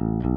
[0.00, 0.29] Mm-hmm.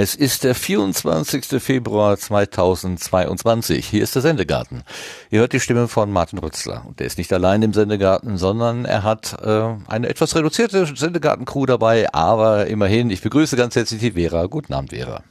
[0.00, 1.60] Es ist der 24.
[1.60, 3.84] Februar 2022.
[3.84, 4.84] Hier ist der Sendegarten.
[5.28, 6.84] Ihr hört die Stimme von Martin Rützler.
[6.86, 11.66] Und der ist nicht allein im Sendegarten, sondern er hat äh, eine etwas reduzierte Sendegarten-Crew
[11.66, 12.14] dabei.
[12.14, 14.46] Aber immerhin, ich begrüße ganz herzlich die Vera.
[14.46, 15.24] Guten Abend, Vera.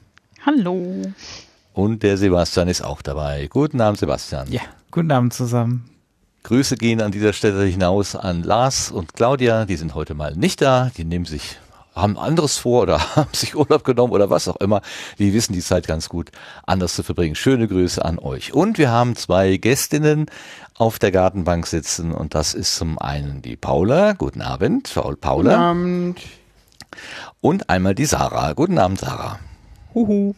[0.46, 1.14] Hallo.
[1.72, 3.48] Und der Sebastian ist auch dabei.
[3.50, 4.52] Guten Abend, Sebastian.
[4.52, 5.90] Ja, guten Abend zusammen.
[6.44, 9.64] Grüße gehen an dieser Stelle hinaus an Lars und Claudia.
[9.64, 10.92] Die sind heute mal nicht da.
[10.98, 11.58] Die nehmen sich
[12.02, 14.82] haben anderes vor oder haben sich Urlaub genommen oder was auch immer.
[15.20, 16.32] Die wissen die Zeit ganz gut
[16.66, 17.36] anders zu verbringen.
[17.36, 18.54] Schöne Grüße an euch.
[18.54, 20.28] Und wir haben zwei Gästinnen
[20.76, 24.14] auf der Gartenbank sitzen und das ist zum einen die Paula.
[24.14, 25.20] Guten Abend, Paula.
[25.22, 26.22] Guten Abend.
[27.42, 28.54] Und einmal die Sarah.
[28.54, 29.40] Guten Abend, Sarah.
[29.94, 30.36] Huhu.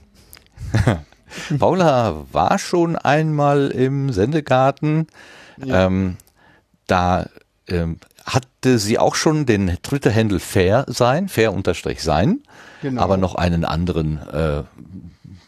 [1.59, 5.07] Paula war schon einmal im Sendegarten.
[5.57, 5.85] Ja.
[5.85, 6.17] Ähm,
[6.87, 7.27] da
[7.67, 12.41] ähm, hatte sie auch schon den Twitter-Handle fair sein, fair unterstrich sein,
[12.81, 13.01] genau.
[13.01, 14.63] aber noch einen anderen, äh,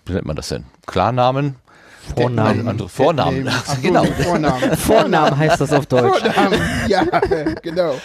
[0.05, 0.65] wie nennt man das denn?
[0.85, 1.55] Klarnamen?
[2.15, 2.67] Vornamen.
[2.67, 3.47] Andere Vornamen.
[3.49, 4.03] Ach, genau.
[4.03, 4.77] Vornamen.
[4.77, 6.19] Vornamen heißt das auf Deutsch.
[6.21, 7.03] Vornamen, ja,
[7.61, 7.95] genau.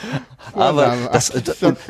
[0.52, 1.32] Aber das,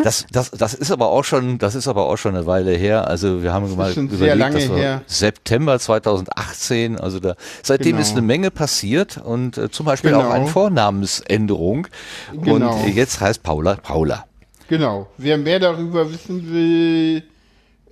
[0.03, 3.07] das, das, das ist aber auch schon, das ist aber auch schon eine Weile her.
[3.07, 5.03] Also wir haben mal überlegt, das war her.
[5.07, 6.99] September 2018.
[6.99, 8.03] Also da, seitdem genau.
[8.03, 10.27] ist eine Menge passiert und äh, zum Beispiel genau.
[10.27, 11.89] auch eine Vornamensänderung.
[12.33, 12.75] Genau.
[12.75, 14.25] Und jetzt heißt Paula Paula.
[14.69, 15.09] Genau.
[15.17, 17.23] Wer mehr darüber wissen will,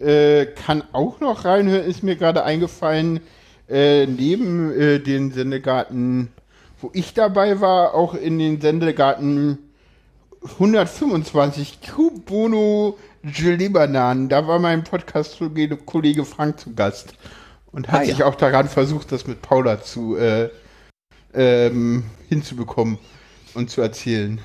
[0.00, 1.84] äh, kann auch noch reinhören.
[1.84, 3.20] Ist mir gerade eingefallen
[3.69, 6.29] äh, neben äh, den Sendegarten,
[6.81, 9.59] wo ich dabei war, auch in den Sendegarten
[10.43, 14.29] 125 Kubono Gelee-Bananen.
[14.29, 17.14] Da war mein Podcast-Kollege Frank zu Gast
[17.73, 20.51] und hat ah, sich auch daran versucht, das mit Paula zu äh,
[21.33, 22.98] ähm, hinzubekommen
[23.55, 24.41] und zu erzählen.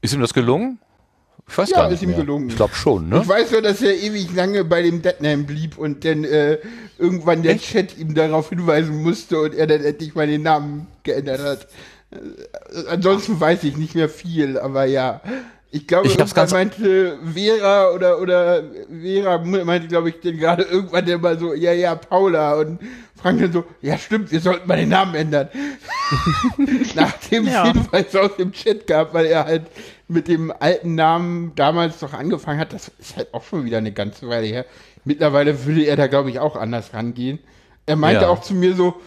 [0.00, 0.78] Ist ihm das gelungen?
[1.48, 2.18] Ich weiß ja, gar nicht ist ihm mehr.
[2.18, 2.48] gelungen.
[2.48, 3.20] Ich glaube schon, ne?
[3.22, 6.58] Ich weiß nur, dass er ewig lange bei dem Deadname blieb und dann äh,
[6.98, 7.64] irgendwann der Echt?
[7.64, 11.68] Chat ihm darauf hinweisen musste und er dann endlich mal den Namen geändert hat.
[12.10, 15.20] Äh, ansonsten weiß ich nicht mehr viel, aber ja.
[15.70, 18.62] Ich glaube, ich irgendwann meinte Vera oder, oder
[19.02, 22.78] Vera meinte, glaube ich, den gerade irgendwann der mal so, ja, ja, Paula und
[23.14, 25.50] Frank dann so, ja, stimmt, wir sollten mal den Namen ändern.
[26.94, 27.66] Nachdem es ja.
[27.66, 29.66] Hinweis aus dem Chat gab, weil er halt
[30.08, 33.92] mit dem alten Namen damals doch angefangen hat, das ist halt auch schon wieder eine
[33.92, 34.64] ganze Weile her.
[35.04, 37.38] Mittlerweile würde er da, glaube ich, auch anders rangehen.
[37.86, 38.28] Er meinte ja.
[38.28, 39.00] auch zu mir so,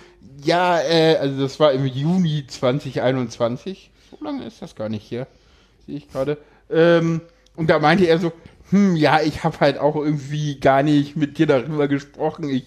[0.43, 3.91] ja, äh, also das war im Juni 2021.
[4.09, 5.27] So lange ist das gar nicht hier.
[5.85, 6.37] Sehe ich gerade.
[6.69, 7.21] Ähm,
[7.55, 8.31] und da meinte er so,
[8.69, 12.49] hm, ja, ich habe halt auch irgendwie gar nicht mit dir darüber gesprochen.
[12.49, 12.65] Ich,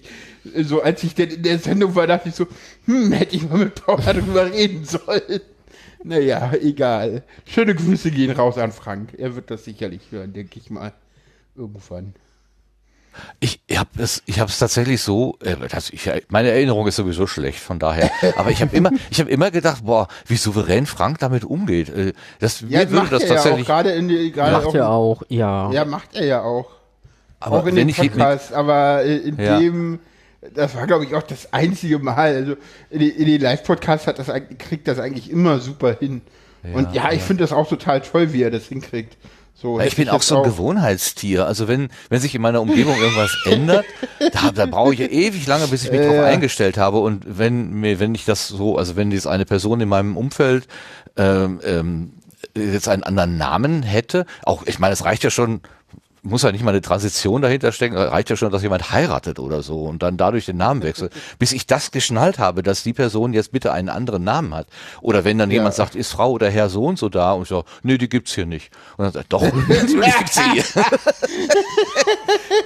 [0.65, 2.47] so als ich denn in der Sendung war, dachte ich so,
[2.87, 5.41] hm, hätte ich mal mit Paul darüber reden sollen.
[6.05, 7.23] Naja, egal.
[7.47, 9.15] Schöne Grüße gehen raus an Frank.
[9.17, 10.93] Er wird das sicherlich hören, denke ich mal.
[11.57, 12.15] Irgendwann.
[13.41, 15.39] Ich habe es, ich habe es tatsächlich so.
[15.41, 18.11] Äh, das, ich, meine Erinnerung ist sowieso schlecht, von daher.
[18.37, 21.89] Aber ich habe immer, ich habe immer gedacht, boah, wie souverän Frank damit umgeht.
[21.89, 23.69] Äh, das ja, mir würde das tatsächlich.
[23.69, 25.71] Ja auch, in die, macht auch, er auch, ja.
[25.71, 26.71] Ja, macht er ja auch.
[27.41, 29.59] Aber auch in wenn den Podcast, ich, aber in ja.
[29.59, 30.01] dem,
[30.55, 32.35] das war glaube ich auch das einzige Mal.
[32.35, 32.57] Also
[32.91, 36.23] in den, Live-Podcasts hat das kriegt das eigentlich immer super hin.
[36.63, 39.17] Ja, Und ja, ich finde das auch total toll, wie er das hinkriegt.
[39.57, 41.47] So, ich bin auch so ein auch Gewohnheitstier.
[41.47, 43.87] Also wenn, wenn sich in meiner Umgebung irgendwas ändert,
[44.33, 46.99] da, da brauche ich ja ewig lange, bis ich mich äh, darauf eingestellt habe.
[46.99, 50.67] Und wenn mir, wenn ich das so, also wenn jetzt eine Person in meinem Umfeld
[51.17, 52.13] ähm, ähm,
[52.57, 55.61] jetzt einen anderen Namen hätte, auch ich meine, es reicht ja schon,
[56.25, 59.63] muss ja nicht mal eine Transition dahinter stecken, reicht ja schon, dass jemand heiratet oder
[59.63, 61.13] so und dann dadurch den Namen wechselt.
[61.39, 64.67] Bis ich das geschnallt habe, dass die Person jetzt bitte einen anderen Namen hat.
[65.03, 65.57] Oder wenn dann ja.
[65.57, 68.09] jemand sagt, ist Frau oder Herr so und so da und ich sage, nee, die
[68.09, 68.71] gibt's hier nicht.
[68.97, 70.65] Und dann sagt, doch, natürlich gibt's sie hier.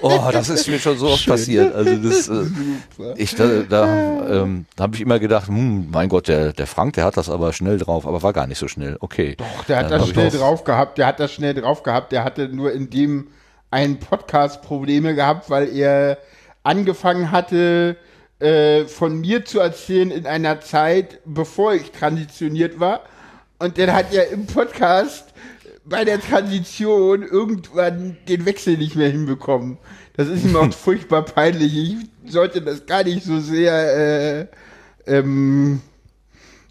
[0.02, 1.32] oh, das ist mir schon so oft Schön.
[1.32, 1.74] passiert.
[1.74, 6.52] Also das, äh, ich da, da, ähm, habe ich immer gedacht, hm, mein Gott, der,
[6.52, 8.96] der Frank, der hat das aber schnell drauf, aber war gar nicht so schnell.
[9.00, 9.34] Okay.
[9.36, 12.22] Doch, der hat dann das schnell drauf gehabt, der hat das schnell drauf gehabt, der
[12.22, 13.28] hatte nur in dem
[13.70, 16.18] ein Podcast Probleme gehabt, weil er
[16.62, 17.96] angefangen hatte,
[18.40, 23.02] äh, von mir zu erzählen in einer Zeit, bevor ich transitioniert war.
[23.58, 25.34] Und dann hat er im Podcast
[25.84, 29.78] bei der Transition irgendwann den Wechsel nicht mehr hinbekommen.
[30.14, 31.74] Das ist ihm auch furchtbar peinlich.
[32.24, 34.46] Ich sollte das gar nicht so sehr äh,
[35.06, 35.80] ähm,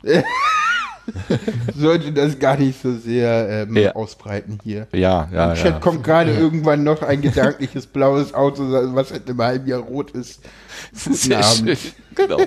[1.76, 3.94] sollte das gar nicht so sehr ähm, Ja.
[3.96, 4.88] ausbreiten hier.
[4.94, 8.64] Ja, ja, Im Chat kommt gerade irgendwann noch ein gedankliches blaues Auto,
[8.94, 10.42] was in einem halben Jahr rot ist.
[11.04, 11.78] Guten Sehr Abend.
[11.78, 11.78] schön.
[12.16, 12.38] Genau.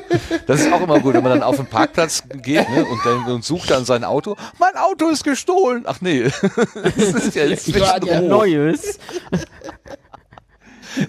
[0.46, 3.24] Das ist auch immer gut, wenn man dann auf den Parkplatz geht ne, und, dann,
[3.32, 4.36] und sucht dann sein Auto.
[4.58, 5.84] Mein Auto ist gestohlen.
[5.86, 6.24] Ach nee,
[6.84, 8.28] das ist ja Ja, rot.
[8.28, 8.98] Neues.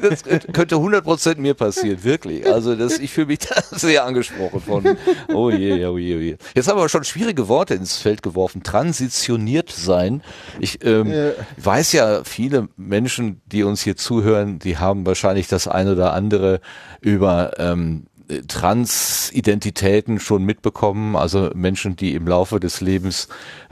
[0.01, 2.45] Das könnte 100% mir passieren, wirklich.
[2.45, 4.97] Also das, ich fühle mich da sehr angesprochen von,
[5.33, 6.37] oh je, oh je, oh je.
[6.55, 8.63] Jetzt haben wir schon schwierige Worte ins Feld geworfen.
[8.63, 10.21] Transitioniert sein.
[10.59, 11.31] Ich ähm, Ja.
[11.57, 16.61] weiß ja, viele Menschen, die uns hier zuhören, die haben wahrscheinlich das ein oder andere
[17.01, 18.05] über ähm,
[18.47, 21.15] Transidentitäten schon mitbekommen.
[21.15, 23.27] Also Menschen, die im Laufe des Lebens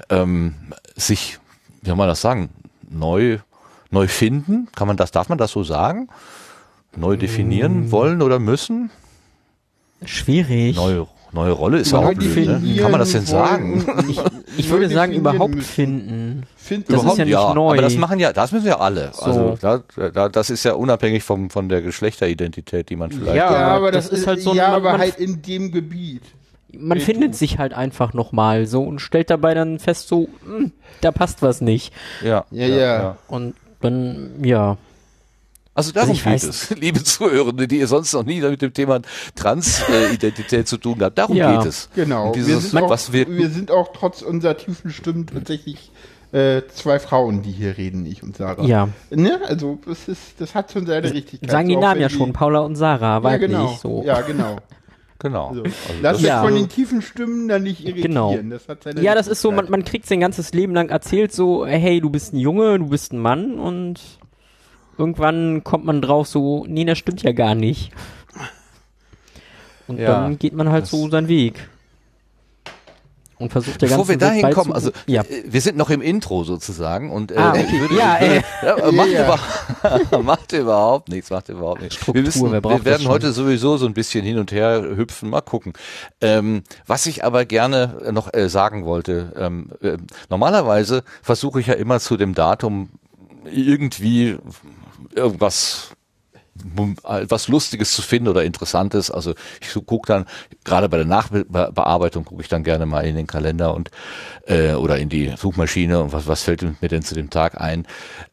[0.10, 0.56] ähm,
[0.96, 1.40] sich,
[1.82, 2.50] wie soll man das sagen,
[2.90, 3.40] neu
[3.92, 4.68] neu finden?
[4.76, 6.08] Kann man das, darf man das so sagen?
[6.96, 8.90] Neu definieren wollen oder müssen?
[10.06, 10.76] Schwierig.
[10.78, 12.78] Neue, neue Rolle ist ja Neu auch blöd, ne?
[12.82, 13.86] Kann man das denn sagen?
[14.58, 15.68] Ich neu würde sagen, überhaupt müssen.
[15.68, 16.44] finden.
[16.56, 16.94] Finden.
[16.94, 17.74] Das ist ja nicht neu.
[17.74, 19.12] Aber das machen ja, das müssen ja alle.
[19.14, 19.22] So.
[19.24, 23.36] Also da, da, das ist ja unabhängig vom, von der Geschlechteridentität, die man vielleicht.
[23.36, 25.72] Ja, ja, aber das das, ist halt so ein- Ja, man- aber halt in dem
[25.72, 26.24] Gebiet.
[26.72, 27.38] Man findet du.
[27.38, 30.72] sich halt einfach nochmal so und stellt dabei dann fest, so, hm,
[31.02, 31.94] da passt was nicht.
[32.24, 33.18] Ja, Ja, ja.
[33.28, 34.78] Und dann, ja.
[35.74, 38.62] Also darum Also ich geht weiß- es, liebe Zuhörende, die ihr sonst noch nie mit
[38.62, 39.00] dem Thema
[39.36, 41.18] Transidentität zu tun habt.
[41.18, 41.58] Darum Ja.
[41.58, 41.90] geht es.
[41.96, 42.28] Genau.
[42.28, 45.92] Und wir, dieses, sind auch, was wir, wir sind auch trotz unserer tiefen Stimmen tatsächlich
[46.32, 48.64] äh, zwei Frauen, die hier reden, ich und Sarah.
[48.66, 48.90] Ja.
[49.10, 49.40] Ne?
[49.48, 51.50] Also das ist, das hat schon seine Richtigkeit.
[51.50, 53.50] Sagen die Namen ja schon, Paula und Sarah, Ja, weiblich.
[53.50, 53.80] genau.
[53.82, 54.04] So.
[54.06, 54.58] Ja, genau.
[55.20, 55.54] genau.
[55.54, 55.64] So.
[55.64, 56.42] Also Lass Ja.
[56.42, 58.08] von den tiefen Stimmen dann nicht irritieren.
[58.12, 58.38] Genau.
[58.50, 61.32] Das hat seine Ja, das ist so, man, man kriegt sein ganzes Leben lang erzählt
[61.32, 64.00] so, hey, du bist ein Junge, du bist ein Mann und
[64.98, 67.92] irgendwann kommt man drauf so, nee, das stimmt ja gar nicht.
[69.88, 71.70] Und Ja, dann geht man halt so seinen Weg.
[73.40, 75.22] Und versucht der Bevor wir ganzen dahin kommen, also ja.
[75.22, 77.66] äh, wir sind noch im Intro sozusagen und äh, Ah, okay.
[77.72, 78.42] ich würde, Ja, ich würde, äh.
[78.86, 79.40] ja, macht, Ja.
[80.12, 81.96] Über, macht überhaupt nichts, macht überhaupt nichts.
[81.96, 84.52] Struktur, wir, wissen, wer braucht wir das werden heute sowieso so ein bisschen hin und
[84.52, 85.72] her hüpfen, mal gucken.
[86.20, 89.98] Ähm, was ich aber gerne noch äh, sagen wollte, ähm, äh,
[90.30, 92.90] normalerweise versuche ich ja immer zu dem Datum
[93.46, 94.38] irgendwie
[95.16, 95.92] irgendwas
[96.74, 99.12] was Lustiges zu finden oder Interessantes.
[99.12, 100.26] Also ich so gucke dann,
[100.64, 103.92] gerade bei der Nachbearbeitung gucke ich dann gerne mal in den Kalender und
[104.48, 107.88] äh, oder in die Suchmaschine und was, was fällt mir denn zu dem Tag ein.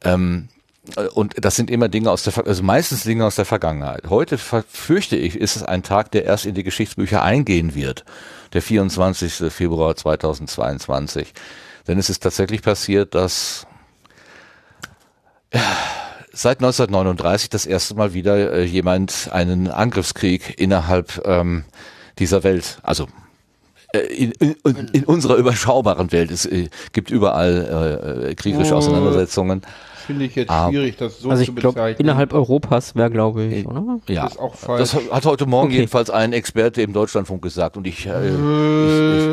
[0.04, 0.48] Ähm,
[0.96, 4.08] äh, und das sind immer Dinge aus der, also meistens Dinge aus der Vergangenheit.
[4.08, 8.04] Heute fürchte ich, ist es ein Tag, der erst in die Geschichtsbücher eingehen wird.
[8.52, 9.52] Der 24.
[9.52, 11.34] Februar 2022.
[11.88, 13.66] Denn es ist tatsächlich passiert, dass
[16.36, 21.64] seit 1939 das erste Mal wieder äh, jemand einen Angriffskrieg innerhalb ähm,
[22.18, 23.08] dieser Welt, also
[23.92, 26.30] äh, in, in, in unserer überschaubaren Welt.
[26.30, 28.78] Es äh, gibt überall äh, kriegerische Oh.
[28.78, 29.62] Auseinandersetzungen.
[30.06, 30.68] Finde ich jetzt Ah.
[30.68, 32.00] schwierig, das so Also zu ich glaube, bezeichnen.
[32.00, 33.98] innerhalb Europas wäre, glaube ich, oder?
[34.08, 34.78] Ja, Das ist auch falsch.
[34.92, 35.76] das hat heute Morgen Okay.
[35.76, 38.34] jedenfalls ein Experte im Deutschlandfunk gesagt und ich, äh, ich,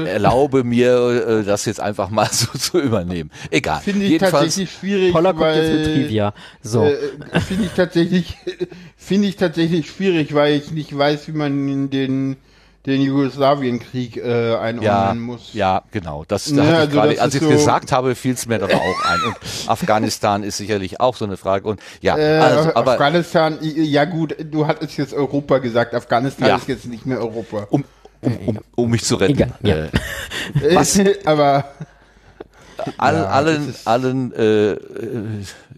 [0.03, 3.29] ich erlaube mir, äh, das jetzt einfach mal so zu übernehmen.
[3.51, 3.81] Egal.
[3.81, 6.33] Finde ich Jedenfalls, tatsächlich schwierig, Paula kommt weil, jetzt mit Trivia.
[6.61, 6.83] So.
[6.85, 8.37] Äh, finde ich tatsächlich,
[8.97, 12.37] finde ich tatsächlich schwierig, weil ich nicht weiß, wie man den,
[12.85, 15.53] den Jugoslawienkrieg äh, einordnen ja, muss.
[15.53, 16.25] ja, genau.
[16.27, 18.71] Das, da ich also gerade, das als ich so- gesagt habe, fiel es mir dann
[18.71, 19.21] auch ein.
[19.27, 19.35] Und
[19.67, 21.67] Afghanistan ist sicherlich auch so eine Frage.
[21.69, 26.55] Und ja, Äh, also, aber Afghanistan, ja gut, du hattest jetzt Europa gesagt, Afghanistan Ja.
[26.57, 27.67] ist jetzt nicht mehr Europa.
[27.69, 27.85] um,
[28.21, 29.33] um, um, um mich zu retten.
[29.33, 29.75] Egal, ja.
[29.75, 30.99] Äh, Was?
[31.25, 31.65] Aber
[32.97, 34.77] all, Ja, allen, allen, äh, äh,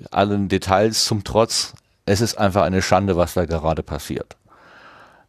[0.09, 1.73] allen Details zum Trotz,
[2.07, 4.35] es ist einfach eine Schande, was da gerade passiert.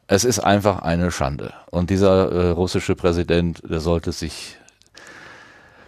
[0.09, 1.53] Es ist einfach eine Schande.
[1.71, 4.57] Und dieser äh, russische Präsident, der sollte sich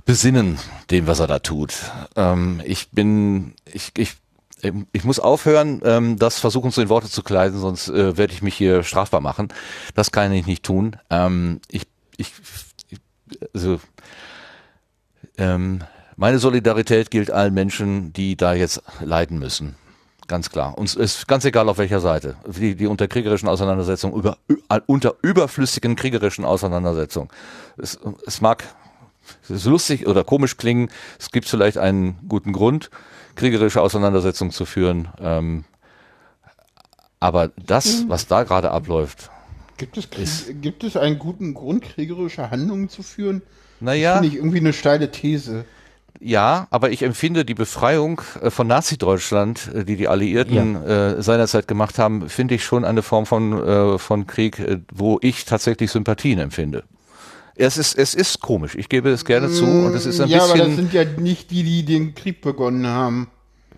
[0.04, 0.58] besinnen,
[0.90, 1.75] dem, was er da tut.
[2.16, 4.16] Ähm, ich bin, ich, ich,
[4.92, 8.42] ich muss aufhören, ähm, das versuchen zu in Worte zu kleiden, sonst äh, werde ich
[8.42, 9.48] mich hier strafbar machen.
[9.94, 10.96] Das kann ich nicht tun.
[11.10, 11.82] Ähm, ich,
[12.16, 12.32] ich,
[12.88, 12.98] ich,
[13.54, 13.78] also,
[15.37, 15.84] ähm,
[16.16, 19.76] meine Solidarität gilt allen Menschen, die da jetzt leiden müssen.
[20.28, 20.76] Ganz klar.
[20.76, 22.37] Uns ist ganz egal auf welcher Seite.
[22.47, 24.37] Die, die unter kriegerischen Auseinandersetzungen, über,
[24.87, 27.30] unter überflüssigen kriegerischen Auseinandersetzungen.
[27.78, 28.64] Es, es mag
[29.42, 30.90] es ist lustig oder komisch klingen.
[31.18, 32.90] Es gibt vielleicht einen guten Grund,
[33.35, 35.08] kriegerische Auseinandersetzungen zu führen.
[35.20, 35.64] Ähm,
[37.20, 39.30] aber das, was da gerade abläuft,
[39.76, 40.28] gibt es, Krieg,
[40.61, 43.42] gibt es einen guten Grund, kriegerische Handlungen zu führen?
[43.80, 44.14] naja.
[44.14, 45.64] Finde ich irgendwie eine steile These.
[46.20, 51.68] Ja, aber ich empfinde die Befreiung äh, von Nazi-Deutschland, äh, die die Alliierten äh, seinerzeit
[51.68, 55.90] gemacht haben, finde ich schon eine Form von, äh, von Krieg, äh, wo ich tatsächlich
[55.90, 56.84] Sympathien empfinde.
[57.54, 58.75] Es ist, es ist komisch.
[58.76, 59.64] Ich gebe es gerne zu.
[59.64, 62.40] Und es ist ein ja, aber das bisschen, sind ja nicht die, die den Krieg
[62.40, 63.28] begonnen haben.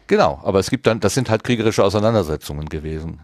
[0.06, 0.40] genau.
[0.42, 3.20] Aber es gibt dann, das sind halt kriegerische Auseinandersetzungen gewesen.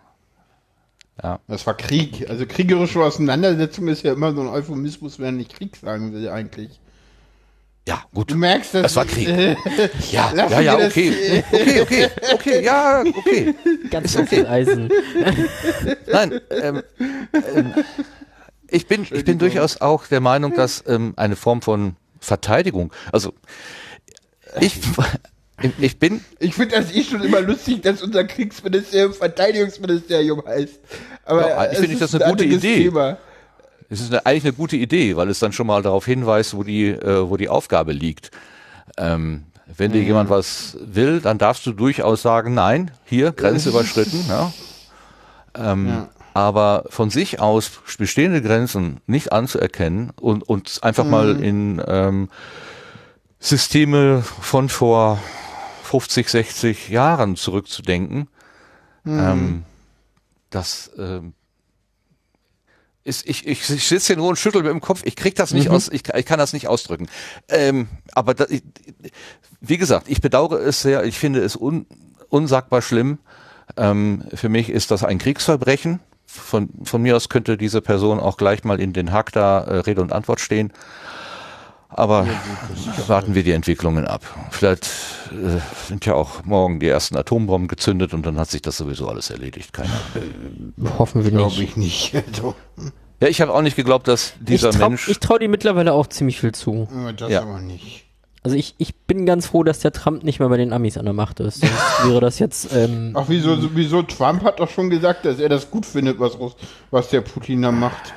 [1.23, 1.41] Ja.
[1.47, 2.29] Das war Krieg.
[2.29, 6.81] Also kriegerische Auseinandersetzung ist ja immer so ein Euphemismus, wenn ich Krieg sagen will eigentlich.
[7.89, 8.33] Ja, gut.
[8.33, 9.29] Du merkst, dass Das war Krieg.
[10.11, 11.45] Ja, Lassen ja, ja, das- okay.
[11.53, 13.55] Okay, okay, okay, ja, okay.
[13.91, 14.45] Ganz Ist okay.
[14.45, 14.91] Eisen.
[16.11, 16.83] Nein, ähm,
[17.55, 17.75] ähm,
[18.69, 23.33] ich bin, ich bin durchaus auch der Meinung, dass ähm, eine Form von Verteidigung, also
[24.61, 24.81] ich,
[25.79, 30.81] ich bin, ich finde das eh schon immer lustig, dass unser Kriegsministerium Verteidigungsministerium heißt.
[31.25, 32.85] Aber Ja, finde ich ist das eine gute Idee.
[32.85, 33.19] Thema.
[33.89, 36.63] Es ist eine, eigentlich eine gute Idee, weil es dann schon mal darauf hinweist, wo
[36.63, 38.31] die, äh, wo die Aufgabe liegt.
[38.97, 44.25] Ähm, wenn dir jemand was will, dann darfst du durchaus sagen, nein, hier, Grenze überschritten.
[44.29, 44.53] Ja.
[45.57, 46.09] Ähm, Ja.
[46.35, 52.29] Aber von sich aus bestehende Grenzen nicht anzuerkennen und, und einfach mal in ähm,
[53.41, 55.19] Systeme von vor
[55.85, 58.29] 50, 60 Jahren zurückzudenken,
[59.07, 59.63] ähm,
[60.51, 61.33] das ähm,
[63.07, 65.53] ist, ich, ich, ich sitze hier nur und schüttel mit dem Kopf, ich krieg das
[65.53, 67.07] nicht aus, ich, ich kann das nicht ausdrücken.
[67.49, 68.63] Ähm, aber da, ich,
[69.61, 71.87] wie gesagt, ich bedauere es sehr, ich finde es un,
[72.29, 73.19] unsagbar schlimm.
[73.77, 76.01] Ähm, für mich ist das ein Kriegsverbrechen.
[76.27, 79.79] Von, von mir aus könnte diese Person auch gleich mal in den Hack da äh,
[79.79, 80.73] Rede und Antwort stehen.
[81.99, 82.27] Aber
[83.07, 84.21] warten wir die Entwicklungen ab.
[84.51, 84.85] Vielleicht
[85.33, 89.09] äh, sind ja auch morgen die ersten Atombomben gezündet und dann hat sich das sowieso
[89.09, 89.73] alles erledigt.
[89.73, 90.99] Keine Ahnung.
[90.99, 91.63] Hoffen wir Glaube nicht.
[91.71, 92.15] ich nicht.
[92.29, 92.55] Also,
[93.23, 95.09] Ja, ich habe auch nicht geglaubt, dass Ich dieser trau, Mensch.
[95.09, 96.87] ich trau dir mittlerweile auch ziemlich viel zu.
[97.09, 97.41] äh, das Ja.
[97.43, 98.05] aber nicht.
[98.43, 101.07] Also ich, ich bin ganz froh, dass der Trump nicht mehr bei den Amis an
[101.07, 101.61] der Macht ist.
[101.61, 101.73] Sonst
[102.05, 105.71] wäre das jetzt, ähm, Ach, wieso, wieso Trump hat doch schon gesagt, dass er das
[105.71, 106.57] gut findet, was, Russ-
[106.91, 108.13] was der Putin da macht.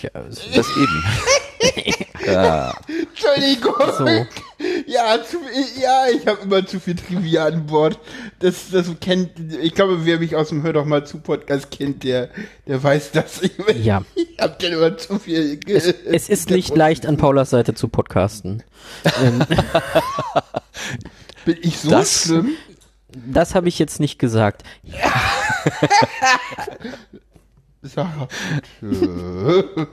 [0.00, 1.04] ja, das eben.
[2.32, 2.74] ja.
[3.10, 3.74] Entschuldigung.
[3.96, 4.06] So.
[4.86, 5.38] Ja, zu,
[5.80, 7.98] ja, ich habe immer zu viel Trivia an Bord.
[8.40, 9.30] Das, das kennt,
[9.60, 12.30] ich glaube, wer mich aus dem Hör doch mal zu Podcast kennt, der,
[12.66, 13.40] der weiß das.
[13.42, 13.52] Ich,
[13.84, 14.02] Ja.
[14.14, 15.60] ich habe dann immer zu viel.
[15.66, 18.62] es, es ist nicht leicht, an Paulas Seite zu podcasten.
[19.22, 19.44] ähm,
[21.44, 22.50] Bin ich so Das- schlimm?
[23.26, 24.62] das habe ich jetzt nicht gesagt.
[27.82, 28.28] Sarah,
[28.80, 29.88] bitte.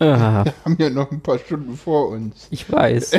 [0.00, 2.46] Ah, Wir haben ja noch ein paar Stunden vor uns.
[2.50, 3.12] ich weiß.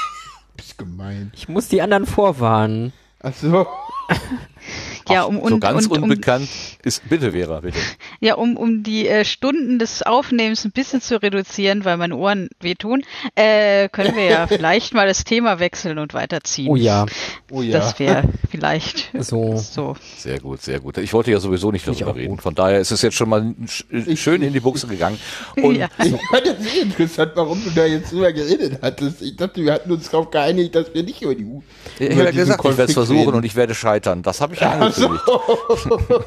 [0.56, 1.32] Bist gemein.
[1.34, 2.92] Ich muss die anderen vorwarnen.
[3.20, 3.66] Ach so.
[5.08, 6.48] Ja, Ach, um, so und, ganz und, um, unbekannt
[6.82, 7.08] ist.
[7.08, 7.78] Bitte, Vera, bitte.
[8.20, 12.48] ja, um, um die äh, Stunden des Aufnehmens ein bisschen zu reduzieren, weil meine Ohren
[12.60, 13.02] wehtun,
[13.34, 16.68] äh, können wir ja vielleicht mal das Thema wechseln und weiterziehen.
[16.68, 17.06] Oh ja,
[17.50, 17.78] Oh ja.
[17.78, 19.56] Das wäre vielleicht so.
[19.56, 19.94] so.
[20.16, 20.98] Sehr gut, sehr gut.
[20.98, 22.30] Ich wollte ja sowieso nicht Ich darüber reden.
[22.30, 22.42] gut.
[22.42, 23.84] Von daher ist es jetzt schon mal sch
[24.16, 25.18] schön in die Buchse gegangen.
[25.56, 25.88] Und ja.
[26.02, 29.22] Ich fand das eh interessant, warum du da jetzt drüber geredet hattest.
[29.22, 31.62] Ich dachte, wir hatten uns darauf geeinigt, dass wir nicht über die U.
[31.98, 33.34] ich habe diesen gesagt, ich werde es Konflikt versuchen reden.
[33.34, 34.22] und ich werde scheitern.
[34.22, 35.08] Das habe ich ja Ach so.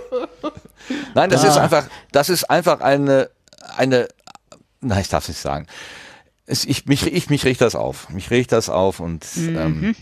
[1.13, 1.47] Nein, das Ah.
[1.49, 3.29] ist einfach, das ist einfach eine,
[3.77, 4.07] eine,
[4.81, 5.67] nein, ich darf es nicht sagen.
[6.45, 8.09] Es, ich, mich, ich, mich regt das auf.
[8.09, 9.95] Mich regt das auf und ähm,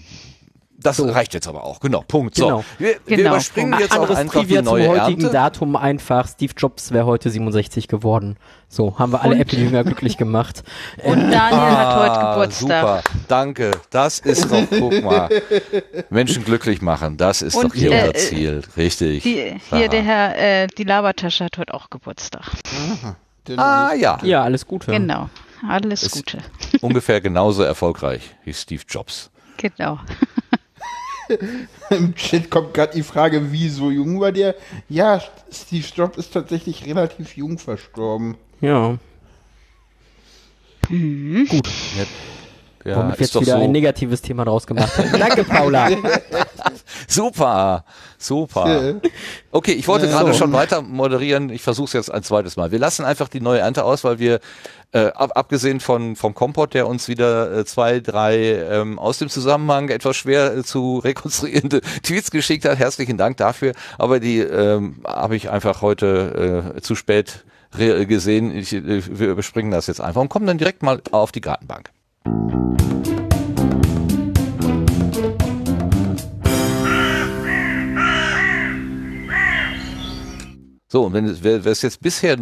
[0.88, 1.80] das reicht jetzt aber auch.
[1.80, 2.36] Genau, Punkt.
[2.36, 2.60] Genau.
[2.60, 3.84] So, wir, wir Genau, überspringen Punkt.
[3.84, 5.34] jetzt auch Anderes einfach Trivia die zum neue heutigen Ernte.
[5.34, 6.28] Datum einfach.
[6.28, 8.38] Steve Jobs wäre heute 67 geworden.
[8.70, 10.64] So, haben wir alle Und- Apple-Jünger glücklich gemacht.
[11.04, 11.32] Und Daniel
[11.78, 12.58] hat heute Ah, Geburtstag.
[12.82, 13.72] Super, danke.
[13.90, 15.30] Das ist doch, guck mal,
[16.10, 18.62] Menschen glücklich machen, das ist Und, doch hier äh, unser Ziel.
[18.76, 19.24] Richtig.
[19.24, 19.36] Die,
[19.70, 19.88] hier Aha.
[19.88, 22.44] der Herr, äh, die Labertasche hat heute auch Geburtstag.
[23.56, 24.92] Ah ja, Ja, alles Gute.
[24.92, 25.30] Genau.
[25.68, 26.40] Alles Ist- Gute.
[26.82, 29.32] ungefähr genauso erfolgreich wie Steve Jobs.
[29.58, 30.00] Genau.
[31.90, 34.56] Im Chat kommt gerade die Frage, wie so jung war der?
[34.90, 38.36] Ja, Steve Jobs ist tatsächlich relativ jung verstorben.
[38.62, 38.98] Ja,
[42.86, 43.64] Ja, womit wir jetzt wieder so.
[43.64, 45.12] ein negatives Thema draus gemacht haben.
[45.20, 45.90] Danke, Paula.
[47.08, 47.86] Super,
[48.18, 48.96] super.
[49.52, 51.50] Okay, ich wollte gerade schon weiter moderieren.
[51.50, 52.72] Ich versuche es jetzt ein zweites Mal.
[52.72, 54.40] Wir lassen einfach die neue Ernte aus, weil wir,
[54.92, 59.30] äh, ab, abgesehen von vom Kompott, der uns wieder äh, zwei, drei ähm, aus dem
[59.30, 62.78] Zusammenhang etwas schwer äh, zu rekonstruierende Tweets geschickt hat.
[62.78, 63.74] Herzlichen Dank dafür.
[63.98, 67.46] Aber die ähm, habe ich einfach heute äh, zu spät
[67.78, 68.56] gesehen.
[68.56, 68.82] Ich, äh,
[69.20, 71.92] wir überspringen das jetzt einfach und kommen dann direkt mal auf die Gartenbank.
[80.98, 82.40] So, und wenn es, wer, wer es jetzt bisher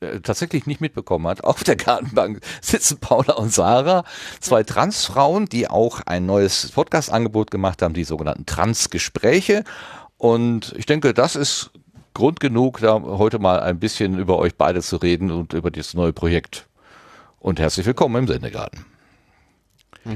[0.00, 4.02] äh, tatsächlich nicht mitbekommen hat, auf der Gartenbank sitzen Paula und Sarah,
[4.40, 9.62] zwei Transfrauen, die auch ein neues Podcast-Angebot gemacht haben, die sogenannten Transgespräche.
[10.16, 11.70] Und ich denke, das ist
[12.12, 15.94] Grund genug, da heute mal ein bisschen über euch beide zu reden und über dieses
[15.94, 16.66] neue Projekt
[17.38, 18.84] und herzlich willkommen im Sendegarten.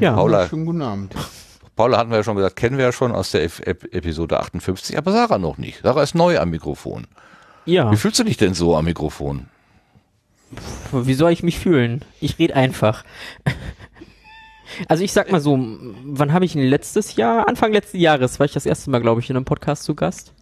[0.01, 1.15] Ja, Paula, Schönen guten Abend.
[1.77, 4.99] Paula hatten wir ja schon gesagt, kennen wir ja schon aus der Ep Episode 58,
[4.99, 5.83] aber Sarah noch nicht.
[5.85, 7.07] Sarah ist neu am Mikrofon.
[7.67, 7.91] Ja.
[7.93, 9.47] Wie fühlst du dich denn so am Mikrofon?
[10.93, 12.03] Wie soll ich mich fühlen?
[12.21, 13.05] Ich rede einfach.
[14.89, 15.59] Also ich sag mal so,
[16.05, 17.49] wann habe ich ihn letztes Jahr?
[17.49, 20.33] Anfang letzten Jahres war ich das erste Mal, glaube ich, in einem Podcast zu Gast.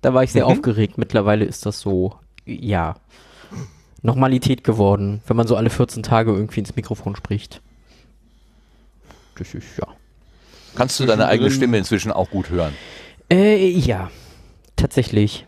[0.00, 0.52] Da war ich sehr Mhm.
[0.52, 0.98] aufgeregt.
[0.98, 2.14] Mittlerweile ist das so,
[2.44, 2.96] ja,
[4.02, 7.60] Normalität geworden, wenn man so alle 14 Tage irgendwie ins Mikrofon spricht.
[9.36, 9.86] Das ist ja.
[10.74, 12.72] Kannst du deine eigene Stimme inzwischen auch gut hören?
[13.30, 14.10] Äh, ja,
[14.76, 15.46] tatsächlich.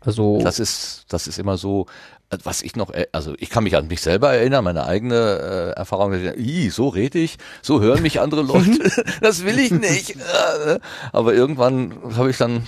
[0.00, 1.86] Also, Das ist, das ist immer so,
[2.30, 5.14] äh, was ich noch, äh, also ich kann mich an mich selber erinnern, meine eigene
[5.14, 8.90] äh, Erfahrung, Ih, so rede ich, so hören mich andere Leute,
[9.20, 10.16] das will ich nicht.
[10.16, 10.78] Äh,
[11.12, 12.62] Aber irgendwann habe ich dann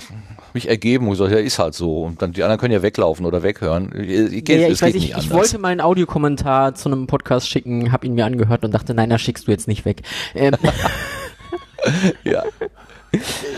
[0.52, 2.02] mich ergeben und gesagt, ja, ist halt so.
[2.02, 3.92] Und dann die anderen können ja weglaufen oder weghören.
[3.98, 7.48] Ich, ja, ja, ich weiß, geht ich, ich wollte mal einen Audiokommentar zu einem Podcast
[7.48, 10.02] schicken, hab ihn mir angehört und dachte, nein, das schickst du jetzt nicht weg.
[10.34, 10.54] Ähm,
[12.24, 12.42] ja.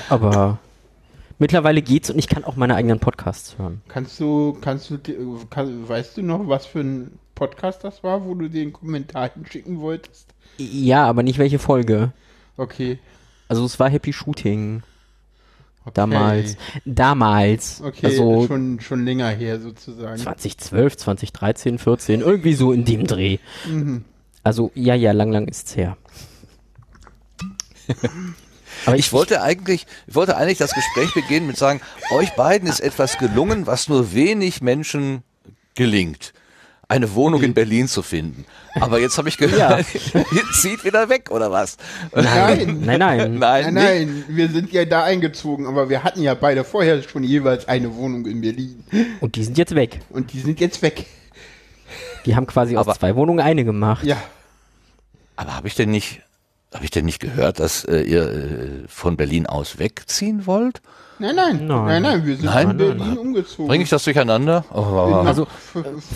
[0.09, 0.59] aber
[1.39, 3.83] mittlerweile geht's und ich kann auch meine eigenen Podcasts hören.
[3.89, 4.99] Kannst du, kannst du,
[5.51, 9.81] kann, weißt du noch, was für ein Podcast das war, wo du den Kommentar hinschicken
[9.81, 10.29] wolltest?
[10.59, 12.13] Ja, aber nicht welche Folge.
[12.57, 12.99] Okay.
[13.49, 14.83] Also es war Happy Shooting
[15.85, 15.93] okay.
[15.95, 16.57] damals.
[16.85, 17.81] Damals.
[17.83, 20.19] Okay, Also schon, schon länger her sozusagen.
[20.19, 23.39] 2012, 2013, 14, irgendwie so in dem Dreh.
[23.69, 24.05] Mhm.
[24.43, 25.97] Also ja, ja, lang, lang ist's her.
[28.87, 31.81] Aber Ich wollte eigentlich, ich wollte eigentlich das Gespräch beginnen mit sagen,
[32.13, 35.23] euch beiden ist etwas gelungen, was nur wenig Menschen
[35.75, 36.33] gelingt.
[36.87, 38.45] Eine Wohnung in Berlin zu finden.
[38.75, 41.79] Aber jetzt habe ich gehört, ihr zieht wieder weg, oder was?
[42.15, 42.81] Nein.
[42.85, 43.39] Nein, nein.
[43.39, 47.25] Nein, Nein, nein, wir sind ja da eingezogen, aber wir hatten ja beide vorher schon
[47.25, 48.85] jeweils eine Wohnung in Berlin.
[49.21, 50.01] Und die sind jetzt weg.
[50.11, 51.07] Und die sind jetzt weg.
[52.27, 54.05] Die haben quasi aus Aber- zwei Wohnungen eine gemacht.
[54.05, 54.17] Ja.
[55.37, 56.21] Aber habe ich denn nicht,
[56.75, 60.81] habe ich denn nicht gehört, dass äh, ihr äh, von Berlin aus wegziehen wollt?
[61.21, 61.85] Nein, nein, Nein.
[61.87, 62.71] nein, nein, wir sind Nein?
[62.71, 63.69] in Berlin umgezogen.
[63.69, 64.65] Bringe ich das durcheinander?
[64.73, 65.47] Oh, Nach- Also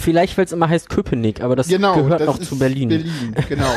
[0.00, 2.88] vielleicht, weil es immer heißt Köpenick, aber das genau, gehört das noch ist zu Berlin.
[2.88, 3.70] Berlin, genau.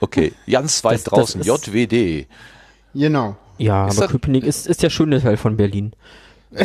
[0.00, 2.26] okay, ganz weit Das- das draußen, ist- JWD.
[2.94, 3.36] genau.
[3.58, 5.92] Ja, Ist aber das- Köpenick ist, ist der schöne Teil von Berlin.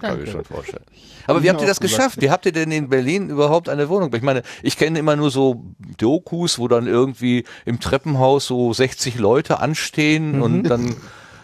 [0.00, 0.84] Kann ich schon vorstellen.
[1.26, 2.20] Aber wie habt ihr das geschafft?
[2.20, 4.12] Wie habt ihr denn in Berlin überhaupt eine Wohnung?
[4.14, 5.64] Ich meine, ich kenne immer nur so
[5.98, 10.94] Dokus, wo dann irgendwie im Treppenhaus so 60 Leute anstehen und dann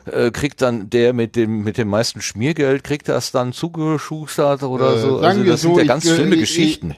[0.07, 4.97] äh, kriegt dann der mit dem mit dem meisten Schmiergeld kriegt das dann zugeschustert oder
[4.97, 5.19] Äh, so.
[5.21, 6.97] Also das sind so, ja ich, ganz äh, schlimme ich- Geschichten.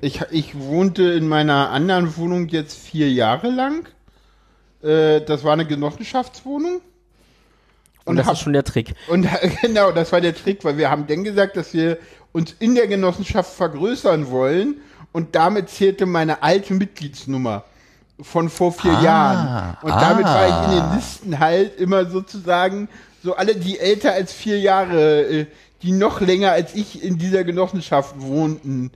[0.00, 3.86] Ich, ich wohnte in meiner anderen Wohnung jetzt vier Jahre lang.
[4.82, 6.80] Äh, das war eine Genossenschaftswohnung.
[8.08, 8.94] Und das hab- ist schon der Trick.
[9.08, 9.26] Und
[9.62, 11.98] genau, das war der Trick, weil wir haben dann gesagt, dass wir
[12.32, 14.76] uns in der Genossenschaft vergrößern wollen
[15.12, 17.64] und damit zählte meine alte Mitgliedsnummer
[18.20, 19.76] von vor vier Ah, Jahren.
[19.82, 20.90] Und damit war ich in ah.
[20.90, 22.88] den Listen halt immer sozusagen
[23.22, 25.46] so alle, die älter als vier Jahre, äh,
[25.82, 28.90] die noch länger als ich in dieser Genossenschaft wohnten,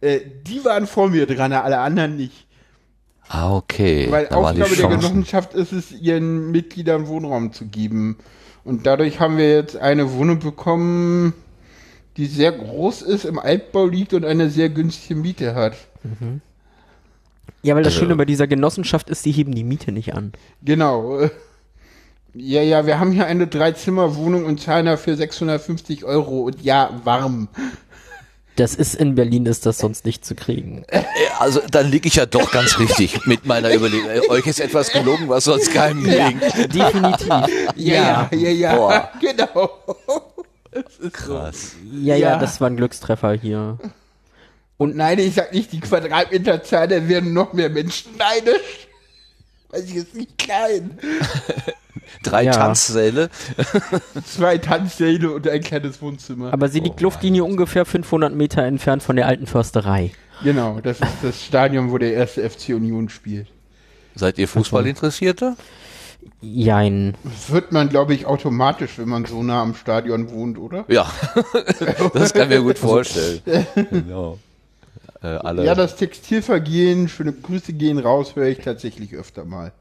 [0.00, 2.46] äh, die waren vor mir dran, alle anderen nicht.
[3.28, 4.06] Ah, okay.
[4.10, 4.88] Weil da Aufgabe der.
[4.88, 8.18] Genossenschaft ist es, ihren Mitgliedern Wohnraum zu geben.
[8.66, 11.32] Und dadurch haben wir jetzt eine Wohnung bekommen,
[12.16, 15.74] die sehr groß ist, im Altbau liegt und eine sehr günstige Miete hat.
[17.62, 20.32] Ja, weil das Also- Schöne bei dieser Genossenschaft ist, die heben die Miete nicht an.
[20.62, 21.20] Genau.
[22.38, 27.48] Ja, ja, wir haben hier eine Dreizimmerwohnung und zahlen dafür 650 Euro und ja, warm.
[28.56, 30.84] Das ist in Berlin ist das sonst nicht zu kriegen.
[30.88, 31.02] Äh,
[31.38, 34.08] Also dann liege ich ja doch ganz richtig mit meiner Überlegung.
[34.10, 36.42] Äh, Euch ist etwas gelungen, was sonst keinem gelingt.
[36.74, 37.28] Definitiv.
[37.28, 39.10] Ja, ja, ja, ja.
[39.20, 39.70] Genau.
[41.12, 41.72] Krass.
[41.92, 42.38] Ja, ja, Ja.
[42.38, 43.78] das war ein Glückstreffer hier.
[44.78, 48.88] Und nein, ich sag nicht die Quadratmeterzahl, da werden noch mehr Menschen neidisch.
[49.70, 50.98] Weil sie ist nicht klein.
[52.22, 52.52] Drei Ja.
[52.52, 53.30] Tanzsäle.
[54.24, 56.52] Zwei Tanzsäle und ein kleines Wohnzimmer.
[56.52, 60.12] Aber sie liegt Luftlinie ungefähr 500 Meter entfernt von der alten Försterei.
[60.42, 63.48] genau, das ist das Stadion, wo der erste FC Union spielt.
[64.14, 65.56] Seid ihr Fußballinteressierte?
[66.40, 67.14] Jein.
[67.48, 70.84] Wird man, glaube ich, automatisch, wenn man so nah am Stadion wohnt, oder?
[70.88, 71.10] Ja,
[72.14, 73.40] das kann mir gut vorstellen.
[73.90, 74.38] Genau.
[75.22, 75.64] Äh, alle.
[75.64, 79.72] Ja, das Textilvergehen, schöne Grüße gehen raus, höre ich tatsächlich öfter mal.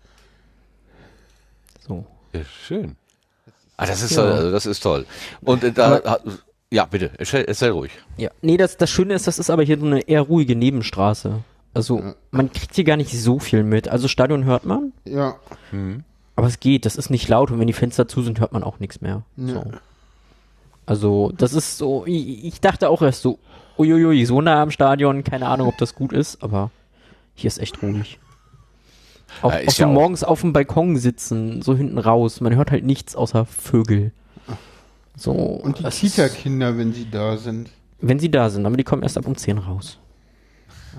[1.88, 2.06] So.
[2.40, 2.96] Ja, schön.
[3.78, 4.24] Ah, das ist Ja.
[4.24, 5.06] toll, also das ist toll.
[5.42, 6.20] Und äh, da,
[6.72, 7.92] ja, bitte, erzähl, erzähl ruhig.
[8.18, 8.30] Ja.
[8.42, 11.40] Nee, das, das Schöne ist, das ist aber hier so eine eher ruhige Nebenstraße.
[11.74, 13.90] Also, man kriegt hier gar nicht so viel mit.
[13.90, 15.36] Also, Stadion hört man, Ja,
[16.38, 16.86] aber es geht.
[16.86, 19.24] Das ist nicht laut und wenn die Fenster zu sind, hört man auch nichts mehr.
[19.38, 19.66] So.
[20.86, 23.40] Also, das ist so, ich, ich dachte auch erst so,
[23.78, 26.72] uiuiui, so nah am Stadion, keine Ahnung, ob das gut ist, aber
[27.34, 28.20] hier ist echt ruhig.
[29.42, 32.72] Auch, Ja, auch ja auch- morgens auf dem Balkon sitzen, so hinten raus, man hört
[32.72, 34.12] halt nichts außer Vögel.
[35.18, 37.70] So, Und die Kita-Kinder, wenn sie da sind.
[38.02, 39.98] Wenn sie da sind, aber die kommen erst ab um 10 raus.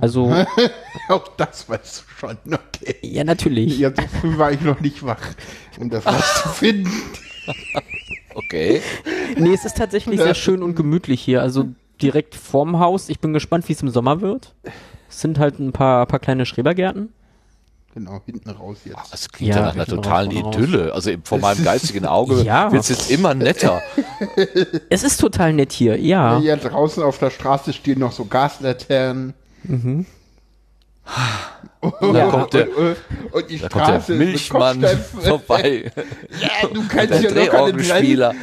[0.01, 0.31] Also,
[1.09, 2.97] Auch das weißt du schon, okay.
[3.03, 3.79] ja, natürlich.
[3.79, 5.21] Ja, so früh war ich noch nicht wach,
[5.79, 6.91] um das rauszufinden.
[8.35, 8.83] Okay.
[9.39, 11.41] Nee, es ist tatsächlich sehr schön und gemütlich hier.
[11.41, 11.69] Also
[12.03, 13.09] direkt vorm Haus.
[13.09, 14.55] Ich bin gespannt, wie es im Sommer wird.
[15.09, 17.13] Es sind halt ein paar, paar kleine Schrebergärten.
[17.97, 19.11] Genau, hinten raus jetzt.
[19.11, 20.55] Das klingt Ja, ja, nach einer raus, totalen raus.
[20.55, 20.93] Idylle.
[20.93, 22.71] Also vor meinem geistigen Auge Ja.
[22.71, 23.81] wird es jetzt immer netter.
[24.91, 26.39] Es ist total nett hier, ja.
[26.41, 29.33] Ja, draußen auf der Straße stehen noch so Gaslaternen.
[32.01, 32.97] Da kommt der, und,
[33.33, 34.85] und die da kommt der Straße ist mit Milchmann
[35.23, 35.91] vorbei.
[36.41, 38.35] Ja, du kannst Der ja locker Drehorgelspieler.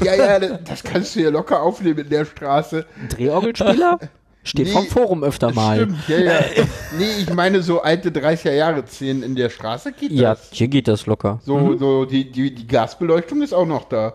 [0.00, 2.84] drei- Ja, ja, das- das kannst du ja locker aufnehmen in der Straße.
[3.08, 3.98] Drehorgelspieler?
[4.42, 5.76] Steht Nee, vom Forum öfter mal.
[5.76, 6.40] Stimmt, ja, ja.
[6.98, 10.48] Nee, ich meine so alte 30er Jahre Szenen in der Straße geht Ja, das.
[10.52, 11.40] hier geht das locker.
[11.44, 14.14] So, so die, die, die Gasbeleuchtung ist auch noch da.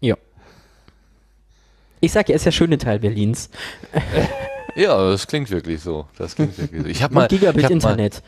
[0.00, 0.14] Ja.
[2.00, 3.50] Ich sag ja, ist ja schöne Teil Berlins.
[4.76, 6.06] Ja, das klingt wirklich so.
[6.18, 6.88] Das klingt wirklich so.
[6.88, 8.22] Ich habe mal, Und ich hab mal, Gigabit-Internet.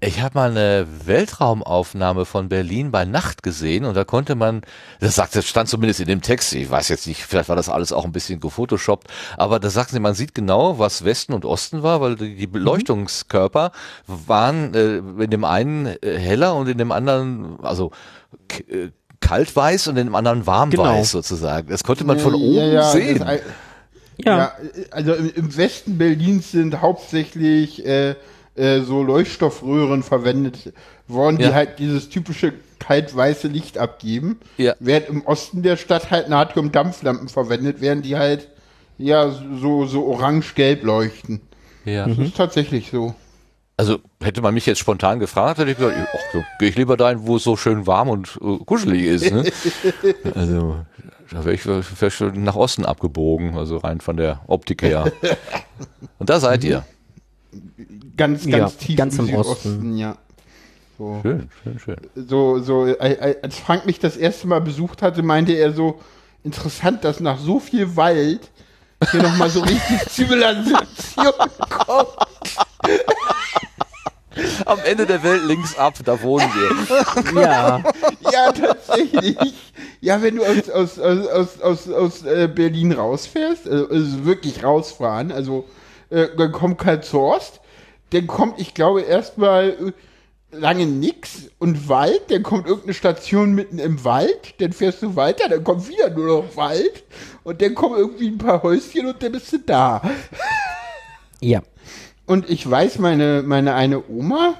[0.00, 4.62] Ich hab mal eine Weltraumaufnahme von Berlin bei Nacht gesehen und da konnte man,
[5.00, 7.68] das sagt, das stand zumindest in dem Text, ich weiß jetzt nicht, vielleicht war das
[7.68, 11.44] alles auch ein bisschen gefotoshoppt, aber da sagten sie, man sieht genau, was Westen und
[11.44, 13.72] Osten war, weil die, die Beleuchtungskörper
[14.06, 17.92] waren äh, in dem einen äh, heller und in dem anderen, also
[18.68, 18.88] äh,
[19.20, 21.04] kaltweiß und in dem anderen warmweiß Genau.
[21.04, 21.68] sozusagen.
[21.68, 23.24] Das konnte man von Ja, oben ja, sehen.
[23.24, 23.38] Ja.
[24.24, 24.52] Ja,
[24.90, 28.14] also im, im Westen Berlins sind hauptsächlich äh,
[28.54, 30.72] äh, so Leuchtstoffröhren verwendet
[31.08, 31.52] worden, die Ja.
[31.54, 34.40] halt dieses typische kalt-weiße Licht abgeben.
[34.58, 34.74] Ja.
[34.80, 38.48] Während im Osten der Stadt halt Natrium-Dampflampen verwendet werden, die halt
[38.98, 41.40] ja so, so orange-gelb leuchten.
[41.84, 42.06] ja.
[42.06, 43.14] Das ist tatsächlich so.
[43.78, 46.96] Also hätte man mich jetzt spontan gefragt, hätte ich gesagt, ach, so, gehe ich lieber
[46.96, 49.32] dahin, wo es so schön warm und äh, kuschelig ist.
[49.32, 49.44] Ne?
[50.34, 50.76] also
[51.30, 55.10] da wäre ich vielleicht schon nach Osten abgebogen, also rein von der Optik her.
[56.18, 56.84] Und da seid ihr.
[58.16, 59.96] Ganz, Ja, ganz tief ganz im, im Südosten, Osten.
[59.96, 60.16] ja.
[60.98, 61.18] So.
[61.22, 61.96] Schön, schön, schön.
[62.14, 65.98] so, so, äh, äh, als Frank mich das erste Mal besucht hatte, meinte er so,
[66.44, 68.50] interessant, dass nach so viel Wald
[69.10, 71.32] hier nochmal so richtig Zivilisation
[71.68, 72.08] kommt.
[74.64, 77.42] Am Ende der Welt links ab, da wohnen wir.
[77.42, 77.82] Ja.
[78.32, 79.36] Ja, tatsächlich.
[80.00, 84.64] Ja, wenn du aus, aus, aus, aus, aus, aus äh, Berlin rausfährst, also, also wirklich
[84.64, 85.68] rausfahren, also
[86.10, 87.60] äh, dann kommt Karlshorst,
[88.12, 93.78] dann kommt, ich glaube, erstmal äh, lange nix und Wald, dann kommt irgendeine Station mitten
[93.78, 97.04] im Wald, dann fährst du weiter, dann kommt wieder nur noch Wald
[97.42, 100.02] und dann kommen irgendwie ein paar Häuschen und dann bist du da.
[101.44, 101.60] Ja.
[102.24, 104.54] Und ich weiß, meine, meine eine Oma,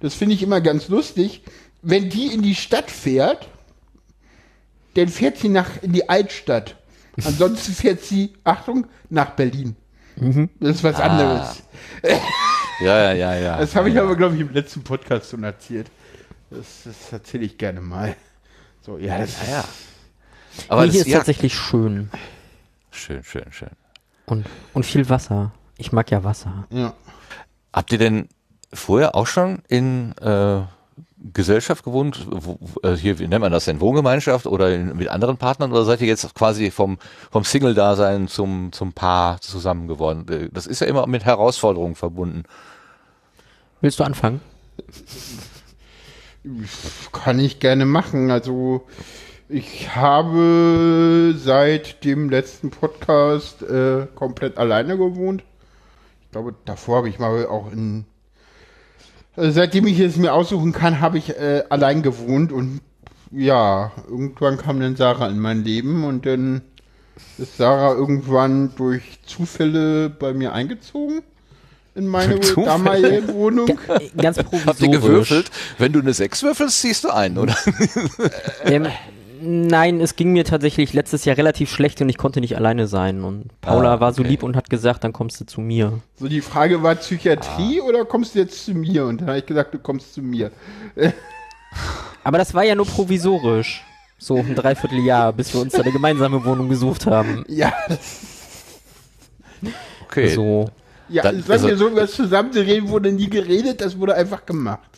[0.00, 1.42] das finde ich immer ganz lustig,
[1.80, 3.48] wenn die in die Stadt fährt,
[4.94, 6.74] dann fährt sie nach in die Altstadt.
[7.24, 9.76] Ansonsten fährt sie, Achtung, nach Berlin.
[10.58, 11.62] Das ist was anderes.
[12.80, 13.58] Ja, ja, ja, ja.
[13.58, 15.90] Das habe ich ja, aber, glaube ich, im letzten Podcast schon erzählt.
[16.50, 18.16] Das, das erzähle ich gerne mal.
[18.82, 19.52] So, ja, das ja.
[19.52, 19.64] ja.
[20.68, 22.10] Aber nee, das, hier ist ja, tatsächlich schön.
[22.90, 23.70] schön, schön, schön.
[24.26, 25.52] Und, und viel Wasser.
[25.76, 26.66] Ich mag ja Wasser.
[26.70, 26.94] ja.
[27.72, 28.28] Habt ihr denn
[28.72, 30.62] vorher auch schon in äh,
[31.32, 32.26] Gesellschaft gewohnt?
[32.30, 33.80] Wo, wo- äh, hier, wie nennt man das denn?
[33.80, 35.72] Wohngemeinschaft oder in, mit anderen Partnern?
[35.72, 36.98] Oder seid ihr jetzt quasi vom,
[37.30, 40.26] vom Single-Dasein zum, zum Paar zusammen geworden?
[40.30, 42.44] Äh, Das ist ja immer mit Herausforderungen verbunden.
[43.80, 44.40] Willst du anfangen?
[47.12, 48.30] Kann ich gerne machen.
[48.30, 48.86] Also
[49.48, 55.42] ich habe seit dem letzten Podcast äh, komplett alleine gewohnt.
[56.22, 58.04] Ich glaube, davor habe ich mal auch in.
[59.36, 62.80] Also seitdem ich es mir aussuchen kann, habe ich äh, allein gewohnt und
[63.32, 66.62] ja, irgendwann kam dann Sarah in mein Leben und dann
[67.38, 71.22] ist Sarah irgendwann durch Zufälle bei mir eingezogen
[71.96, 72.66] in meine Zufälle?
[72.66, 73.68] damalige Wohnung.
[73.68, 74.66] Äh, Ganz provisorisch.
[74.66, 75.50] Habt ihr gewürfelt?
[75.78, 77.56] Wenn du eine 6 würfelst, ziehst du ein, oder?
[78.64, 78.86] Ähm,
[79.44, 83.22] nein, es ging mir tatsächlich letztes Jahr relativ schlecht und ich konnte nicht alleine sein.
[83.24, 84.30] Und Paula Ah, war so okay.
[84.30, 86.00] lieb und hat gesagt, dann kommst du zu mir.
[86.16, 89.04] So, die Frage war Psychiatrie oder kommst du jetzt zu mir?
[89.06, 90.50] Und dann habe ich gesagt, du kommst zu mir.
[92.24, 93.84] Aber das war ja nur provisorisch.
[94.18, 97.44] So ein Dreivierteljahr, bis wir uns da eine gemeinsame Wohnung gesucht haben.
[97.48, 97.72] Ja,
[100.06, 100.28] Okay.
[100.28, 100.70] So.
[101.08, 104.88] ja Dann- sag also- mir so, was zusammenzureden wurde nie geredet, das wurde einfach gemacht.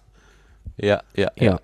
[0.76, 1.44] Ja, ja, ja.
[1.52, 1.60] Ja.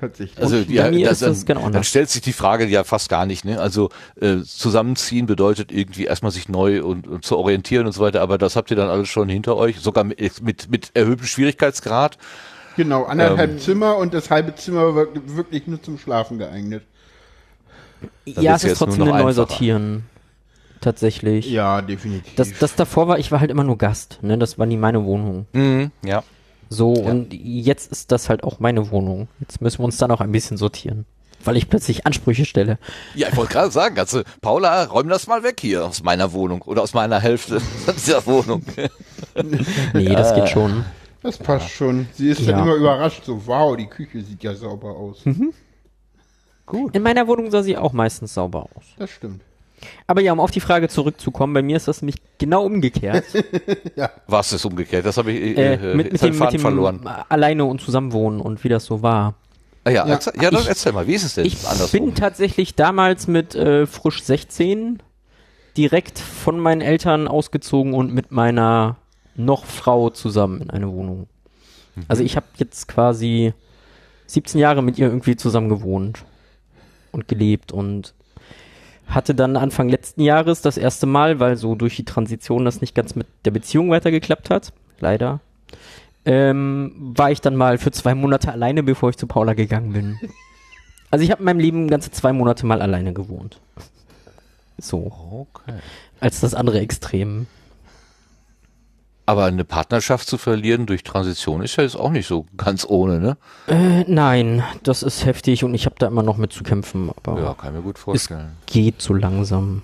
[0.00, 0.42] Tatsächlich.
[0.42, 2.84] Also ja, bei mir das, ist das dann, genau dann stellt sich die Frage ja
[2.84, 3.44] fast gar nicht.
[3.44, 3.60] Ne?
[3.60, 8.20] Also äh, zusammenziehen bedeutet irgendwie erstmal sich neu und, und zu orientieren und so weiter.
[8.20, 12.18] Aber das habt ihr dann alles schon hinter euch, sogar mit, mit, mit erhöhtem Schwierigkeitsgrad.
[12.76, 16.82] genau, anderthalb ähm, Zimmer und das halbe Zimmer war wirklich nur zum Schlafen geeignet.
[18.26, 19.22] Da ja, es ist trotzdem ein.
[19.22, 20.04] Neusortieren.
[20.80, 21.50] Tatsächlich.
[21.50, 22.34] Ja, definitiv.
[22.36, 24.36] Das, das davor war, ich war halt immer nur Gast, ne?
[24.36, 25.46] Das war nie meine Wohnung.
[25.52, 26.22] Mhm, ja.
[26.68, 29.28] So, und jetzt ist das halt auch meine Wohnung.
[29.40, 31.06] Jetzt müssen wir uns dann auch ein bisschen sortieren.
[31.44, 32.78] Weil ich plötzlich Ansprüche stelle.
[33.14, 36.62] Ja, ich wollte gerade sagen, also Paula, räum das mal weg hier aus meiner Wohnung
[36.62, 37.60] oder aus meiner Hälfte
[37.96, 38.62] dieser Wohnung.
[39.94, 40.84] Nee, das geht schon.
[41.22, 42.08] das passt schon.
[42.14, 42.52] Sie ist Ja.
[42.52, 45.22] dann immer überrascht, so, wow, die Küche sieht ja sauber aus.
[45.24, 48.84] In meiner Wohnung sah sie auch meistens sauber aus.
[48.98, 49.42] Das stimmt.
[50.06, 53.24] Aber ja, um auf die Frage zurückzukommen, bei mir ist das nämlich genau umgekehrt.
[54.26, 55.04] Was ist umgekehrt?
[55.06, 57.06] Das habe ich äh, äh, mit, jetzt mit den dem, mit dem verloren.
[57.28, 59.34] Alleine und Zusammenwohnen und wie das so war.
[59.84, 60.14] Ah, ja, Ja.
[60.14, 62.06] erzähl, ja dann Ich- erzähl mal, wie ist es denn Ich andersrum?
[62.06, 65.02] bin tatsächlich damals mit äh, frisch 16
[65.76, 68.96] direkt von meinen Eltern ausgezogen und mit meiner
[69.34, 71.28] noch Frau zusammen in eine Wohnung.
[72.08, 73.52] Also ich habe jetzt quasi
[74.26, 76.24] 17 Jahre mit ihr irgendwie zusammen gewohnt
[77.12, 78.14] und gelebt und
[79.06, 82.94] hatte dann Anfang letzten Jahres das erste Mal, weil so durch die Transition das nicht
[82.94, 85.40] ganz mit der Beziehung weitergeklappt hat, leider,
[86.24, 90.18] ähm, war ich dann mal für zwei Monate alleine, bevor ich zu Paula gegangen bin.
[91.08, 93.60] Also ich habe in meinem Leben ganze zwei Monate mal alleine gewohnt.
[94.76, 95.78] So, Okay.
[96.18, 97.46] als das andere Extrem.
[99.28, 103.18] Aber eine Partnerschaft zu verlieren durch Transition ist ja jetzt auch nicht so ganz ohne,
[103.18, 103.36] ne?
[103.66, 107.40] Äh, nein, das ist heftig und ich habe da immer noch mit zu kämpfen, aber
[107.42, 108.52] Ja, kann ich mir gut vorstellen.
[108.66, 109.82] geht so langsam.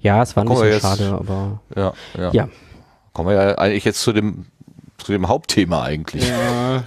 [0.00, 2.30] Ja, es war ein bisschen jetzt- schade, aber Ja, ja.
[2.32, 2.48] ja.
[3.12, 4.46] Kommen wir ja eigentlich jetzt zu dem
[4.98, 6.28] zu dem Hauptthema eigentlich.
[6.28, 6.82] Ja,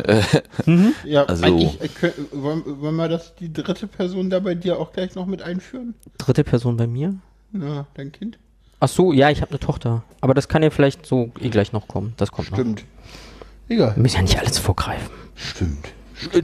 [1.06, 1.80] ja Also- eigentlich,
[2.32, 5.96] wollen, wollen wir das, die dritte Person da bei dir auch gleich noch mit einführen?
[6.18, 7.16] Dritte Person bei mir?
[7.52, 8.40] Na, dein Kind?
[8.80, 10.04] Ach so, ja, ich habe eine Tochter.
[10.22, 12.14] Aber das kann ja vielleicht so eh gleich noch kommen.
[12.18, 12.58] Das kommt noch.
[12.58, 12.84] Stimmt.
[13.70, 13.96] Egal.
[13.96, 15.10] Wir müssen ja nicht alles vorgreifen.
[15.36, 15.88] Stimmt.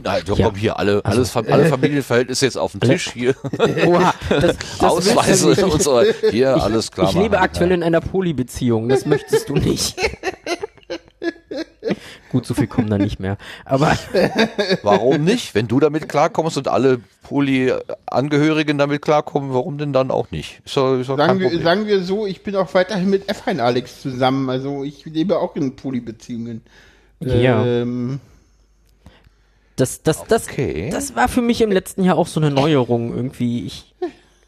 [0.02, 0.46] Nein, doch, Ja.
[0.48, 3.34] komm hier, alle, alles, Fam- alle Familienverhältnisse jetzt auf dem Tisch hier.
[3.86, 6.02] Oha, das, das Ausweise und so.
[6.30, 7.08] Hier, alles klar.
[7.08, 9.96] Ich lebe aktuell in einer Polybeziehung, das möchtest du nicht.
[12.30, 13.36] Gut, so viel kommen da nicht mehr.
[13.64, 13.96] Aber
[14.82, 15.54] Warum nicht?
[15.54, 20.60] Wenn du damit klarkommst und alle Poly-Angehörigen damit klarkommen, warum denn dann auch nicht?
[20.64, 23.30] Ist doch, ist doch kein Sagen wir, sagen wir so, ich bin auch weiterhin mit
[23.30, 24.48] F1 Alex zusammen.
[24.50, 26.62] Also ich lebe auch in Polybeziehungen.
[27.20, 27.64] Ja.
[27.64, 28.20] Ähm,
[29.76, 30.90] das, das, das, Okay.
[30.90, 33.64] das war für mich im letzten Jahr auch so eine Neuerung irgendwie.
[33.66, 33.94] Ich,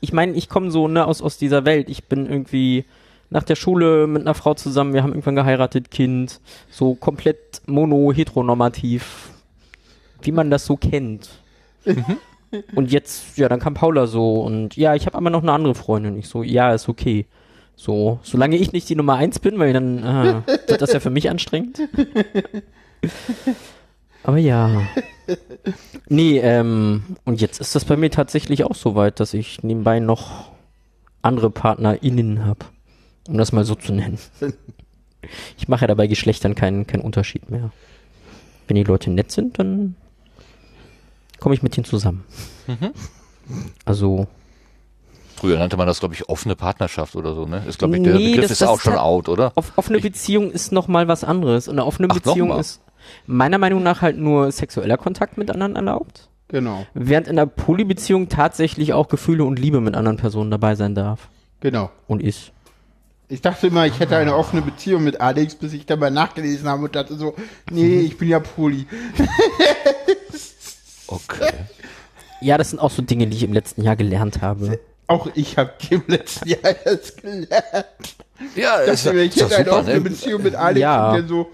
[0.01, 1.89] ich meine, ich komme so ne, aus, aus dieser Welt.
[1.89, 2.85] Ich bin irgendwie
[3.31, 4.93] nach der Schule mit einer Frau zusammen.
[4.95, 6.41] Wir haben irgendwann geheiratet, Kind.
[6.71, 9.31] So komplett mono-heteronormativ.
[10.23, 11.31] Wie man das so kennt.
[12.75, 15.75] Und jetzt, ja, dann kam Paula so und ja, ich habe aber noch eine andere
[15.75, 16.17] Freundin.
[16.17, 17.27] Ich so, ja, ist okay.
[17.77, 21.11] So, solange ich nicht die Nummer eins bin, weil dann äh, wird das ja für
[21.11, 21.81] mich anstrengend.
[24.23, 24.83] Aber ja.
[26.09, 29.99] Nee, ähm, und jetzt ist das bei mir tatsächlich auch so weit, dass ich nebenbei
[29.99, 30.53] noch
[31.21, 32.67] andere PartnerInnen habe.
[33.29, 34.19] Um das mal so zu nennen.
[35.57, 37.71] Ich mache ja dabei Geschlechtern keinen, keinen Unterschied mehr.
[38.69, 39.97] Wenn die Leute nett sind, dann
[41.41, 42.25] komme ich mit denen zusammen.
[43.87, 44.27] Also,
[45.37, 47.63] Früher nannte man das, glaube ich, offene Partnerschaft oder so, ne?
[47.67, 49.53] Ist, glaube ich, der Nee, Begriff das- ist das auch schon out, oder?
[49.77, 51.69] offene Beziehung ist noch mal was anderes.
[51.69, 52.83] Und eine offene Ach, Beziehung ist
[53.27, 56.29] meiner Meinung nach halt nur sexueller Kontakt mit anderen erlaubt.
[56.49, 60.95] genau, Während in einer Polybeziehung tatsächlich auch Gefühle und Liebe mit anderen Personen dabei sein
[60.95, 61.29] darf.
[61.61, 61.91] genau.
[62.07, 62.53] Und ist.
[63.29, 66.85] Ich dachte immer, ich hätte eine offene Beziehung mit Alex, bis ich mal nachgelesen habe
[66.85, 67.35] und dachte so,
[67.71, 68.87] nee, ich bin ja Poly.
[71.07, 71.53] Okay.
[72.41, 74.81] Ja, das sind auch so Dinge, die ich im letzten Jahr gelernt habe.
[75.07, 77.55] Auch ich habe im letzten Jahr das gelernt.
[78.57, 80.01] Ja, Ich ist, dachte ja- mir, ich ist hätte eine super, offene ne?
[80.01, 81.09] Beziehung mit Alex Ja.
[81.11, 81.51] und der so,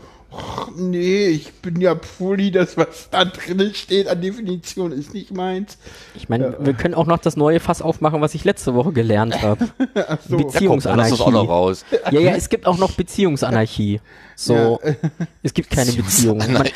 [0.76, 5.78] nee, ich bin ja Poly, das, was da drin steht an Definition, ist nicht meins.
[6.14, 9.42] Ich meine, wir können auch noch das neue Fass aufmachen, was ich letzte Woche gelernt
[9.42, 9.66] habe.
[9.68, 9.84] so.
[9.94, 11.22] Ja, komm, Beziehungsanarchie.
[11.22, 11.84] auch noch raus.
[12.10, 14.00] Ja, ja, es gibt auch noch Beziehungsanarchie.
[14.36, 14.80] So,
[15.42, 16.38] es gibt keine Beziehung.
[16.38, 16.68] Man,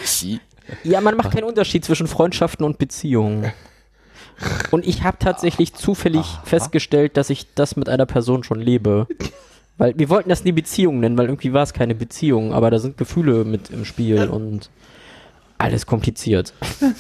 [0.83, 3.53] ja, man macht keinen Unterschied zwischen Freundschaften und Beziehungen.
[4.71, 9.07] Und ich habe tatsächlich zufällig festgestellt, dass ich das mit einer Person schon lebe.
[9.77, 12.79] Weil wir wollten das nie Beziehung nennen, weil irgendwie war es keine Beziehung, aber da
[12.79, 14.71] sind Gefühle mit im Spiel und
[15.59, 16.53] alles kompliziert.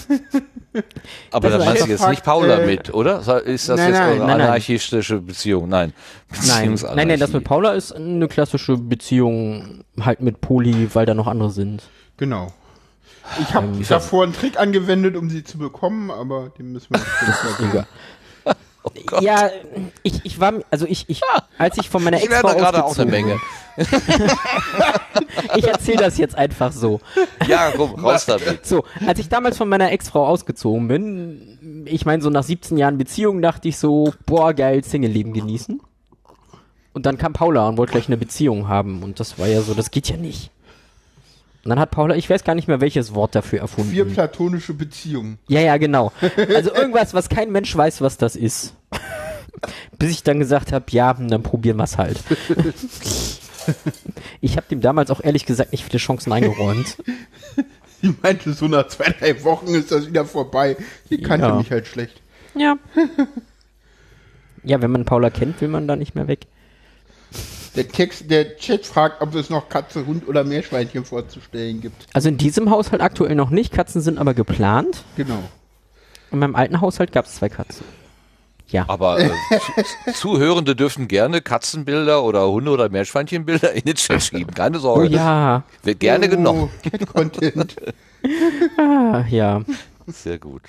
[1.30, 3.18] Aber Das dann ist meinst du jetzt nicht Paula äh, mit, oder?
[3.44, 4.40] Ist das nein, jetzt nein, eure nein, nein.
[4.40, 5.68] anarchistische Beziehung?
[5.68, 5.92] Nein.
[6.48, 11.14] Nein, nein, nein, das mit Paula ist eine klassische Beziehung halt mit Poli, weil da
[11.14, 11.84] noch andere sind.
[12.16, 12.52] Genau.
[13.40, 16.98] Ich habe Ähm, davor einen Trick angewendet, um sie zu bekommen, aber den müssen wir
[17.66, 17.86] nicht
[18.94, 19.22] Egal.
[19.22, 19.50] Ja,
[20.02, 21.22] ich, ich war, also ich, ich,
[21.56, 23.40] als ich von meiner Ich Ex-Frau gerade auch eine ausgezogen, Menge.
[25.56, 27.00] ich erzähle das jetzt einfach so.
[27.46, 28.66] Ja, komm, raus damit.
[28.66, 32.98] So, als ich damals von meiner Ex-Frau ausgezogen bin, ich meine, so nach 17 Jahren
[32.98, 35.80] Beziehung dachte ich so, boah, geil, Single-Leben genießen.
[36.92, 39.02] Und dann kam Paula und wollte gleich eine Beziehung haben.
[39.02, 40.50] Und das war ja so, das geht ja nicht.
[41.64, 43.90] Und dann hat Paula, ich weiß gar nicht mehr, welches Wort dafür erfunden.
[43.90, 45.38] Vier platonische Beziehungen.
[45.48, 46.12] Ja, ja, genau.
[46.54, 48.74] Also irgendwas, was kein Mensch weiß, was das ist.
[49.98, 52.18] Bis ich dann gesagt habe, ja, dann probieren wir's halt.
[54.42, 56.98] Ich habe dem damals auch ehrlich gesagt nicht viele Chancen eingeräumt.
[58.02, 60.76] Ich meinte, so nach zwei, drei Wochen ist das wieder vorbei.
[61.08, 61.54] Die kannte Ja.
[61.54, 62.20] mich halt schlecht.
[62.54, 62.76] Ja.
[64.62, 66.40] Ja, wenn man Paula kennt, will man da nicht mehr weg.
[67.76, 72.06] Der Text, der Chat fragt, ob es noch Katze, Hund oder Meerschweinchen vorzustellen gibt.
[72.12, 73.72] Also in diesem Haushalt aktuell noch nicht.
[73.72, 75.02] Katzen sind aber geplant.
[75.16, 75.42] Genau.
[76.30, 77.84] In meinem alten Haushalt gab es zwei Katzen.
[78.68, 78.86] Ja.
[78.88, 79.30] Aber äh,
[80.04, 84.54] zu, Zuhörende dürfen gerne Katzenbilder oder Hunde- oder Meerschweinchenbilder in den Chat schieben.
[84.54, 85.08] Keine Oh Sorge.
[85.14, 85.62] ja.
[85.82, 86.70] Wird gerne genommen.
[86.72, 87.76] Oh, Cat-Content.
[88.78, 89.60] Ah, ja.
[90.06, 90.62] Sehr gut.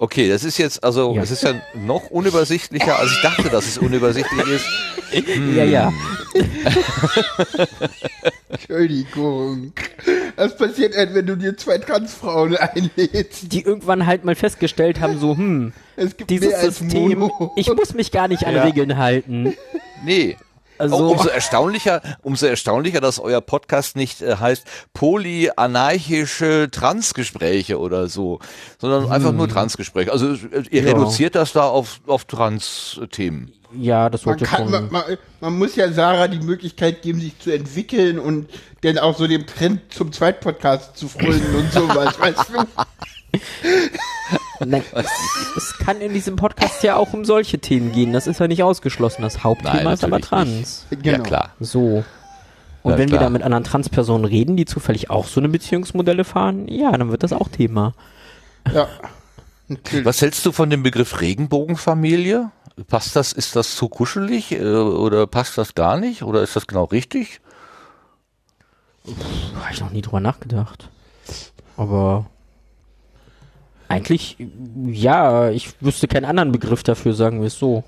[0.00, 1.22] Okay, das ist jetzt, also Ja.
[1.22, 4.64] es ist ja noch unübersichtlicher, als ich dachte, dass es unübersichtlich ist.
[5.56, 5.90] Ja, ja.
[8.50, 9.72] Entschuldigung.
[10.36, 13.50] Das passiert halt, wenn du dir zwei Transfrauen einlädst.
[13.52, 17.52] Die irgendwann halt mal festgestellt haben, so, hm, Es gibt dieses mehr als System, Mono.
[17.56, 18.64] ich muss mich gar nicht an Ja.
[18.64, 19.54] Regeln halten.
[20.04, 20.36] Nee.
[20.78, 24.64] Also- Oh, umso erstaunlicher, umso erstaunlicher, dass euer Podcast nicht äh, heißt
[24.94, 28.38] polyanarchische Transgespräche oder so,
[28.78, 30.12] sondern einfach nur Transgespräche.
[30.12, 30.88] Also äh, ihr Hm.
[30.88, 30.94] Ja.
[30.94, 33.52] reduziert das da auf, auf Trans-Themen.
[33.78, 34.70] Ja, das Man, sollte kann, schon.
[34.70, 35.02] man, man,
[35.40, 38.48] man muss ja Sarah die Möglichkeit geben, sich zu entwickeln und
[38.80, 42.64] dann auch so dem Trend zum Zweitpodcast zu frönen und sowas, weißt du?
[44.60, 44.82] Nein,
[45.56, 48.12] es kann in diesem Podcast ja auch um solche Themen gehen.
[48.12, 49.22] Das ist ja nicht ausgeschlossen.
[49.22, 50.86] Das Hauptthema Nein, ist aber Trans.
[50.90, 51.22] Ja Genau.
[51.24, 51.50] klar.
[51.60, 52.04] So.
[52.82, 53.24] Und Ja, wenn wir klar.
[53.24, 57.22] da mit anderen Transpersonen reden, die zufällig auch so eine Beziehungsmodelle fahren, ja, dann wird
[57.22, 57.94] das auch Thema.
[58.72, 58.88] Ja.
[59.68, 60.04] Natürlich.
[60.04, 62.50] Was hältst du von dem Begriff Regenbogenfamilie?
[62.86, 66.66] Passt das, ist das zu kuschelig äh, oder passt das gar nicht oder ist das
[66.66, 67.40] genau richtig?
[69.04, 70.88] Habe ich noch nie drüber nachgedacht.
[71.76, 72.26] Aber
[73.88, 74.36] eigentlich,
[74.86, 77.84] ja, ich wüsste keinen anderen Begriff dafür, sagen wir es so.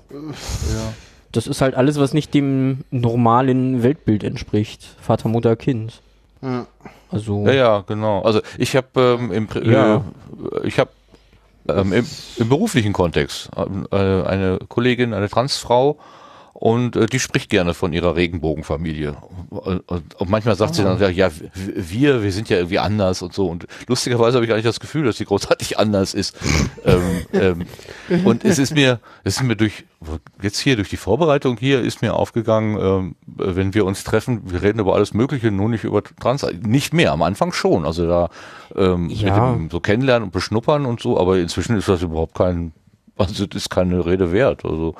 [1.31, 4.95] Das ist halt alles, was nicht dem normalen Weltbild entspricht.
[4.99, 6.01] Vater, Mutter, Kind.
[6.41, 6.65] Ja.
[7.11, 8.21] Also, Ja, ja, genau.
[8.23, 9.97] Also ich habe ähm, im, Ja.
[9.97, 10.89] äh, ich habe
[11.69, 12.05] ähm, im,
[12.37, 13.49] im beruflichen Kontext
[13.91, 15.99] äh, eine Kollegin, eine Transfrau
[16.61, 19.15] und äh, die spricht gerne von ihrer Regenbogenfamilie.
[19.49, 23.23] Und, und, und manchmal sagt sie dann, ja, ja, wir, wir sind ja irgendwie anders
[23.23, 23.47] und so.
[23.47, 26.37] Und lustigerweise habe ich nicht das Gefühl, dass sie großartig anders ist.
[26.85, 27.65] ähm,
[28.11, 29.85] ähm, und es ist mir, es ist mir durch,
[30.43, 34.61] jetzt hier durch die Vorbereitung hier ist mir aufgegangen, ähm, wenn wir uns treffen, wir
[34.61, 36.45] reden über alles Mögliche, nur nicht über Trans.
[36.61, 37.87] Nicht mehr, am Anfang schon.
[37.87, 38.29] Also da
[38.75, 39.49] ähm, Ja.
[39.49, 42.71] mit dem so kennenlernen und beschnuppern und so, aber inzwischen ist das überhaupt kein,
[43.17, 44.63] also das ist keine Rede wert.
[44.63, 44.93] Also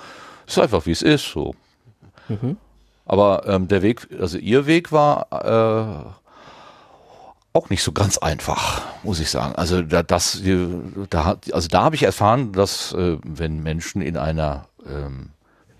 [0.51, 1.55] ist einfach wie es ist so.
[3.05, 6.11] Aber ähm, der Weg, also ihr Weg war äh,
[7.53, 9.55] auch nicht so ganz einfach, muss ich sagen.
[9.55, 10.41] Also da, das,
[11.09, 15.31] da, hat- also da habe ich erfahren, dass äh, wenn Menschen in einer ähm,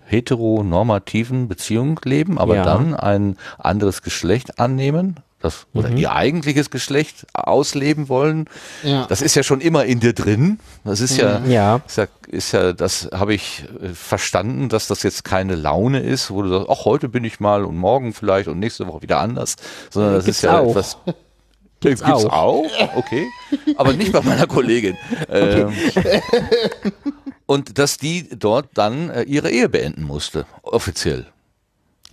[0.04, 2.64] heteronormativen Beziehung leben, aber Ja.
[2.64, 8.46] dann ein anderes Geschlecht annehmen, das oder ihr eigentliches Geschlecht ausleben wollen,
[8.82, 9.06] Ja.
[9.06, 10.58] das ist ja schon immer in dir drin.
[10.84, 11.80] Das ist ja, Ja.
[11.86, 16.30] ist ja, ist ja das habe ich äh, verstanden, dass das jetzt keine Laune ist,
[16.30, 19.18] wo du sagst, ach, heute bin ich mal und morgen vielleicht und nächste Woche wieder
[19.18, 19.56] anders,
[19.90, 20.70] sondern das Gibt's ist ja auch.
[20.70, 20.96] etwas.
[21.80, 22.32] Gibt's Gibt's auch.
[22.32, 22.96] auch?
[22.96, 23.26] Okay.
[23.76, 24.96] Aber nicht bei meiner Kollegin.
[25.28, 25.72] Ähm,
[27.46, 31.26] und dass die dort dann äh, ihre Ehe beenden musste, offiziell.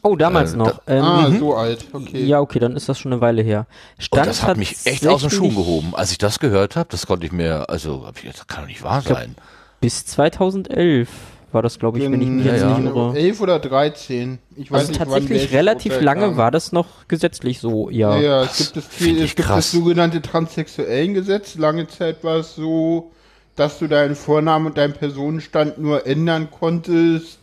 [0.02, 0.82] Oh, damals Äh, noch.
[0.88, 1.86] Ähm, Ah, so alt.
[1.94, 2.24] Okay.
[2.26, 3.66] Ja, okay, dann ist das schon eine Weile her.
[3.98, 5.94] Und Stand das hat mich echt aus den Schuhen gehoben.
[5.96, 8.84] Als ich das gehört habe, das konnte ich mir, also ich, das kann doch nicht
[8.84, 9.36] wahr sein.
[9.82, 11.10] Bis 2011
[11.52, 12.78] war das, glaube ich, wenn ich mich Ja, jetzt ja.
[12.78, 13.16] nicht irre.
[13.18, 14.39] 11 oder 13.
[14.56, 16.38] Ich weiß Also nicht, wann tatsächlich relativ Urteil lange kam.
[16.38, 18.16] war das noch gesetzlich so, ja.
[18.18, 21.56] Ja, ja, es gibt, das, ich es gibt das sogenannte transsexuellen Gesetz.
[21.56, 23.12] Lange Zeit war es so,
[23.56, 27.39] dass du deinen Vornamen und deinen Personenstand nur ändern konntest,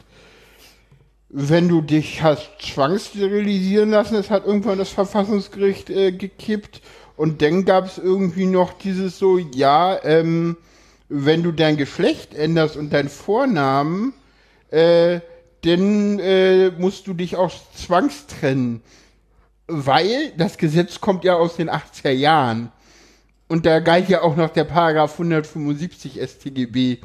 [1.29, 4.14] wenn du dich hast zwangssterilisieren lassen.
[4.14, 6.81] Das hat irgendwann das Verfassungsgericht äh, gekippt.
[7.16, 10.57] Und dann gab es irgendwie noch dieses so, ja, ähm,
[11.09, 14.12] wenn du dein Geschlecht änderst und deinen Vornamen,
[14.70, 15.20] äh,
[15.64, 18.83] dann äh, musst du dich auch zwangstrennen.
[19.66, 22.70] Weil das Gesetz kommt ja aus den 80er Jahren.
[23.49, 26.99] Und da galt ja auch noch der Paragraph 175 StGB.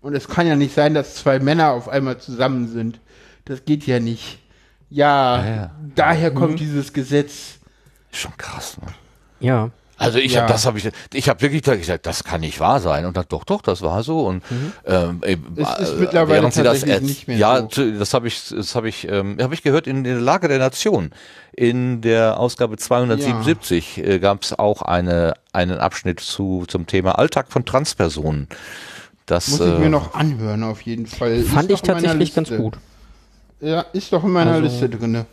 [0.00, 3.00] Und es kann ja nicht sein, dass zwei Männer auf einmal zusammen sind.
[3.44, 4.38] Das geht ja nicht.
[4.90, 5.70] Ja, Ja, ja.
[5.94, 7.58] daher kommt dieses Gesetz.
[8.12, 8.76] Schon krass.
[8.80, 8.88] Ne?
[9.40, 9.70] Ja.
[9.96, 10.42] Also ich Ja.
[10.42, 13.04] hab, das habe ich, ich habe wirklich gesagt, das kann nicht wahr sein.
[13.06, 14.26] Und dann doch, doch, das war so.
[14.26, 14.42] Und
[14.86, 15.56] ähm, Mhm.
[15.56, 17.92] Es ist äh, mittlerweile während sie das nicht mehr Ja, so.
[17.92, 21.10] das habe ich, das habe ich, ähm, habe ich gehört in der Lage der Nation.
[21.52, 27.46] In der Ausgabe 277 äh, gab es auch eine einen Abschnitt zu zum Thema Alltag
[27.50, 28.48] von Transpersonen.
[29.26, 31.32] Das Muss ich äh, mir noch anhören, auf jeden Fall.
[31.32, 32.76] Ist Fand ich in meiner tatsächlich ganz gut.
[33.60, 35.26] Ja, ist doch in meiner Also- Liste drinne.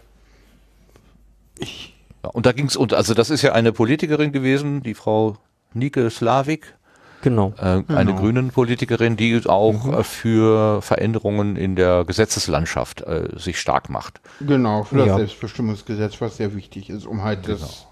[1.60, 5.38] Ja, und da ging's und also das ist ja eine Politikerin gewesen, die Frau
[5.74, 6.76] Nike Slavik,
[7.22, 7.54] Genau.
[7.60, 9.94] äh, eine grünen Politikerin, die auch Mhm.
[9.94, 14.22] äh, für Veränderungen in der Gesetzeslandschaft äh, sich stark macht.
[14.40, 15.18] Genau, für das Ja.
[15.18, 17.60] Selbstbestimmungsgesetz, was sehr wichtig ist, um halt Genau.
[17.60, 17.86] das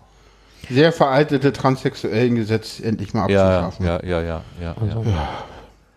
[0.69, 3.85] sehr veraltete transsexuellen Gesetz endlich mal Ja, abzuschaffen.
[3.85, 5.29] ja, ja, ja, ja, Also, ja.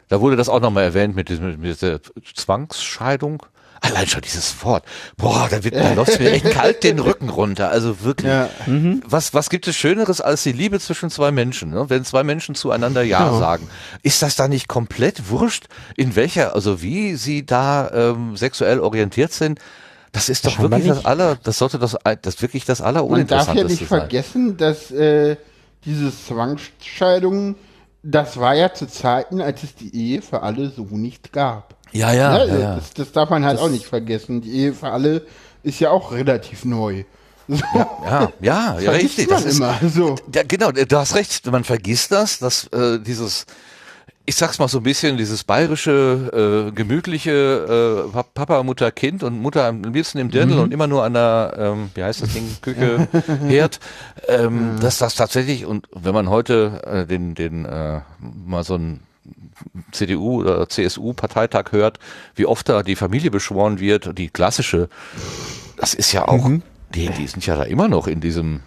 [0.09, 2.01] Da wurde das auch nochmal erwähnt mit, diesem, mit dieser
[2.35, 3.43] Zwangsscheidung.
[3.85, 4.85] Allein schon dieses Wort.
[5.17, 7.69] Boah, da wird da läuft mir echt kalt den Rücken runter.
[7.71, 8.31] Also wirklich.
[8.31, 8.49] Ja.
[9.07, 11.71] Was, was gibt es Schöneres als die Liebe zwischen zwei Menschen?
[11.71, 11.87] Ne?
[11.91, 13.39] Wenn zwei Menschen zueinander Ja, Ja.
[13.39, 13.69] sagen,
[14.03, 15.67] ist das da nicht komplett wurscht,
[15.97, 19.59] in welcher, also wie sie da ähm, sexuell orientiert sind?
[20.13, 22.95] Das ist doch Scheinbar wirklich das aller, das sollte das, das wirklich das Man darf
[22.95, 23.99] ja alleruninteressanteste nicht sein.
[24.01, 25.37] vergessen, dass äh,
[25.85, 27.57] diese Zwangsscheidung,
[28.03, 31.75] das war ja zu Zeiten, als es die Ehe für alle so nicht gab.
[31.93, 32.75] Ja, ja, Ja, ja, ja.
[32.77, 34.41] Das, das darf man halt auch nicht vergessen.
[34.41, 35.23] Die Ehe für alle
[35.63, 37.05] ist ja auch relativ neu.
[37.49, 39.29] So, Ja, ja, ja, richtig.
[39.29, 39.75] Das ist, immer.
[39.93, 40.15] So.
[40.35, 41.45] Ja, genau, du hast recht.
[41.51, 43.47] Man vergisst das, dass äh, dieses,
[44.25, 49.23] ich sag's mal so ein bisschen, dieses bayerische, äh, gemütliche äh, Pa- Papa, Mutter, Kind
[49.23, 52.33] und Mutter am liebsten im Dirndl und immer nur an der, ähm, wie heißt das
[52.33, 53.09] Ding, Küche,
[53.47, 53.81] Herd,
[54.29, 58.01] ähm, dass das tatsächlich, und wenn man heute äh, den, den äh,
[58.47, 59.01] mal so ein
[59.93, 61.99] CDU oder CSU-Parteitag hört,
[62.35, 64.89] wie oft da die Familie beschworen wird, die klassische,
[65.77, 66.49] das ist ja auch,
[66.95, 68.61] die, die sind ja da immer noch in diesem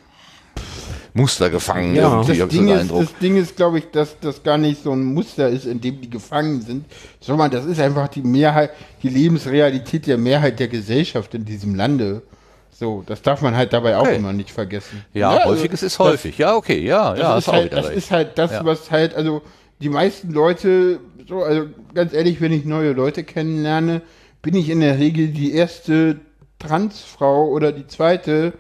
[1.14, 1.95] Muster gefangen.
[1.95, 2.24] Ja.
[2.24, 5.47] Das Ding, ist, das Ding ist, glaube ich, dass das gar nicht so ein Muster
[5.49, 6.86] ist, in dem die gefangen sind,
[7.22, 12.22] sondern das ist einfach die Mehrheit, die Lebensrealität der Mehrheit der Gesellschaft in diesem Lande.
[12.78, 14.18] So, das darf man halt dabei auch Okay.
[14.18, 15.06] immer nicht vergessen.
[15.14, 16.38] ja, also häufiges ist das- häufig.
[16.38, 17.97] Ja, okay, ja, Das, ja, ist, halt, das recht.
[17.97, 18.66] ist halt das, Ja.
[18.66, 19.41] was halt, also
[19.82, 24.01] die meisten Leute, so, also ganz ehrlich, wenn ich neue Leute kennenlerne,
[24.41, 26.19] bin ich in der Regel die erste
[26.59, 28.53] Transfrau oder die zweite,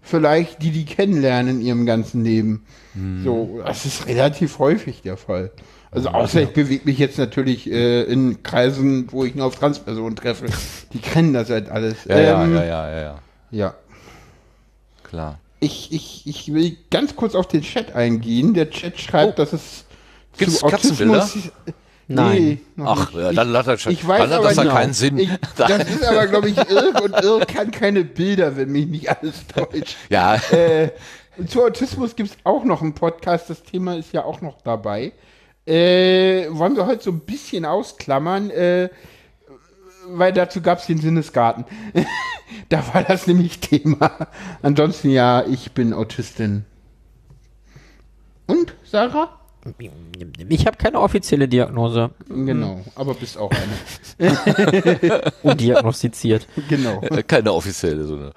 [0.00, 2.64] vielleicht die die kennenlernen in ihrem ganzen Leben.
[2.94, 3.22] Hm.
[3.24, 5.50] So, das ist relativ häufig der Fall.
[5.90, 10.16] Also außer ich bewege mich jetzt natürlich äh, in Kreisen, wo ich nur auf Transpersonen
[10.16, 10.46] treffe.
[10.94, 12.04] Die kennen das halt alles.
[12.06, 13.20] ja, ja, Ähm, ja, ja, ja, ja,
[13.50, 13.74] ja.
[15.04, 15.38] klar.
[15.60, 18.54] Ich, ich, ich will ganz kurz auf den Chat eingehen.
[18.54, 19.84] Der Chat schreibt, dass es
[20.38, 21.28] Gibt's zu Katzenbilder?
[22.08, 22.60] Nein.
[22.76, 23.22] Nee, Ach, nicht.
[23.22, 24.72] ja, dann hat er schon, ich weiß dann hat das ja nicht.
[24.74, 25.18] keinen Sinn.
[25.18, 29.08] Ich, das ist aber, glaube ich, Irk und Irk kann keine Bilder, wenn mich nicht
[29.08, 29.96] alles täuscht.
[30.10, 30.90] ja, Äh,
[31.38, 33.48] und zu Autismus gibt es auch noch einen Podcast.
[33.48, 35.12] Das Thema ist ja auch noch dabei.
[35.66, 38.90] Äh, wollen wir heute so ein bisschen ausklammern, äh,
[40.08, 41.64] weil dazu gab es den Sinnesgarten.
[42.68, 44.28] da war das nämlich Thema.
[44.60, 46.64] Ansonsten ja, ich bin Autistin.
[48.46, 49.38] Und, Sarah?
[50.48, 53.50] Ich habe keine offizielle Diagnose Genau, aber bist auch
[54.18, 54.32] eine.
[55.42, 56.46] undiagnostiziert.
[56.68, 57.00] Genau.
[57.02, 58.32] äh, keine offizielle, so eine.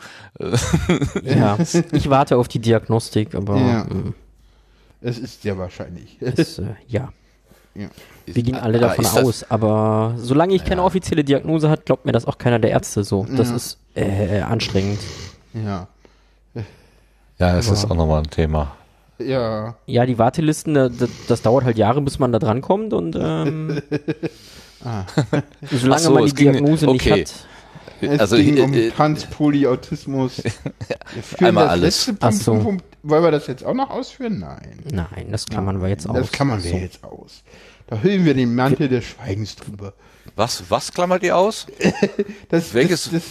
[1.24, 1.58] ja,
[1.92, 3.88] ich warte auf die Diagnostik, aber Ja.
[3.90, 4.14] ähm,
[5.02, 6.18] Es ist sehr wahrscheinlich.
[6.22, 7.12] es, äh, ja,
[7.74, 7.88] Ja.
[8.26, 9.44] wir gehen alle Aber davon das- aus.
[9.50, 13.26] Aber solange ich keine offizielle Diagnose hat, glaubt mir das auch keiner der Ärzte so.
[13.36, 13.56] Das Ja.
[13.56, 15.00] ist äh, anstrengend.
[15.54, 15.88] Ja.
[17.38, 18.76] Ja, das ist auch nochmal ein Thema.
[19.20, 19.76] Ja.
[19.86, 20.92] Ja, die Wartelisten, das,
[21.28, 23.82] das dauert halt Jahre, bis man da drankommt und ähm,
[25.72, 26.94] solange Ach so, man die es ging- Diagnose okay.
[26.94, 27.48] nicht hat.
[28.02, 30.44] Es Also, ging äh, um äh, Transpolyautismus.
[30.44, 30.52] Wir
[31.24, 32.06] führen Einmal das alles.
[32.20, 32.44] Punkt so.
[32.44, 32.86] zum Punkt.
[33.04, 34.40] Wollen wir das jetzt auch noch ausführen?
[34.40, 34.80] Nein.
[34.92, 36.16] Nein, das klammern wir jetzt aus.
[36.18, 36.70] Das kann man So.
[36.70, 37.44] ja jetzt aus.
[37.88, 39.94] Da hüllen wir den Mantel des Schweigens drüber.
[40.36, 41.68] Was, was klammert ihr aus?
[42.50, 43.24] Das, Welches- Das,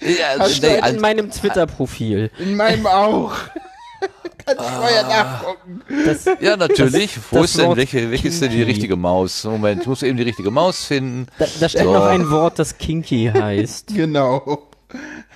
[0.00, 2.30] Ja, Hast du nee, In ein, meinem Twitter-Profil.
[2.36, 3.32] das, in meinem auch.
[4.46, 4.80] Kannst Ah.
[4.80, 5.82] vorher nachgucken.
[6.04, 7.18] Das, ja, natürlich.
[7.30, 9.42] Wo das ist denn, welche, welche ist denn die richtige Maus?
[9.44, 11.26] Moment, ich muss eben die richtige Maus finden.
[11.38, 11.92] da, da steht So.
[11.92, 13.88] noch ein Wort, das Kinky heißt.
[13.94, 14.68] Genau.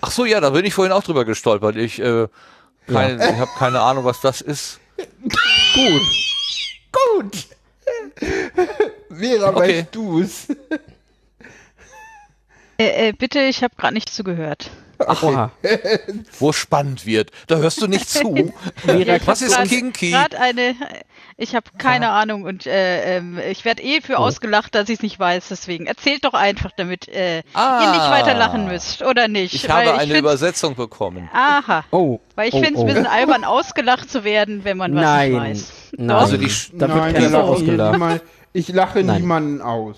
[0.01, 1.77] Ach so, ja, da bin ich vorhin auch drüber gestolpert.
[1.77, 2.29] Ich, äh,
[2.87, 4.79] kein, ich habe keine Ahnung, was das ist.
[5.75, 6.03] Gut.
[6.93, 7.47] Gut.
[9.11, 9.59] Vera, Okay.
[9.81, 10.47] weißt du's?
[12.81, 14.71] Äh, äh, bitte, ich habe gerade nicht zugehört.
[15.07, 15.51] Oha.
[16.39, 17.31] wo es spannend wird.
[17.47, 18.53] Da hörst du nicht zu.
[19.25, 20.11] Was ist Grad- kinky?
[20.11, 20.75] Grad eine,
[21.37, 25.03] ich habe keine Ahnung und äh, ähm, ich werde eh für ausgelacht, dass ich es
[25.03, 25.49] nicht weiß.
[25.49, 27.91] Deswegen erzählt doch einfach, damit äh, ihr Ah.
[27.93, 29.55] nicht weiter lachen müsst oder nicht.
[29.55, 31.29] Ich habe eine find's- Übersetzung bekommen.
[31.35, 31.85] Aha.
[31.91, 32.21] Oh.
[32.35, 32.83] Weil ich oh, finde es oh.
[32.83, 35.33] ein bisschen albern, ausgelacht zu werden, wenn man was Nein.
[35.33, 35.73] nicht weiß.
[35.99, 36.17] Nein.
[36.17, 38.23] Also die da wird Nein, keiner ich ausgelacht.
[38.55, 39.21] ich lache Nein.
[39.23, 39.97] niemanden aus.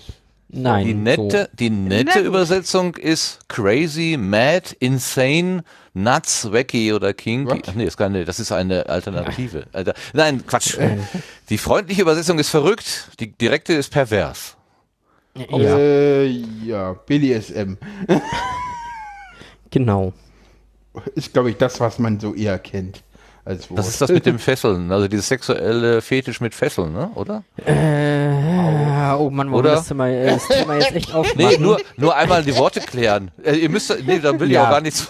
[0.55, 0.85] Nein.
[0.85, 2.27] Die nette, die nette gut.
[2.27, 7.51] Übersetzung ist crazy, mad, insane, nuts, wacky oder kinky.
[7.51, 7.69] What?
[7.69, 9.65] Ach nee, ist keine, das ist eine Alternative.
[9.73, 10.77] Alter, nein, Quatsch.
[11.49, 14.55] Die freundliche Übersetzung ist verrückt, die direkte ist pervers.
[15.35, 16.27] Ja, Äh,
[16.63, 17.73] ja, BDSM
[19.71, 20.13] genau.
[21.15, 23.03] ist, glaube ich, das, was man so eher kennt.
[23.45, 23.77] Als Wort.
[23.79, 27.11] Das ist das mit dem Fesseln, also dieses sexuelle Fetisch mit Fesseln, ne?
[27.15, 27.43] oder?
[27.57, 29.71] Äh, oh Mann, wollen wir Oder?
[29.75, 31.37] das Thema, äh, das Thema jetzt echt aufmachen?
[31.49, 33.31] Nee, nur, nur einmal die Worte klären.
[33.43, 34.65] Äh, ihr müsst, nee, da will ich Ja.
[34.65, 35.09] auch gar nichts,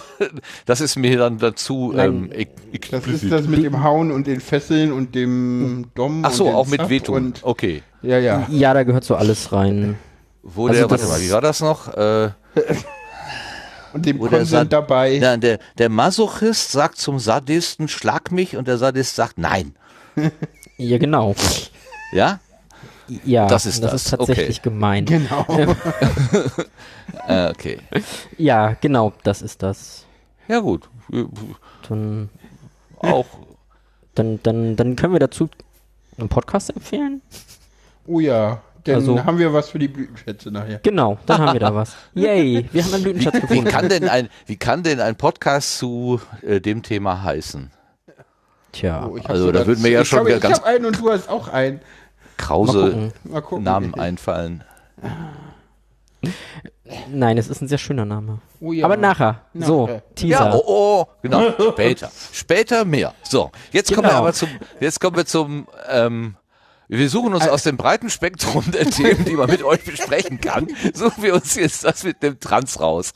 [0.66, 2.08] das ist mir dann dazu, Nein.
[2.08, 3.32] ähm, ek- Das ist explizit.
[3.32, 6.24] das mit dem Hauen und den Fesseln und dem Dom.
[6.24, 7.14] Ach so, und auch mit Zap Wehtun.
[7.26, 7.82] Und, Okay.
[8.02, 8.46] ja, ja.
[8.50, 9.96] Ja, da gehört so alles rein.
[10.42, 11.88] Wo Also der, warte mal, wie war das noch?
[11.96, 12.30] Äh,
[13.94, 15.18] Und dem Konsent Sad- dabei.
[15.18, 19.74] Der, der, der Masochist sagt zum Sadisten, schlag mich, und der Sadist sagt nein.
[20.76, 21.36] Ja, genau.
[22.12, 22.40] Ja?
[23.24, 25.04] Ja, Das ist das das, ist tatsächlich gemein.
[25.04, 25.46] Genau.
[27.28, 27.78] Äh, okay.
[28.38, 30.04] Ja, genau, das ist das.
[30.48, 30.88] Ja, gut.
[31.88, 32.28] Dann,
[32.98, 33.26] Auch.
[34.14, 35.48] dann, dann, dann können wir dazu
[36.18, 37.22] einen Podcast empfehlen.
[38.06, 38.62] Oh ja.
[38.84, 40.78] Dann Also- haben wir was für die Blütenschätze nachher.
[40.82, 41.94] Genau, dann haben wir da was.
[42.14, 43.64] Yay, wir haben einen Blütenschatz Wie gefunden.
[43.70, 47.70] kann denn ein, wie kann denn ein Podcast zu äh, dem Thema heißen?
[48.72, 50.66] Tja, Oh, ich Also, da würden mir ja ich schon glaube, wieder ich ganz- habe
[50.68, 51.76] einen und du hast auch einen.
[51.78, 51.82] mal
[52.36, 53.12] Krause gucken.
[53.24, 53.64] Mal gucken.
[53.64, 54.64] Namen einfallen.
[57.10, 58.38] Nein, es ist ein sehr schöner Name.
[58.60, 58.84] Oh ja.
[58.84, 59.40] Aber nachher.
[59.54, 60.02] So, Nachher.
[60.14, 60.46] Teaser.
[60.46, 61.52] Ja, oh, oh, genau.
[61.72, 62.10] Später.
[62.32, 63.14] Später mehr.
[63.22, 64.20] So, jetzt kommen wir Genau.
[64.22, 64.48] aber zum,
[64.80, 66.36] jetzt kommen wir zum, ähm,
[66.88, 70.68] wir suchen uns aus dem breiten Spektrum der Themen, die man mit euch besprechen kann,
[70.92, 73.12] suchen wir uns jetzt das mit dem Trans raus.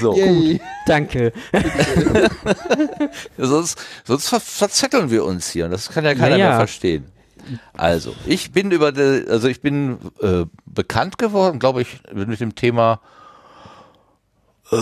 [0.00, 0.14] So.
[0.16, 0.60] Yay.
[0.86, 1.32] Danke.
[3.36, 6.48] Sonst, sonst ver verzetteln wir uns hier und das kann ja keiner Ja, ja.
[6.48, 7.06] mehr verstehen.
[7.72, 12.54] Also, ich bin über die, also ich bin äh, bekannt geworden, glaube ich, mit dem
[12.54, 13.00] Thema
[14.70, 14.76] äh,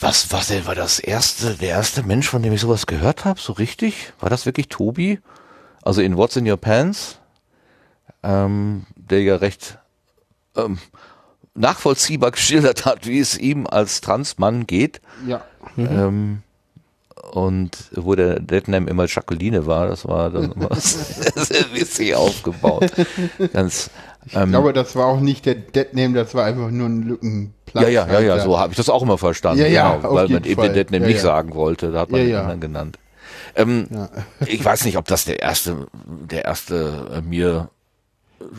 [0.00, 3.40] was, was denn war das erste, der erste Mensch, von dem ich sowas gehört habe,
[3.40, 4.12] so richtig?
[4.20, 5.18] War das wirklich Tobi?
[5.88, 7.18] Also in What's in Your Pants?
[8.22, 9.78] Ähm, der ja recht
[10.54, 10.76] ähm,
[11.54, 15.00] nachvollziehbar geschildert hat, wie es ihm als Transmann geht.
[15.26, 15.40] Ja.
[15.78, 16.42] Ähm,
[17.32, 22.92] und wo der Deadname immer Jacqueline war, das war dann immer sehr witzig aufgebaut.
[23.54, 23.88] Ganz,
[24.34, 27.84] ähm, Ich glaube, das war auch nicht der Deadname, das war einfach nur ein Lückenplatz.
[27.84, 29.62] ja, ja, ja, ja, so habe ich das auch immer verstanden.
[29.62, 32.20] Ja, ja, genau, weil man eben den Deadname Ja, nicht sagen wollte, da hat man
[32.20, 32.98] den anderen genannt.
[33.54, 34.08] Ähm, Ja.
[34.46, 35.86] Ich weiß nicht, ob das der erste,
[36.30, 37.70] der erste äh, mir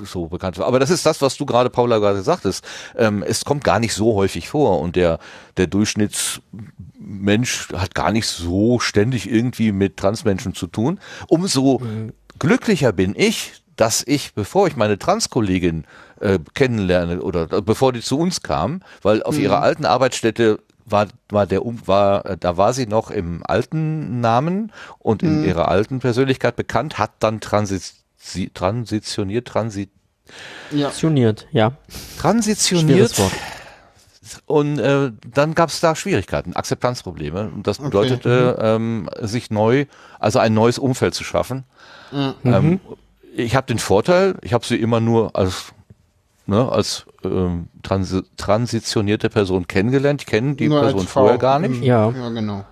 [0.04, 0.68] so bekannt war.
[0.68, 2.66] Aber das ist das, was du gerade, Paula, gerade sagtest.
[2.98, 5.20] Ähm, es kommt gar nicht so häufig vor und der,
[5.58, 11.00] der Durchschnittsmensch hat gar nicht so ständig irgendwie mit Transmenschen zu tun.
[11.28, 11.82] Umso
[12.40, 15.86] glücklicher bin ich, dass ich, bevor ich meine Transkollegin
[16.20, 20.60] äh, kennenlerne oder äh, bevor die zu uns kam, weil auf ihrer alten Arbeitsstätte
[20.92, 25.44] war, war der um, war, äh, da war sie noch im alten Namen und in
[25.44, 27.80] ihrer alten Persönlichkeit bekannt, hat dann transi
[28.18, 29.90] sie- transitioniert, transi
[30.72, 30.88] ja.
[30.88, 31.74] Aktioniert, ja.
[32.20, 33.20] transitioniert
[34.46, 37.50] und äh, dann gab es da Schwierigkeiten, Akzeptanzprobleme.
[37.50, 39.86] Und das bedeutete, ähm, sich neu,
[40.20, 41.64] also ein neues Umfeld zu schaffen.
[42.44, 42.80] Ähm,
[43.36, 45.74] ich habe den Vorteil, ich habe sie immer nur als
[46.46, 50.22] ne, als ähm, transi transitionierte Person kennengelernt.
[50.22, 51.78] Ich kenne die Nur Person vorher gar nicht.
[51.78, 51.84] Mhm.
[51.84, 52.10] Ja.
[52.12, 52.66] Ja, genau.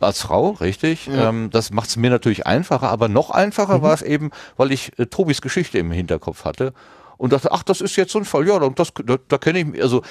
[0.00, 1.08] Als Frau, richtig.
[1.10, 4.98] Ähm, das macht es mir natürlich einfacher, aber noch einfacher war es eben, weil ich
[4.98, 6.74] äh, Tobis Geschichte im Hinterkopf hatte
[7.16, 9.66] und dachte, ach, das ist jetzt so ein Fall, ja, das, da, da kenne ich
[9.66, 10.02] mich, also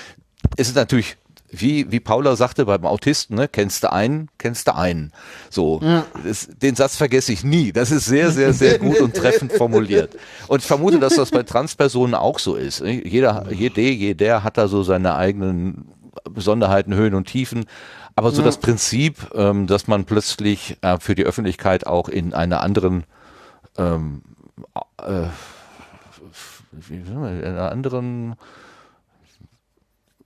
[0.58, 1.18] es ist natürlich,
[1.54, 5.12] wie, wie Paula sagte beim Autisten, ne, kennst du einen, kennst du einen.
[5.50, 5.80] So,
[6.26, 7.72] das, den Satz vergesse ich nie.
[7.72, 10.18] Das ist sehr, sehr, sehr gut und treffend formuliert.
[10.48, 12.82] Und ich vermute, dass das bei Transpersonen auch so ist.
[12.82, 13.08] ne?
[13.08, 15.86] Jeder, jede, jeder hat da so seine eigenen
[16.30, 17.66] Besonderheiten, Höhen und Tiefen.
[18.16, 22.62] Aber so das Prinzip, ähm, dass man plötzlich äh, für die Öffentlichkeit auch in einer
[22.62, 23.06] anderen,
[23.78, 24.22] ähm,
[25.02, 25.28] äh,
[26.90, 28.36] in einer anderen,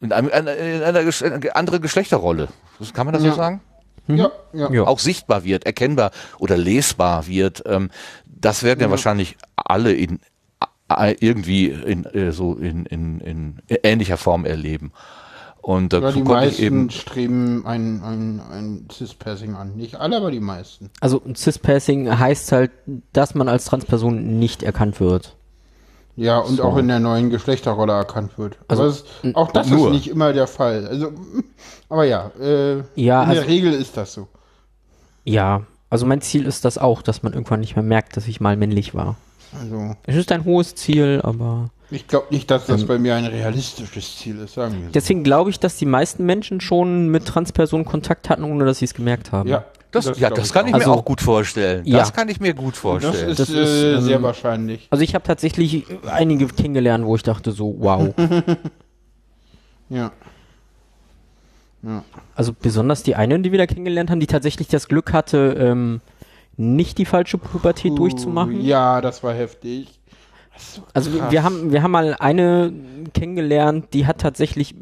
[0.01, 1.23] in, einer, in einer Gesch
[1.53, 2.49] anderen Geschlechterrolle,
[2.93, 3.31] kann man das Ja.
[3.31, 3.61] so sagen?
[4.07, 4.71] Ja, ja.
[4.71, 4.83] Ja.
[4.83, 7.63] Auch sichtbar wird, erkennbar oder lesbar wird.
[7.65, 7.89] Ähm,
[8.25, 10.19] das werden ja wahrscheinlich alle in
[11.19, 14.91] irgendwie in, äh, so in, in, in ähnlicher Form erleben.
[15.61, 19.75] Und da Ja, die meisten eben, streben ein, ein, ein Cis-Passing an.
[19.75, 20.89] Nicht alle, aber die meisten.
[21.01, 22.71] Also Cis-Passing heißt halt,
[23.11, 25.35] dass man als Transperson nicht erkannt wird.
[26.17, 26.63] Ja, und So.
[26.63, 28.57] auch in der neuen Geschlechterrolle erkannt wird.
[28.67, 29.87] Also, aber es, auch das nur.
[29.87, 30.87] ist nicht immer der Fall.
[30.87, 31.11] Also,
[31.89, 34.27] aber ja, äh, Ja, in also- der Regel ist das so.
[35.23, 38.39] Ja, also mein Ziel ist das auch, dass man irgendwann nicht mehr merkt, dass ich
[38.41, 39.15] mal männlich war.
[39.61, 43.15] Also, Es ist ein hohes Ziel, aber ich glaube nicht, dass das Ähm, bei mir
[43.15, 44.91] ein realistisches Ziel ist, sagen wir so.
[44.91, 48.85] deswegen glaube ich, dass die meisten Menschen schon mit Transpersonen Kontakt hatten, ohne dass sie
[48.85, 49.47] es gemerkt haben.
[49.47, 50.77] Ja, das, ja, glaub das kann ich auch.
[50.79, 51.85] mir Also- auch gut vorstellen.
[51.85, 51.99] Ja.
[51.99, 53.29] Das kann ich mir gut Das vorstellen.
[53.29, 54.87] ist, Das ist, äh, ähm, sehr wahrscheinlich.
[54.89, 58.13] Also ich habe tatsächlich einige kennengelernt, wo ich dachte so, wow.
[59.89, 60.11] Ja.
[61.83, 62.03] Ja.
[62.35, 66.01] Also besonders die eine, die wir da kennengelernt haben, die tatsächlich das Glück hatte, ähm,
[66.57, 68.61] nicht die falsche Pubertät durchzumachen.
[68.61, 69.99] Ja, das war heftig.
[70.53, 72.73] Das war Also wir, wir haben wir haben mal eine
[73.13, 74.75] kennengelernt, die hat tatsächlich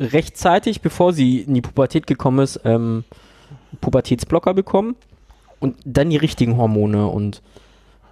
[0.00, 3.04] rechtzeitig, bevor sie in die Pubertät gekommen ist, ähm,
[3.80, 4.96] Pubertätsblocker bekommen
[5.60, 7.42] und dann die richtigen Hormone und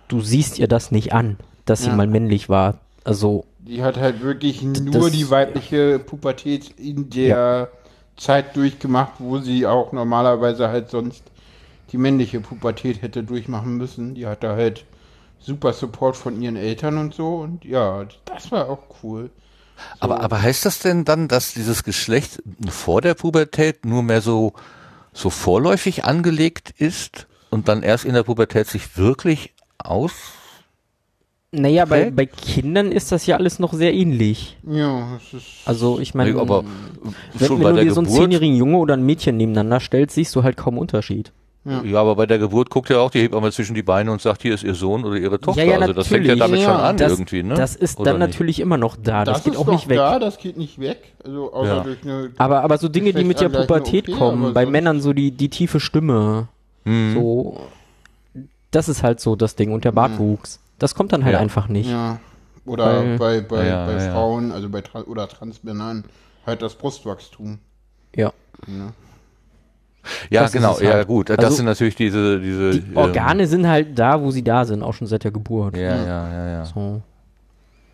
[0.09, 1.97] du siehst ihr das nicht an, dass sie Ja.
[1.97, 2.79] mal männlich war.
[3.05, 7.69] Also Die hat halt wirklich nur das- die weibliche Pubertät in der
[8.17, 11.23] Zeit durchgemacht, wo sie auch normalerweise halt sonst
[11.93, 14.15] die männliche Pubertät hätte durchmachen müssen.
[14.15, 14.85] Die hatte halt
[15.41, 19.31] super Support von ihren Eltern und so und ja, das war auch cool.
[19.99, 24.53] Aber, aber heißt das denn dann, dass dieses Geschlecht vor der Pubertät nur mehr so,
[25.15, 30.13] so vorläufig angelegt ist und dann erst in der Pubertät sich wirklich aus?
[31.57, 34.59] naja, bei, bei Kindern ist das ja alles noch sehr ähnlich.
[34.69, 36.65] Ja, das ist Also ich meine, aber
[37.33, 38.23] wenn, schon wenn bei du der dir so einen Geburt.
[38.23, 41.33] zehnjährigen Junge oder ein Mädchen nebeneinander stellst, siehst du halt kaum Unterschied.
[41.67, 44.43] Ja, aber bei der Geburt guckt ja auch die Hebamme zwischen die Beine und sagt,
[44.43, 45.65] hier ist ihr Sohn oder ihre Tochter.
[45.65, 47.55] Ja, ja, also das fängt ja damit schon Ja, an das, irgendwie, ne?
[47.55, 48.29] das ist Oder dann nicht?
[48.33, 49.25] natürlich immer noch da.
[49.25, 49.97] Das, geht ist auch nicht weg.
[49.97, 50.99] Da, das geht nicht weg.
[51.25, 51.83] Also außer Ja.
[51.83, 55.15] durch eine Aber, aber so Dinge, die mit der Pubertät OP, kommen, bei Männern so
[55.15, 56.49] die, die tiefe Stimme,
[56.85, 57.15] Mhm.
[57.15, 57.61] so,
[58.71, 60.59] das ist halt so das Ding und der Bartwuchs.
[60.79, 61.39] Das kommt dann halt Ja.
[61.41, 61.89] einfach nicht.
[61.89, 62.19] Ja.
[62.67, 64.13] Oder Weil- bei, bei, Ja, bei ja, ja.
[64.13, 66.05] Frauen, also bei Tra oder Transmännern,
[66.45, 67.59] halt das Brustwachstum.
[68.15, 68.33] Ja.
[68.67, 68.93] Ja,
[70.31, 71.07] das ist genau, ja halt.
[71.09, 71.31] gut.
[71.31, 74.83] Das Also, sind natürlich diese, diese Die Organe sind halt da, wo sie da sind,
[74.83, 75.77] auch schon seit der Geburt.
[75.77, 76.65] Ähm, ja, ja, ja, ja.
[76.65, 77.03] So.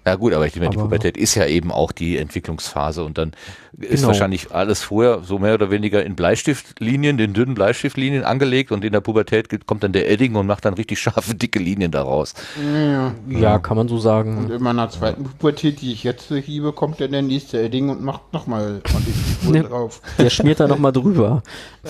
[0.06, 3.32] Ja gut, aber ich meine, die Pubertät ist ja eben auch die Entwicklungsphase und dann
[3.78, 4.08] ist Genau.
[4.08, 8.92] wahrscheinlich alles vorher so mehr oder weniger in Bleistiftlinien, den dünnen Bleistiftlinien angelegt und in
[8.92, 12.32] der Pubertät kommt dann der Edding und macht dann richtig scharfe, dicke Linien daraus.
[12.74, 13.14] Ja.
[13.28, 14.50] Ja, kann man so Und sagen.
[14.50, 18.32] in meiner zweiten Pubertät, die ich jetzt liebe, kommt dann der nächste Edding und macht
[18.32, 19.62] nochmal ordentlich die Spur Ne.
[19.64, 20.00] drauf.
[20.18, 21.42] Der schmiert da nochmal drüber.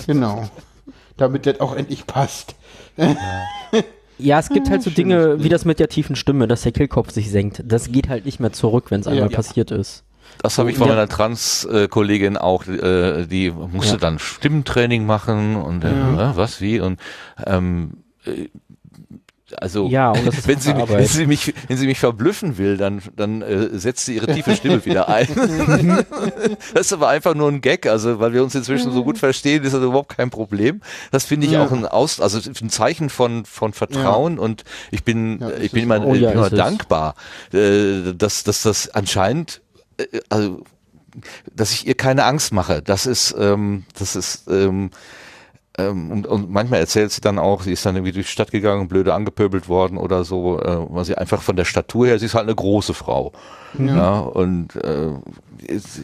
[0.05, 0.49] Genau.
[1.15, 2.55] Damit das auch endlich passt.
[2.97, 3.15] Ja,
[4.39, 7.11] es gibt halt so schönes Dinge wie das mit der tiefen Stimme, dass der Kehlkopf
[7.11, 7.61] sich senkt.
[7.65, 9.35] Das geht halt nicht mehr zurück, wenn es einmal Ja.
[9.35, 10.03] passiert ist.
[10.41, 10.93] Das habe ich von Ja.
[10.95, 13.97] meiner Trans-Kollegin auch, äh, die musste Ja.
[13.97, 16.31] dann Stimmtraining machen und äh, Ja.
[16.31, 16.99] äh, was, wie und
[17.45, 18.47] ähm, äh,
[19.59, 20.13] also Ja,
[20.45, 24.15] wenn sie, wenn sie mich wenn sie mich verblüffen will, dann dann äh, setzt sie
[24.15, 25.27] ihre tiefe Stimme wieder ein.
[26.73, 29.63] das ist aber einfach nur ein Gag, also weil wir uns inzwischen so gut verstehen,
[29.63, 30.81] ist das überhaupt kein Problem.
[31.11, 31.65] Das finde ich Ja.
[31.65, 35.83] auch ein Aus, also ein Zeichen von von Vertrauen und ich bin Ja, ich bin
[35.83, 36.05] immer.
[36.05, 37.15] Oh ja, ich bin immer dankbar,
[37.53, 39.61] äh, dass dass das anscheinend
[39.97, 40.63] äh, also
[41.53, 42.81] dass ich ihr keine Angst mache.
[42.81, 44.91] Das ist, ähm, das ist, ähm,
[45.89, 48.51] ähm, und, und manchmal erzählt sie dann auch, sie ist dann irgendwie durch die Stadt
[48.51, 52.25] gegangen, blöde angepöbelt worden oder so, äh, weil sie einfach von der Statur her, sie
[52.27, 53.31] ist halt eine große Frau.
[53.73, 55.11] Ja, und äh,
[55.65, 56.03] ist,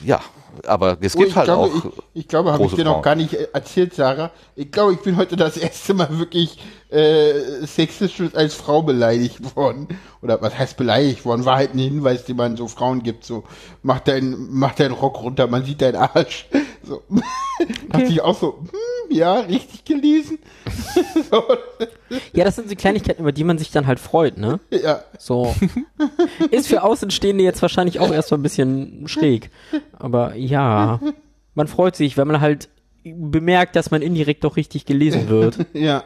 [0.00, 0.20] ja,
[0.66, 1.74] aber es Oh, gibt halt glaube, auch.
[1.74, 1.84] ich,
[2.14, 3.02] ich glaube, habe ich dir noch Frauen.
[3.02, 4.32] gar nicht äh, erzählt, Sarah.
[4.56, 6.58] Ich glaube, ich bin heute das erste Mal wirklich
[6.90, 9.88] äh, sexistisch als Frau beleidigt worden.
[10.22, 11.44] Oder was heißt beleidigt worden?
[11.44, 13.24] War halt ein Hinweis, den man so Frauen gibt.
[13.24, 13.44] So,
[13.82, 16.46] mach deinen mach deinen Rock runter, man sieht deinen Arsch.
[16.82, 17.02] So.
[17.88, 20.38] Dachte ich auch so, hm, ja, richtig gelesen.
[21.30, 21.42] so,
[22.32, 24.60] Ja, das sind so Kleinigkeiten, über die man sich dann halt freut, ne?
[24.70, 25.02] ja.
[25.18, 25.54] So.
[26.50, 29.50] Ist für Außenstehende jetzt wahrscheinlich auch erstmal ein bisschen schräg.
[29.98, 31.00] Aber ja,
[31.54, 32.68] man freut sich, wenn man halt
[33.04, 35.58] bemerkt, dass man indirekt doch richtig gelesen wird.
[35.72, 36.04] Ja,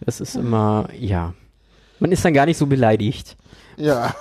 [0.00, 1.34] Das ist immer, ja.
[1.98, 3.36] Man ist dann gar nicht so beleidigt.
[3.76, 4.14] ja.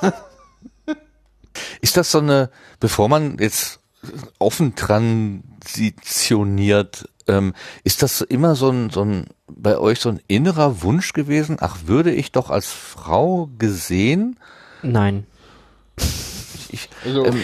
[1.82, 2.50] Ist das so eine,
[2.82, 3.80] bevor man jetzt
[4.40, 7.54] offen transitioniert, ähm,
[7.84, 11.58] ist das immer so ein, so ein, bei euch so ein innerer Wunsch gewesen?
[11.60, 14.40] Ach, würde ich doch als Frau gesehen?
[14.82, 15.26] Nein.
[16.70, 17.40] Ich, Also, ähm,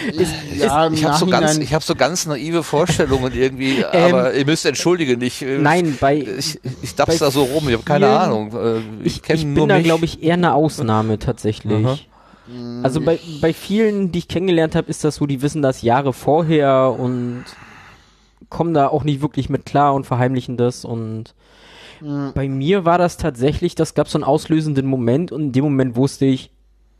[0.57, 4.65] ja, ich habe so ganz, ich habe so ganz naive Vorstellungen irgendwie, aber ihr müsst
[4.65, 8.09] entschuldigen, ich, äh, Ähm, Nein, bei, ich, ich daps da so rum, ich habe keine
[8.09, 8.51] Ahnung.
[8.53, 11.85] Äh, ich ich, ich nur bin da, glaube ich, eher eine Ausnahme tatsächlich.
[11.85, 11.97] Aha.
[12.83, 16.13] Also bei, bei vielen, die ich kennengelernt habe, ist das so, die wissen das Jahre
[16.13, 17.45] vorher und
[18.49, 21.33] kommen da auch nicht wirklich mit klar und verheimlichen das und
[22.33, 25.95] bei mir war das tatsächlich, das gab so einen auslösenden Moment und in dem Moment
[25.95, 26.49] wusste ich,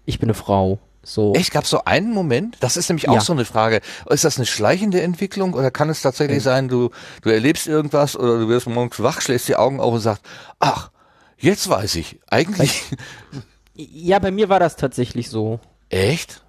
[0.06, 0.78] ich bin eine Frau.
[1.02, 1.34] So.
[1.34, 2.58] Echt, gab es so einen Moment?
[2.60, 3.22] Das ist nämlich auch Ja.
[3.22, 3.82] so eine Frage.
[4.12, 6.92] Ist das eine schleichende Entwicklung oder kann es tatsächlich sein, du,
[7.24, 10.22] du erlebst irgendwas oder du wirst morgens wach, schlägst die Augen auf und sagst,
[10.60, 10.92] ach,
[11.40, 12.20] jetzt weiß ich.
[12.30, 12.84] Eigentlich,
[13.94, 15.60] Ja, bei mir war das tatsächlich so.
[15.90, 16.42] echt?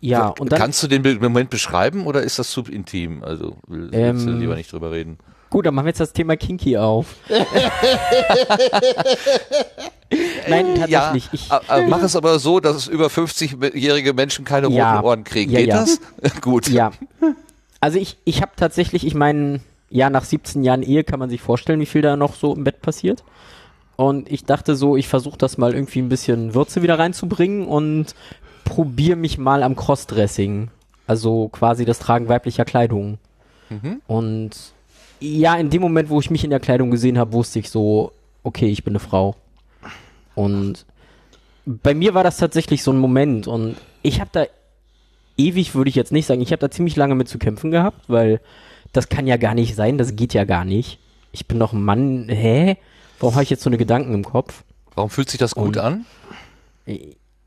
[0.00, 3.22] Ja, und dann, Kannst du den Moment beschreiben oder ist das zu intim?
[3.24, 5.18] Also will, willst du Ähm, lieber nicht drüber reden?
[5.48, 7.14] gut, dann machen wir jetzt das Thema Kinky auf.
[10.48, 11.28] Nein, tatsächlich.
[11.32, 15.02] ich, a- a- mach es aber so, dass es über 50-jährige Menschen keine roten Ja.
[15.02, 15.50] Ohren kriegen.
[15.52, 15.80] Ja, Geht ja.
[15.80, 16.00] das?
[16.40, 16.68] Gut.
[16.68, 16.92] Ja.
[17.80, 19.60] Also ich, ich habe tatsächlich, ich meine,
[19.90, 22.64] ja, nach 17 Jahren Ehe kann man sich vorstellen, wie viel da noch so im
[22.64, 23.24] Bett passiert.
[23.96, 28.14] Und ich dachte so, ich versuche das mal irgendwie ein bisschen Würze wieder reinzubringen und
[28.64, 30.68] probiere mich mal am Crossdressing.
[31.06, 33.18] Also quasi das Tragen weiblicher Kleidung.
[34.06, 34.50] Und
[35.20, 38.12] ja, in dem Moment, wo ich mich in der Kleidung gesehen habe, wusste ich so,
[38.42, 39.36] okay, ich bin eine Frau.
[40.34, 40.84] Und
[41.66, 44.46] bei mir war das tatsächlich so ein Moment und ich habe da
[45.36, 46.40] ewig würde ich jetzt nicht sagen.
[46.40, 48.40] Ich habe da ziemlich lange mit zu kämpfen gehabt, weil
[48.92, 50.98] das kann ja gar nicht sein, das geht ja gar nicht.
[51.32, 52.76] Ich bin doch ein Mann, hä?
[53.20, 54.64] Warum habe ich jetzt so eine Gedanken im Kopf?
[54.94, 56.06] Warum fühlt sich das gut Und- an?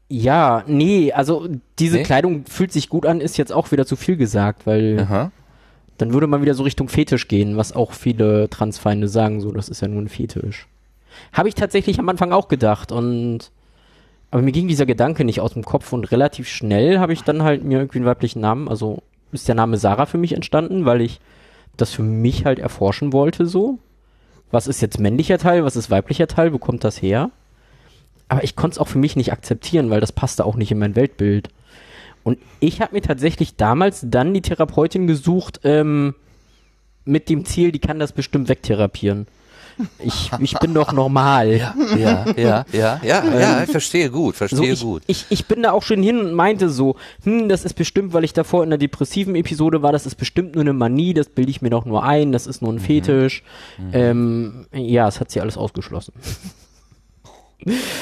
[0.10, 1.48] Ja, nee, also
[1.80, 2.04] diese Nee?
[2.04, 5.32] Kleidung fühlt sich gut an, ist jetzt auch wieder zu viel gesagt, weil Aha.
[5.98, 9.68] dann würde man wieder so Richtung Fetisch gehen, was auch viele Transfeinde sagen, so, das
[9.68, 10.68] ist ja nur ein Fetisch.
[11.34, 13.52] Habe ich tatsächlich am Anfang auch gedacht und
[14.32, 17.44] aber mir ging dieser Gedanke nicht aus dem Kopf und relativ schnell habe ich dann
[17.44, 19.02] halt mir irgendwie einen weiblichen Namen, also
[19.32, 21.20] ist der Name Sarah für mich entstanden, weil ich
[21.76, 23.80] das für mich halt erforschen wollte so.
[24.52, 27.32] Was ist jetzt männlicher Teil, was ist weiblicher Teil, wo kommt das her?
[28.30, 30.80] Aber ich konnte es auch für mich nicht akzeptieren, weil das passte auch nicht in
[30.80, 31.50] mein Weltbild.
[32.24, 36.14] Und ich habe mir tatsächlich damals dann die Therapeutin gesucht, ähm,
[37.06, 39.28] mit dem Ziel, die kann das bestimmt wegtherapieren.
[40.00, 41.52] Ich, ich bin doch normal.
[41.98, 45.04] Ja, ja, ja, ja, ja, ich verstehe gut, So, verstehe ich, gut.
[45.08, 48.24] Ich, ich bin da auch schon hin und meinte so, hm, das ist bestimmt, weil
[48.24, 51.52] ich davor in einer depressiven Episode war, das ist bestimmt nur eine Manie, das bilde
[51.52, 52.78] ich mir doch nur ein, das ist nur Mhm.
[52.78, 53.44] ein Fetisch.
[53.94, 56.14] Ähm, ja, es hat sie alles ausgeschlossen.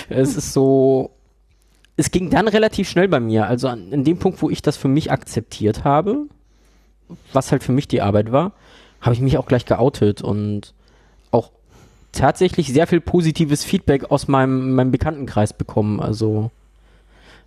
[0.10, 1.12] es ist so,
[1.98, 4.78] es ging dann relativ schnell bei mir, also an, an dem Punkt, wo ich das
[4.78, 6.26] für mich akzeptiert habe,
[7.34, 8.54] was halt für mich die Arbeit war,
[9.02, 10.74] habe ich mich auch gleich geoutet und
[12.16, 16.00] tatsächlich sehr viel positives Feedback aus meinem, meinem Bekanntenkreis bekommen.
[16.00, 16.52] Also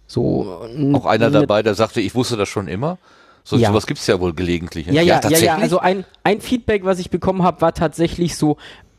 [0.06, 0.60] so
[0.94, 2.98] Auch einer ne- dabei, der sagte, ich wusste das schon immer.
[3.44, 3.68] So, Ja.
[3.68, 4.86] Sowas gibt's ja wohl gelegentlich.
[4.86, 5.46] Ja, ja, ja, tatsächlich.
[5.46, 5.56] ja.
[5.56, 8.56] Also ein, ein Feedback, was ich bekommen habe, war tatsächlich so,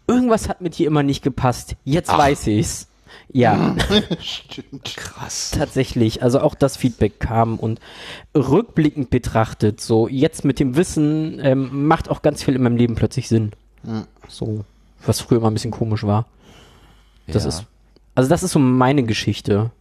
[0.07, 1.75] irgendwas hat mit dir immer nicht gepasst.
[1.85, 2.17] Jetzt Ach.
[2.17, 2.87] weiß ich's.
[3.31, 3.75] Ja,
[4.95, 5.51] krass.
[5.55, 6.23] tatsächlich.
[6.23, 7.79] Also auch das Feedback kam und
[8.35, 12.95] rückblickend betrachtet, so jetzt mit dem Wissen, ähm, macht auch ganz viel in meinem Leben
[12.95, 13.51] plötzlich Sinn.
[14.27, 14.63] So,
[15.05, 16.25] was früher immer ein bisschen komisch war.
[17.27, 17.49] Das Ja.
[17.49, 17.65] ist,
[18.15, 19.71] also das ist so meine Geschichte.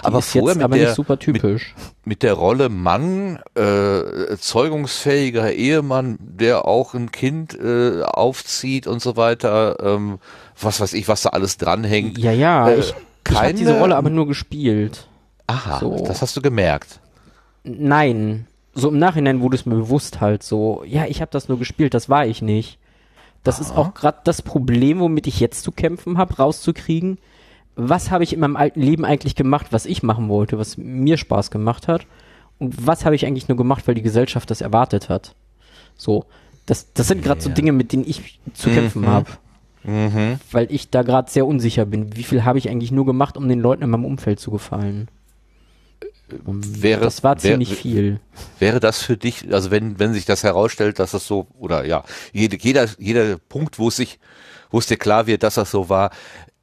[0.00, 1.74] Die aber ist vorher jetzt mit aber der, nicht super typisch.
[2.04, 9.16] mit der Rolle Mann, äh, zeugungsfähiger Ehemann, der auch ein Kind äh, aufzieht und so
[9.16, 10.18] weiter, ähm,
[10.60, 12.18] was weiß ich, was da alles dranhängt.
[12.18, 12.94] ja, ja, äh, ich,
[13.30, 15.06] ich habe diese keine- Rolle aber nur gespielt.
[15.46, 16.04] Aha, so.
[16.04, 16.98] das hast du gemerkt.
[17.62, 21.58] Nein, so im Nachhinein wurde es mir bewusst halt so, ja, ich habe das nur
[21.60, 22.78] gespielt, das war ich nicht.
[23.46, 27.18] Das ist auch gerade das Problem, womit ich jetzt zu kämpfen habe, rauszukriegen,
[27.76, 31.16] was habe ich in meinem alten Leben eigentlich gemacht, was ich machen wollte, was mir
[31.16, 32.06] Spaß gemacht hat
[32.58, 35.34] und was habe ich eigentlich nur gemacht, weil die Gesellschaft das erwartet hat.
[35.96, 36.24] So,
[36.64, 37.54] das, das sind gerade so Ja.
[37.54, 39.06] Dinge, mit denen ich zu kämpfen Mhm.
[39.08, 39.26] habe,
[39.84, 40.40] Mhm.
[40.50, 42.16] weil ich da gerade sehr unsicher bin.
[42.16, 45.08] Wie viel habe ich eigentlich nur gemacht, um den Leuten in meinem Umfeld zu gefallen?
[46.48, 48.20] Wäre- das war ziemlich viel.
[48.58, 52.02] Wäre das für dich, also wenn, wenn sich das herausstellt, dass das so, oder ja,
[52.32, 54.18] jede, jeder, jeder Punkt, wo es sich,
[54.70, 56.10] wo es dir klar wird, dass das so war,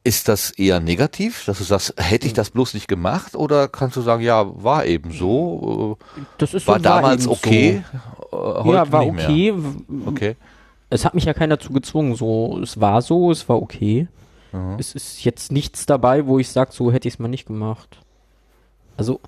[0.03, 3.95] ist das eher negativ, dass du sagst, hätte ich das bloß nicht gemacht, oder kannst
[3.95, 5.97] du sagen, ja, war eben so,
[6.37, 7.83] Das ist äh, war so, damals eben okay,
[8.31, 8.37] So.
[8.65, 9.53] äh, Ja, war okay.
[10.05, 10.35] Okay.
[10.89, 12.15] Es hat mich ja keiner dazu gezwungen.
[12.15, 14.07] So, es war so, es war okay.
[14.51, 14.75] Mhm.
[14.77, 17.97] Es ist jetzt nichts dabei, wo ich sage, so hätte ich es mal nicht gemacht.
[18.97, 19.19] Also,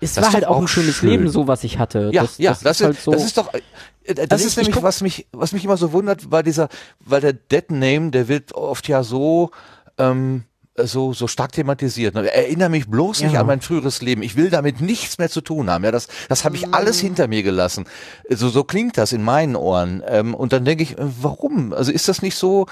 [0.00, 1.08] es Das war halt auch ein schönes schön.
[1.10, 2.10] Leben, so was ich hatte.
[2.12, 3.12] Ja, das, ja, das, das, ist halt so.
[3.12, 5.92] das ist doch, äh, das Also ist ich- nämlich, was mich, was mich immer so
[5.92, 6.68] wundert, weil dieser,
[7.00, 9.50] weil der Dead Name, der wird oft ja so,
[9.98, 12.14] ähm, äh, so, so stark thematisiert.
[12.14, 12.32] Ne?
[12.34, 13.40] Erinnere mich bloß nicht Ja.
[13.42, 14.22] an mein früheres Leben.
[14.22, 15.84] Ich will damit nichts mehr zu tun haben.
[15.84, 17.84] Ja, das, das habe ich alles hinter mir gelassen.
[18.28, 20.02] So, so klingt das in meinen Ohren.
[20.08, 21.72] Ähm, und dann denke ich, äh, warum?
[21.72, 22.66] Also ist das nicht so,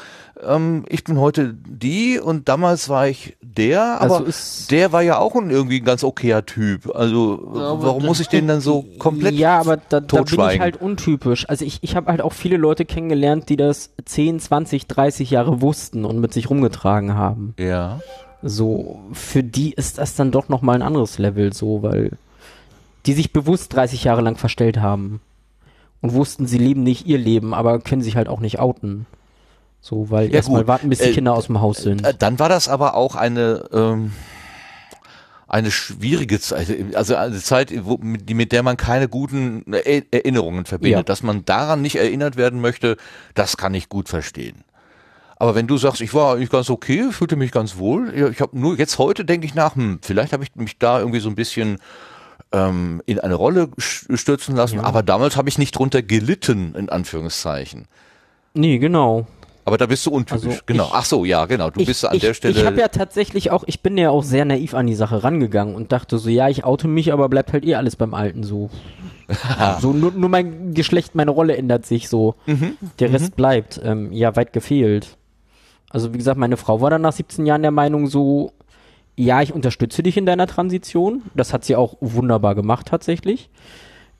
[0.44, 5.18] ähm, ich bin heute die und damals war ich der, aber Also der war ja
[5.18, 6.92] auch ein irgendwie ein ganz okayer Typ.
[6.94, 10.60] Also aber warum muss ich den dann so komplett Ja, aber da, da bin ich
[10.60, 11.48] halt untypisch.
[11.48, 15.60] Also ich, ich habe halt auch viele Leute kennengelernt, die das 10, 20, 30 Jahre
[15.60, 17.54] wussten und mit sich rumgetragen haben.
[17.60, 17.91] Ja.
[18.42, 22.12] So, für die ist das dann doch nochmal ein anderes Level, so, weil
[23.06, 25.20] die sich bewusst 30 Jahre lang verstellt haben
[26.00, 29.06] und wussten, sie leben nicht ihr Leben, aber können sich halt auch nicht outen.
[29.80, 32.04] So, weil Ja, erstmal warten, bis die Äh, Kinder aus dem Haus sind.
[32.04, 34.12] Äh, Dann war das aber auch eine ähm,
[35.48, 40.64] eine schwierige Zeit, also eine Zeit, wo, mit, mit der man keine guten Er- Erinnerungen
[40.64, 40.98] verbindet.
[40.98, 41.02] Ja.
[41.02, 42.96] Dass man daran nicht erinnert werden möchte,
[43.34, 44.64] das kann ich gut verstehen.
[45.42, 48.40] Aber wenn du sagst, ich war eigentlich ganz okay, fühlte mich ganz wohl, ja, ich
[48.40, 51.28] habe nur jetzt heute denke ich nach, hm, vielleicht habe ich mich da irgendwie so
[51.28, 51.78] ein bisschen
[52.52, 57.86] ähm, in eine Rolle stürzen lassen, aber damals habe ich nicht drunter gelitten, in Anführungszeichen.
[58.54, 59.26] nee, genau.
[59.64, 60.86] Aber da bist du untypisch, Also genau.
[60.86, 61.70] ich- Ach so, ja, genau.
[61.70, 62.58] Du ich, bist an ich, der Stelle.
[62.60, 65.74] Ich habe ja tatsächlich auch, ich bin ja auch sehr naiv an die Sache rangegangen
[65.74, 68.70] und dachte so, ja, ich oute mich, aber bleibt halt eh alles beim Alten so.
[69.80, 72.36] so nur, nur mein Geschlecht, meine Rolle ändert sich so.
[72.46, 72.76] Mhm.
[73.00, 73.80] Der Rest bleibt.
[73.82, 75.16] Ähm, ja, weit gefehlt.
[75.92, 78.52] Also wie gesagt, meine Frau war dann nach 17 Jahren der Meinung so,
[79.14, 81.22] ja, ich unterstütze dich in deiner Transition.
[81.34, 83.50] Das hat sie auch wunderbar gemacht tatsächlich.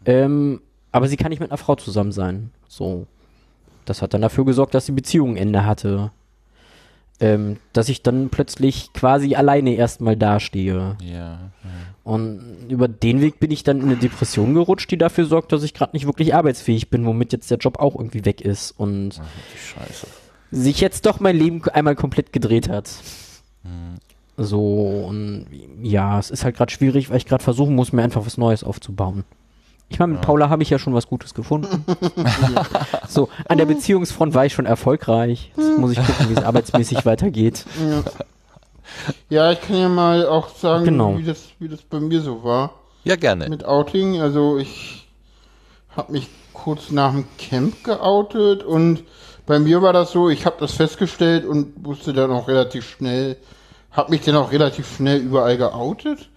[0.05, 0.61] Ähm,
[0.91, 2.51] aber sie kann nicht mit einer Frau zusammen sein.
[2.69, 3.07] So.
[3.87, 6.13] Das hat dann dafür gesorgt, dass die Beziehung ein Ende hatte.
[7.21, 10.97] Ähm, dass ich dann plötzlich quasi alleine erstmal dastehe.
[11.63, 11.71] ja.
[12.05, 15.63] Und über den Weg bin ich dann in eine Depression gerutscht, die dafür sorgt, dass
[15.63, 19.21] ich gerade nicht wirklich arbeitsfähig bin, womit jetzt der Job auch irgendwie weg ist und
[19.57, 20.09] Scheiße.
[20.53, 22.89] Sich jetzt doch mein Leben einmal komplett gedreht hat.
[24.37, 25.47] So, und
[25.83, 28.63] ja, es ist halt gerade schwierig, weil ich gerade versuchen muss, mir einfach was Neues
[28.65, 29.25] aufzubauen.
[29.89, 31.85] Ich meine, mit Paula habe ich ja schon was Gutes gefunden.
[33.09, 35.53] so, an der Beziehungsfront war ich schon erfolgreich.
[35.57, 37.67] Jetzt muss ich gucken, wie es arbeitsmäßig weitergeht.
[39.29, 41.19] Ja, ich kann ja mal auch sagen, Genau.
[41.19, 42.73] wie, das, wie das bei mir so war
[43.05, 43.49] Ja, gerne.
[43.51, 44.21] mit Outing.
[44.21, 45.07] Also ich
[45.95, 49.05] habe mich kurz nach dem Camp geoutet und
[49.47, 53.37] bei mir war das so, ich habe das festgestellt und wusste dann auch relativ schnell,
[53.91, 56.31] habe mich dann auch relativ schnell überall geoutet.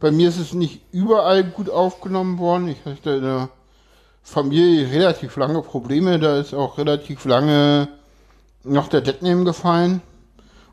[0.00, 2.68] Bei mir ist es nicht überall gut aufgenommen worden.
[2.68, 3.48] Ich hatte in der
[4.22, 6.18] Familie relativ lange Probleme.
[6.18, 7.88] Da ist auch relativ lange
[8.64, 10.02] noch der Deadname gefallen.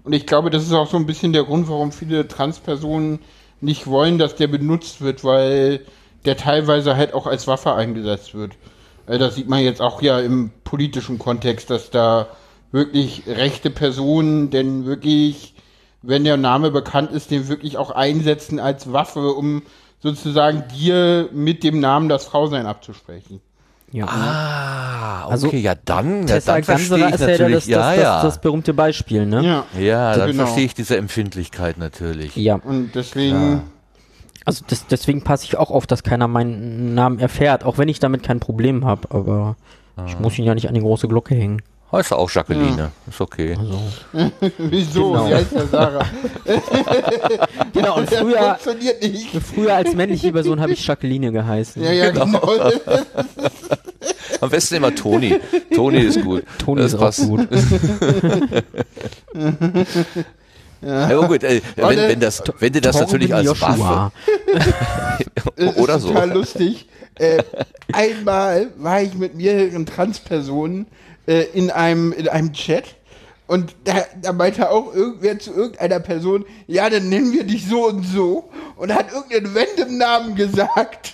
[0.03, 3.19] Und ich glaube, das ist auch so ein bisschen der Grund, warum viele Transpersonen
[3.59, 5.81] nicht wollen, dass der benutzt wird, weil
[6.25, 8.53] der teilweise halt auch als Waffe eingesetzt wird.
[9.07, 12.27] Äh, Das sieht man jetzt auch ja im politischen Kontext, dass da
[12.71, 15.55] wirklich rechte Personen denn wirklich,
[16.01, 19.63] wenn der Name bekannt ist, den wirklich auch einsetzen als Waffe, um
[19.99, 23.41] sozusagen dir mit dem Namen das Frausein abzusprechen.
[23.91, 24.05] Ja.
[24.05, 28.21] Ah, okay, Also, ja dann, ja, dann verstehe ich das, natürlich, das, ja, das, ja.
[28.21, 29.43] das berühmte Beispiel, ne?
[29.43, 29.79] Ja.
[29.79, 30.43] ja, dann genau.
[30.43, 32.35] verstehe ich diese Empfindlichkeit natürlich.
[32.35, 32.55] Ja.
[32.55, 33.63] Und deswegen,
[34.47, 37.99] Also das, deswegen passe ich auch auf, dass keiner meinen Namen erfährt, auch wenn ich
[37.99, 39.57] damit kein Problem habe, aber
[40.07, 41.61] ich muss ihn ja nicht an die große Glocke hängen.
[41.91, 43.57] Heißt auch Jacqueline, ist okay.
[44.57, 45.11] wieso?
[45.11, 45.29] Genau.
[45.29, 46.05] Wie heißt der Sarah?
[47.73, 49.29] Genau, und früher, funktioniert nicht.
[49.41, 51.83] früher als männliche Person habe ich Jacqueline geheißen.
[51.83, 52.41] Ja, ja, genau.
[54.39, 55.35] Am besten immer Toni.
[55.75, 56.43] Toni ist gut.
[56.57, 57.21] Toni Das ist passt.
[57.21, 57.47] auch gut.
[60.81, 64.11] Ja, gut, äh, wenn, wenn, das, wenn du das Torben natürlich als Joshua.
[65.55, 66.09] Es Oder ist so.
[66.09, 66.87] total lustig.
[67.15, 67.41] Äh,
[67.91, 70.85] einmal war ich mit mehreren Transpersonen
[71.25, 72.95] äh, in einem in einem Chat
[73.47, 77.87] und da, da meinte auch irgendwer zu irgendeiner Person, ja, dann nennen wir dich so
[77.87, 81.13] und so und hat irgendeinen random Namen gesagt.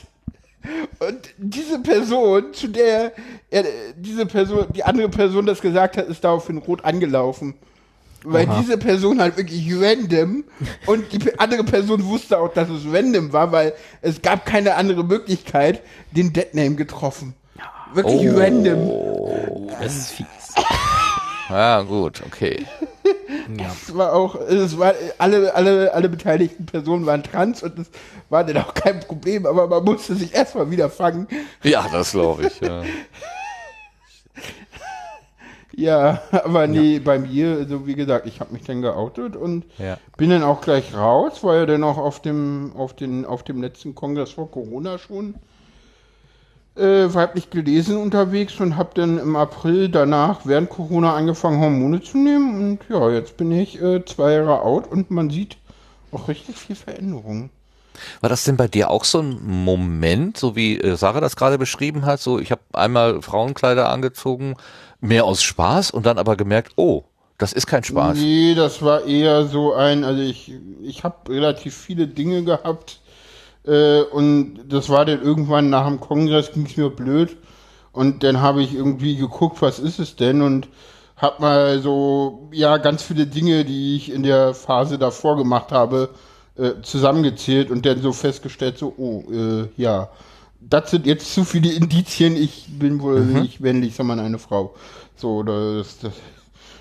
[1.00, 3.12] Und diese Person, zu der
[3.52, 3.66] er,
[3.98, 7.54] diese Person, die andere Person das gesagt hat, ist daraufhin rot angelaufen.
[8.26, 8.60] Weil Oha.
[8.62, 10.44] diese Person halt wirklich random
[10.86, 15.04] und die andere Person wusste auch, dass es random war, weil es gab keine andere
[15.04, 17.34] Möglichkeit, den Deadname getroffen.
[17.94, 18.38] Wirklich Oh.
[18.40, 19.68] random.
[19.82, 20.26] Das ist fies.
[21.50, 22.66] Ja, gut, okay.
[23.60, 23.66] Ja.
[23.80, 27.88] Es war auch, es war, alle, alle, alle beteiligten Personen waren trans und es
[28.30, 31.28] war dann auch kein Problem, aber man musste sich erstmal wieder fangen.
[31.62, 32.60] Ja, das glaube ich.
[32.62, 32.82] Ja.
[35.76, 39.98] Ja, aber nee, bei mir, also wie gesagt, ich habe mich dann geoutet und Ja.
[40.18, 43.62] bin dann auch gleich raus, war ja dann auch auf dem, auf den, auf dem
[43.62, 45.36] letzten Kongress vor Corona schon.
[46.76, 52.18] äh, weiblich gelesen unterwegs und habe dann im April danach während Corona angefangen, Hormone zu
[52.18, 52.60] nehmen.
[52.60, 55.58] Und ja, jetzt bin ich äh, zwei Jahre out und man sieht
[56.12, 57.50] auch richtig viel Veränderung.
[58.22, 61.60] War das denn bei dir auch so ein Moment, so wie äh, Sarah das gerade
[61.60, 62.20] beschrieben hat?
[62.20, 64.56] So, ich habe einmal Frauenkleider angezogen,
[65.04, 67.04] mehr aus Spaß und dann aber gemerkt, oh,
[67.38, 68.18] das ist kein Spaß.
[68.18, 73.02] Nee, das war eher so ein, also ich, ich habe relativ viele Dinge gehabt
[73.66, 77.36] äh, und das war dann irgendwann nach dem Kongress ging es mir blöd
[77.92, 80.70] und dann habe ich irgendwie geguckt, was ist es denn und
[81.18, 86.10] hab mal so, ja, ganz viele Dinge, die ich in der Phase davor gemacht habe,
[86.58, 90.10] äh, zusammengezählt und dann so festgestellt, so, oh, äh, ja,
[90.70, 93.34] das sind jetzt zu viele Indizien, ich bin wohl Mhm.
[93.36, 94.76] nicht männlich, sondern eine Frau.
[95.16, 96.14] So, das, das,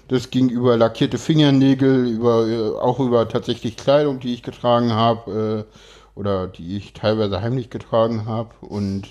[0.08, 5.66] das ging über lackierte Fingernägel, über äh, auch über tatsächlich Kleidung, die ich getragen habe
[5.68, 9.06] äh, oder die ich teilweise heimlich getragen habe und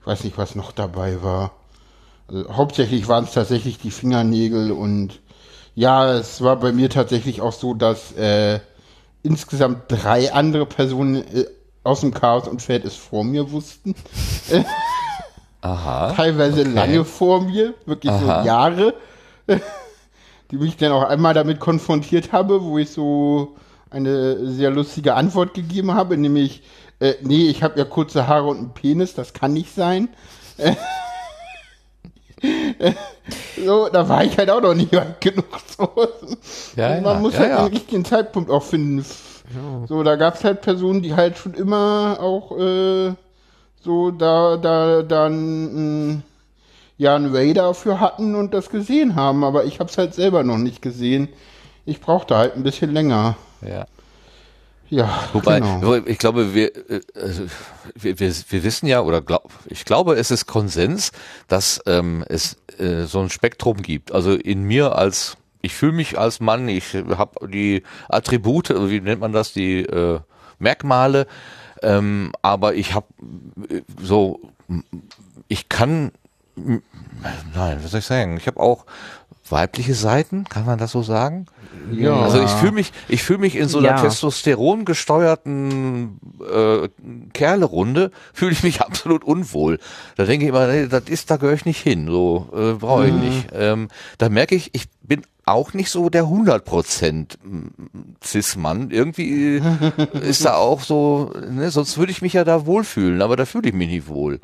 [0.00, 1.52] ich weiß nicht, was noch dabei war.
[2.28, 5.20] Also, hauptsächlich waren es tatsächlich die Fingernägel und
[5.74, 8.60] ja, es war bei mir tatsächlich auch so, dass äh,
[9.22, 11.46] insgesamt drei andere Personen äh,
[11.84, 13.94] aus dem Chaos und Feld es vor mir wussten.
[15.62, 16.12] Aha.
[16.12, 16.70] Teilweise okay.
[16.70, 18.42] lange vor mir, wirklich Aha.
[18.42, 18.94] so Jahre,
[20.50, 23.56] die mich dann auch einmal damit konfrontiert habe, wo ich so
[23.90, 26.62] eine sehr lustige Antwort gegeben habe, nämlich,
[26.98, 30.08] äh, nee, ich habe ja kurze Haare und einen Penis, das kann nicht sein.
[33.64, 35.46] so, da war ich halt auch noch nicht weit genug.
[35.76, 35.88] So.
[36.76, 37.64] Ja, Und man ja, muss ja, halt ja.
[37.64, 39.04] den richtigen Zeitpunkt auch finden.
[39.86, 43.14] So, da gab es halt Personen, die halt schon immer auch äh,
[43.80, 46.22] so da, da, dann mh,
[46.98, 50.44] ja einen Way dafür hatten und das gesehen haben, aber ich habe es halt selber
[50.44, 51.28] noch nicht gesehen.
[51.84, 53.36] Ich brauchte halt ein bisschen länger.
[53.60, 53.86] Ja.
[54.92, 55.94] Ja, Wobei, genau.
[56.04, 57.44] ich glaube, wir, äh, also,
[57.94, 61.12] wir, wir, wir wissen ja, oder glaub, ich glaube, es ist Konsens,
[61.48, 64.12] dass ähm, es äh, so ein Spektrum gibt.
[64.12, 69.00] Also in mir als, ich fühle mich als Mann, ich habe die Attribute, also wie
[69.00, 70.20] nennt man das, die äh,
[70.58, 71.26] Merkmale,
[71.82, 73.06] ähm, aber ich habe
[74.00, 74.40] so,
[75.48, 76.12] ich kann,
[76.56, 78.84] nein, was soll ich sagen, ich habe auch
[79.48, 81.46] weibliche Seiten, kann man das so sagen?
[81.90, 82.20] ja.
[82.22, 84.00] Also ich fühle mich, ich fühle mich in so einer Ja.
[84.00, 86.88] Testosteron gesteuerten äh,
[87.32, 89.78] Kerlerunde, fühle ich mich absolut unwohl.
[90.16, 93.08] Da denke ich immer, nee, das ist, da gehöre ich nicht hin, so äh, brauche
[93.08, 93.48] ich nicht.
[93.52, 93.88] Ähm,
[94.18, 97.26] da merke ich, ich bin auch nicht so der 100%
[98.24, 98.90] Cis-Mann.
[98.90, 103.36] Irgendwie äh, ist da auch so, ne, sonst würde ich mich ja da wohlfühlen, aber
[103.36, 104.40] da fühle ich mich nicht wohl.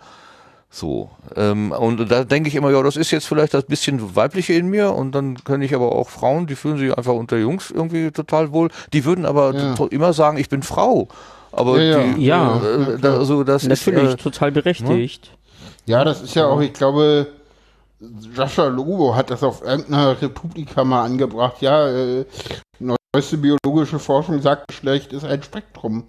[0.70, 1.10] So.
[1.34, 4.68] Ähm, und da denke ich immer, ja, das ist jetzt vielleicht das bisschen weibliche in
[4.68, 8.10] mir und dann kann ich aber auch Frauen, die fühlen sich einfach unter Jungs irgendwie
[8.10, 8.68] total wohl.
[8.92, 9.74] Die würden aber Ja.
[9.90, 11.08] immer sagen, ich bin Frau.
[11.52, 12.12] Aber Ja, ja.
[12.14, 12.56] die, Ja.
[12.60, 15.30] äh, da, also das Natürlich, ist, äh, total berechtigt.
[15.86, 17.28] Ja, das ist ja auch, ich glaube,
[18.00, 21.60] Sascha Lobo hat das auf irgendeiner Republika mal angebracht.
[21.60, 22.24] Ja, äh,
[22.78, 26.04] neueste biologische Forschung sagt, Geschlecht ist ein Spektrum.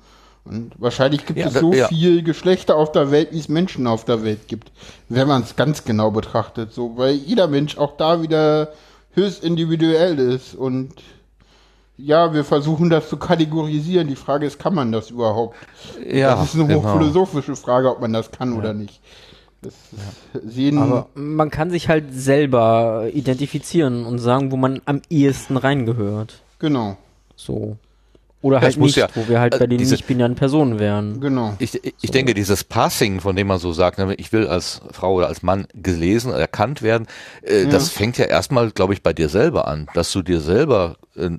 [0.45, 1.87] Und wahrscheinlich gibt Ja, es so ja.
[1.87, 4.71] viel Geschlechter auf der Welt, wie es Menschen auf der Welt gibt.
[5.07, 8.69] Wenn man es ganz genau betrachtet, so, weil jeder Mensch auch da wieder
[9.11, 10.55] höchst individuell ist.
[10.55, 10.93] Und
[11.97, 14.07] ja, wir versuchen das zu kategorisieren.
[14.07, 15.55] Die Frage ist, kann man das überhaupt?
[16.07, 16.83] ja, das ist eine genau.
[16.83, 19.01] hochphilosophische Frage, ob man das kann oder nicht.
[20.77, 26.41] Aber man kann sich halt selber identifizieren und sagen, wo man am ehesten reingehört.
[26.59, 26.97] genau,
[27.35, 27.77] So.
[28.41, 31.19] Oder Ja, halt nicht, ja- wo wir halt äh, bei den diese- nicht-binären Personen wären.
[31.19, 31.55] genau.
[31.59, 34.79] Ich, ich ich denke, dieses Passing, von dem man so sagt, ne, ich will als
[34.93, 37.05] Frau oder als Mann gelesen, erkannt werden,
[37.41, 40.95] äh, das fängt ja erstmal, glaube ich, bei dir selber an, dass du dir selber
[41.17, 41.29] äh,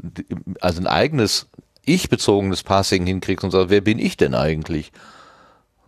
[0.61, 1.47] also ein eigenes
[1.87, 4.93] ich-bezogenes Passing hinkriegst und sagst, wer bin ich denn eigentlich?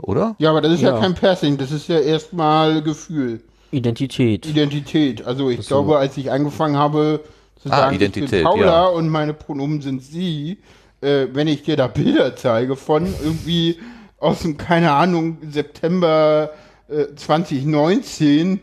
[0.03, 0.35] Oder?
[0.39, 1.01] Ja, aber das ist ja, Ja.
[1.01, 3.41] kein Passing, das ist ja erstmal Gefühl,
[3.71, 4.45] Identität.
[4.47, 5.25] Identität.
[5.25, 7.21] Also ich glaube, als ich angefangen habe
[7.63, 8.87] zu Ah, sagen, ich bin Identität, Paula ja.
[8.87, 10.59] und meine Pronomen sind sie,
[11.01, 13.79] äh, wenn ich dir da Bilder zeige von irgendwie
[14.19, 16.51] aus dem, keine Ahnung, September
[16.89, 18.61] äh, 2019,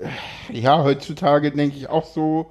[0.00, 2.50] äh, ja, heutzutage denke ich auch so,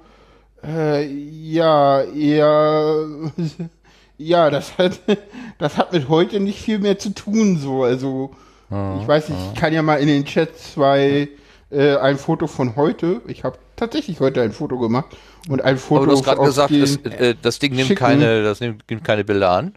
[0.64, 3.04] äh, ja, eher,
[4.18, 5.00] ja, das hat,
[5.58, 8.30] das hat mit heute nicht viel mehr zu tun, so, also,
[8.68, 11.28] ich weiß nicht, ich kann ja mal in den Chat zwei,
[11.70, 15.16] äh, ein Foto von heute, ich habe tatsächlich heute ein Foto gemacht
[15.48, 17.86] und ein Foto Aber du hast gerade auf gesagt, den- das, äh, das Ding nimmt
[17.88, 19.74] schicken- keine, das nimmt, nimmt keine Bilder an.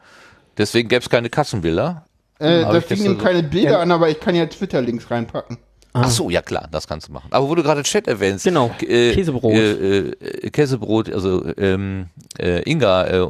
[0.57, 2.05] Deswegen gäbe es keine Katzenbilder.
[2.39, 5.57] Äh, das Ding nimmt so- keine Bilder an, aber ich kann ja Twitter-Links reinpacken.
[5.93, 7.27] Ach so, ja klar, das kannst du machen.
[7.31, 9.53] Aber wo du gerade Chat erwähnst, Genau, äh, Käsebrot.
[9.53, 12.07] Äh, äh, Käsebrot, also ähm,
[12.39, 13.21] äh, Inga äh,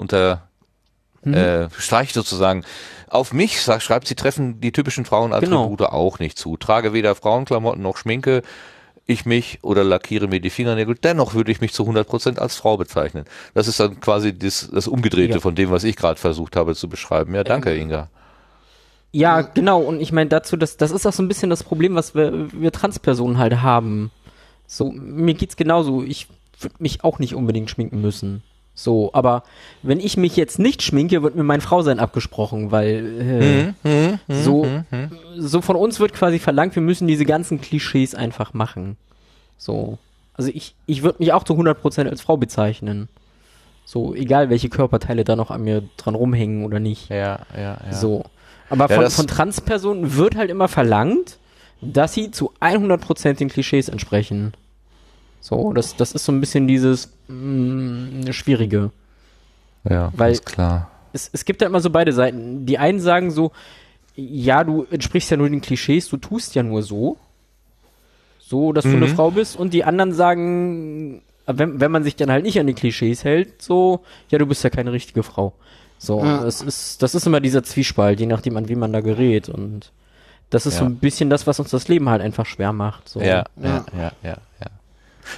[1.23, 2.63] unter äh, streicht sozusagen.
[3.09, 6.57] Auf mich, sagt, schreibt sie, treffen die typischen Frauenattribute auch nicht zu.
[6.57, 8.43] Trage weder Frauenklamotten noch Schminke,
[9.07, 12.77] ich mich oder lackiere mir die Fingernägel, dennoch würde ich mich zu 100% als Frau
[12.77, 13.25] bezeichnen.
[13.55, 15.39] Das ist dann quasi das, das Umgedrehte Ja.
[15.39, 17.33] von dem, was ich gerade versucht habe zu beschreiben.
[17.33, 18.09] Ja, danke, Inga.
[19.11, 19.81] Ja, genau.
[19.81, 22.51] Und ich meine dazu, das, das ist auch so ein bisschen das Problem, was wir,
[22.53, 24.11] wir Transpersonen halt haben.
[24.67, 26.03] So, mir geht's genauso.
[26.03, 26.27] Ich
[26.59, 28.43] würde mich auch nicht unbedingt schminken müssen.
[28.81, 29.43] So, aber
[29.83, 34.65] wenn ich mich jetzt nicht schminke, wird mir mein Frausein abgesprochen, weil äh, so,
[35.35, 38.95] so von uns wird quasi verlangt, wir müssen diese ganzen Klischees einfach machen.
[39.57, 39.97] So.
[40.33, 43.09] Also ich, ich würde mich auch zu 100% als Frau bezeichnen.
[43.83, 47.09] So, egal welche Körperteile da noch an mir dran rumhängen oder nicht.
[47.09, 47.91] Ja, ja, ja.
[47.91, 48.23] So.
[48.69, 51.37] Aber Ja, von, von Transpersonen wird halt immer verlangt,
[51.81, 54.53] dass sie zu 100% den Klischees entsprechen.
[55.41, 58.91] So, das, das ist so ein bisschen dieses mh, Schwierige.
[59.89, 60.91] Ja, Weil- ist klar.
[61.11, 62.65] Es, es gibt ja immer so beide Seiten.
[62.67, 63.51] Die einen sagen so,
[64.15, 67.17] ja, du entsprichst ja nur den Klischees, du tust ja nur so.
[68.39, 69.15] So, dass du eine Mhm.
[69.15, 69.55] Frau bist.
[69.55, 73.61] Und die anderen sagen, wenn, wenn man sich dann halt nicht an die Klischees hält,
[73.61, 75.53] so, ja, du bist ja keine richtige Frau.
[75.97, 76.43] So, Ja.
[76.43, 79.49] das ist, das ist immer dieser Zwiespalt, je nachdem, an wen man da gerät.
[79.49, 79.91] Und
[80.51, 80.89] das ist so Ja.
[80.89, 83.09] ein bisschen das, was uns das Leben halt einfach schwer macht.
[83.09, 83.19] So.
[83.19, 83.85] Ja, ja, Ja.
[83.97, 84.67] ja, ja, ja.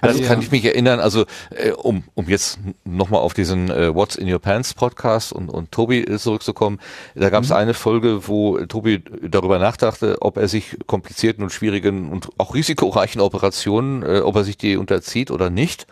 [0.01, 0.45] Das Also- kann Ja.
[0.45, 4.39] ich mich erinnern, also äh, um, um jetzt nochmal auf diesen äh, What's in Your
[4.39, 6.79] Pants Podcast und, und Tobi äh, zurückzukommen,
[7.15, 7.55] da gab es Mhm.
[7.55, 13.21] eine Folge, wo Tobi darüber nachdachte, ob er sich komplizierten und schwierigen und auch risikoreichen
[13.21, 15.87] Operationen, äh, ob er sich die unterzieht oder nicht.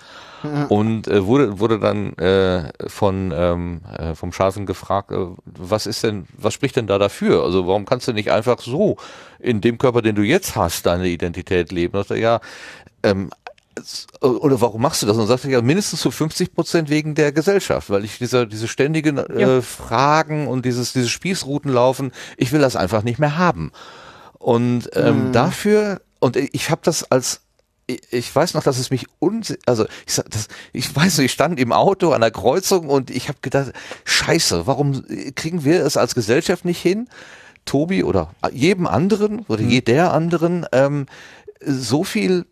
[0.70, 6.02] Und äh, wurde wurde dann äh, von ähm, äh, vom Schafen gefragt, äh, was ist
[6.06, 7.44] denn, was spricht denn da dafür?
[7.44, 8.96] Also warum kannst du nicht einfach so
[9.40, 11.98] in dem Körper, den du jetzt hast, deine Identität leben?
[11.98, 12.40] Und ja,
[13.04, 13.32] ähm,
[14.22, 15.16] oder warum machst du das?
[15.16, 18.46] Und dann sagte er ja mindestens zu 50 Prozent wegen der Gesellschaft, weil ich dieser
[18.46, 19.62] diese ständigen äh, Ja.
[19.62, 23.72] Fragen und dieses diese Spießruten laufen, ich will das einfach nicht mehr haben.
[24.38, 27.42] Und ähm, dafür und ich habe das als
[28.12, 31.32] ich- weiß noch, dass es mich uns also ich sag das ich weiß nicht, ich
[31.32, 33.74] stand im Auto an der Kreuzung und ich habe gedacht,
[34.06, 35.04] Scheiße, warum
[35.36, 37.10] kriegen wir es als Gesellschaft nicht hin?
[37.66, 41.06] Tobi oder jedem anderen oder jeder anderen ähm,
[41.66, 42.46] so viel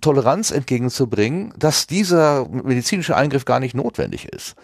[0.00, 4.56] Toleranz entgegenzubringen, dass dieser medizinische Eingriff gar nicht notwendig ist.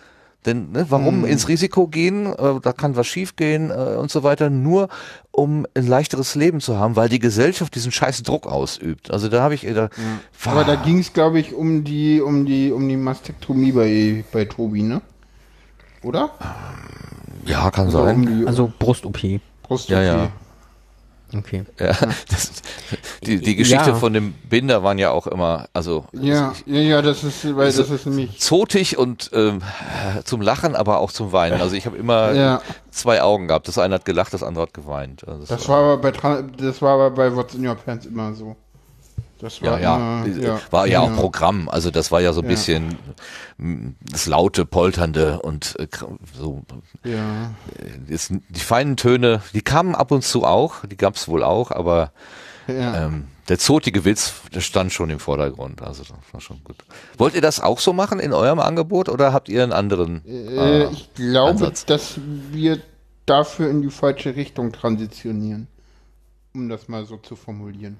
[0.47, 4.49] Denn ne, warum ins Risiko gehen, äh, da kann was schiefgehen äh, und so weiter,
[4.49, 4.89] nur
[5.33, 9.11] um ein leichteres Leben zu haben, weil die Gesellschaft diesen scheiß Druck ausübt.
[9.11, 9.91] Also da habe ich, äh, da,
[10.47, 14.47] Aber da ging es, glaube ich, um die, um die, um die Mastektomie bei, bei
[14.47, 15.03] Tobi, ne?
[16.03, 16.31] Oder?
[17.45, 18.27] ja, kann um sein.
[18.41, 19.41] die Also Brust-OP.
[19.63, 20.31] Brust Ja, ja.
[21.37, 21.65] Okay.
[21.79, 21.93] Ja,
[22.29, 22.51] das,
[23.25, 23.95] die, die Geschichte Ja.
[23.95, 27.83] von dem Binder waren ja auch immer, also Ja, ja, ja, das ist, weil Also-
[27.83, 28.39] das ist nämlich.
[28.41, 29.63] zotig und ähm,
[30.25, 31.61] zum Lachen, aber auch zum Weinen.
[31.61, 32.61] Also ich habe immer Ja.
[32.91, 33.69] zwei Augen gehabt.
[33.69, 35.27] Das eine hat gelacht, das andere hat geweint.
[35.29, 38.57] Also Das war aber bei das war aber bei What's in Your Pants immer so.
[39.41, 41.69] Das ja, war ja, immer, war ja, auch Programm.
[41.69, 42.51] Also das war ja so ein Ja.
[42.51, 42.99] bisschen
[43.59, 45.89] mm, das laute, polternde und äh,
[46.39, 46.63] so
[47.05, 47.55] Ja.
[47.79, 51.43] äh, ist, die feinen Töne, die kamen ab und zu auch, die gab es wohl
[51.43, 52.13] auch, aber
[52.69, 53.07] ja.
[53.07, 55.83] ähm, der zotige Witz, der stand schon im Vordergrund.
[55.83, 56.77] Also das war schon gut.
[57.19, 60.23] Wollt ihr das auch so machen in eurem Angebot oder habt ihr einen anderen?
[60.27, 61.85] Äh, Ah, ich glaube, Ansatz.
[61.87, 62.15] dass
[62.53, 62.79] wir
[63.27, 65.67] dafür in die falsche Richtung transitionieren.
[66.55, 67.97] Um das mal so zu formulieren.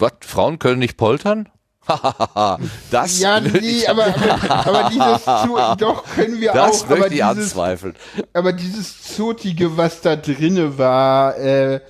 [0.00, 0.12] Was?
[0.20, 1.48] Frauen können nicht poltern?
[2.90, 7.14] das Ja, nee, aber, aber, aber dieses zu, doch können wir das auch, aber möchte
[7.14, 7.94] ich dieses, anzweifeln.
[8.32, 11.80] aber dieses Zotige, was da drinne war, äh,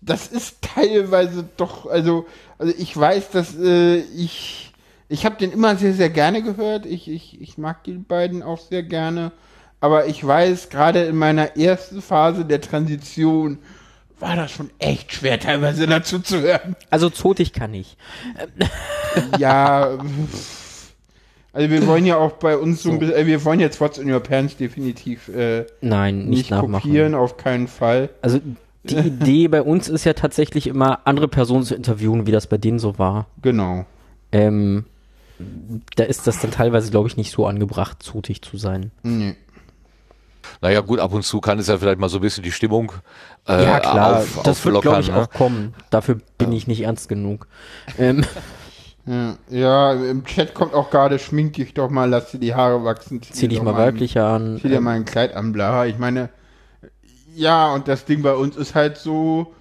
[0.00, 2.26] das ist teilweise doch, also,
[2.58, 4.72] also ich weiß, dass äh, ich,
[5.08, 6.86] ich habe den immer sehr, sehr gerne gehört.
[6.86, 9.32] Ich, ich, ich mag die beiden auch sehr gerne.
[9.80, 13.58] Aber ich weiß, gerade in meiner ersten Phase der Transition
[14.22, 16.76] war das schon echt schwer, teilweise dazu zu hören.
[16.90, 17.96] Also zotig kann ich.
[19.38, 19.98] Ja,
[21.52, 23.98] also wir wollen ja auch bei uns so, ein bisschen, äh, wir wollen jetzt What's
[23.98, 26.82] in Your Pants definitiv äh, Nein, nicht, nicht nachmachen.
[26.82, 28.08] kopieren, auf keinen Fall.
[28.22, 28.40] Also
[28.84, 32.56] die Idee bei uns ist ja tatsächlich immer, andere Personen zu interviewen, wie das bei
[32.56, 33.26] denen so war.
[33.42, 33.84] Genau.
[34.32, 34.86] Ähm,
[35.96, 38.90] da ist das dann teilweise, glaube ich, nicht so angebracht, zotig zu sein.
[39.02, 39.34] Nee.
[40.62, 42.92] Naja, gut, ab und zu kann es ja vielleicht mal so ein bisschen die Stimmung
[43.48, 45.74] äh, ja, klar, auf, das wird, glaube ich, auflockern, auch kommen.
[45.90, 47.48] Dafür bin ich nicht ernst genug.
[47.98, 48.24] Ähm,
[49.50, 53.20] Ja, im Chat kommt auch gerade, schmink dich doch mal, lass dir die Haare wachsen.
[53.20, 54.58] zieh dich doch mal weiblicher an.
[54.62, 55.86] Zieh dir Ähm, mal ein Kleid an, bla.
[55.86, 56.28] Ich meine,
[57.34, 59.52] ja, und das Ding bei uns ist halt so,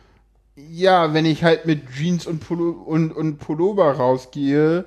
[0.55, 4.85] ja, wenn ich halt mit Jeans und, Pullo und, und Pullover rausgehe,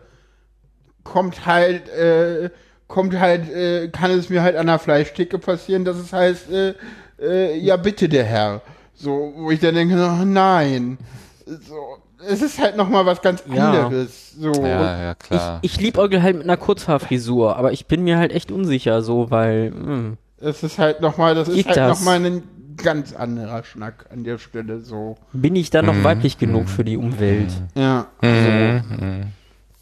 [1.03, 2.51] kommt halt, äh,
[2.95, 6.75] kommt halt, äh, kann es mir halt an der Fleischtheke passieren, dass es heißt, äh,
[7.21, 8.61] äh, ja bitte der Herr.
[8.95, 10.99] So, wo ich dann denke, oh, nein.
[11.45, 13.71] So, es ist halt nochmal was ganz Ja.
[13.87, 14.33] anderes.
[14.39, 14.53] So.
[14.65, 15.59] Ja, ja, klar.
[15.63, 19.31] Ich, ich liebäugel halt mit einer Kurzhaarfrisur, aber ich bin mir halt echt unsicher, so,
[19.33, 21.99] weil, hm, Es ist halt nochmal, das ist Geht halt das?
[21.99, 22.43] nochmal ein
[22.77, 25.17] ganz anderer Schnack an der Stelle, so.
[25.33, 26.05] bin ich dann noch Mhm.
[26.05, 27.53] weiblich genug für die Umwelt?
[27.75, 28.07] Ja.
[28.23, 29.25] Mhm.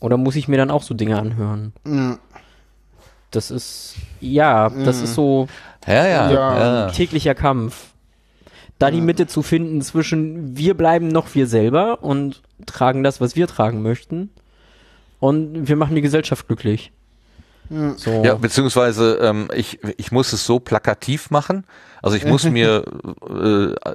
[0.00, 1.72] Oder muss ich mir dann auch so Dinge anhören?
[1.86, 2.16] ja.
[3.32, 5.48] Das ist, ja, das ist so
[5.86, 6.56] Ja, ja, Ja.
[6.58, 6.90] ja.
[6.90, 7.88] täglicher Kampf.
[8.78, 13.36] Da die Mitte zu finden zwischen wir bleiben noch wir selber und tragen das, was
[13.36, 14.30] wir tragen möchten.
[15.20, 16.92] Und wir machen die Gesellschaft glücklich.
[17.96, 18.22] So.
[18.24, 21.64] Ja, beziehungsweise ähm, ich, ich muss es so plakativ machen.
[22.02, 22.84] Also ich muss mir
[23.30, 23.94] äh,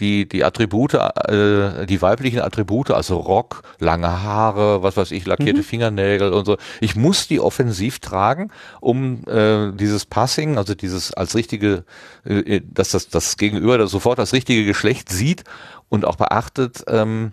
[0.00, 5.62] die, die Attribute, äh, die weiblichen Attribute, also Rock, lange Haare, was weiß ich, lackierte
[5.62, 8.50] Fingernägel und so, ich muss die offensiv tragen,
[8.80, 11.84] um äh, dieses Passing, also dieses als richtige,
[12.24, 15.44] äh, dass das, das Gegenüber das sofort das richtige Geschlecht sieht
[15.88, 17.32] und auch beachtet, ähm,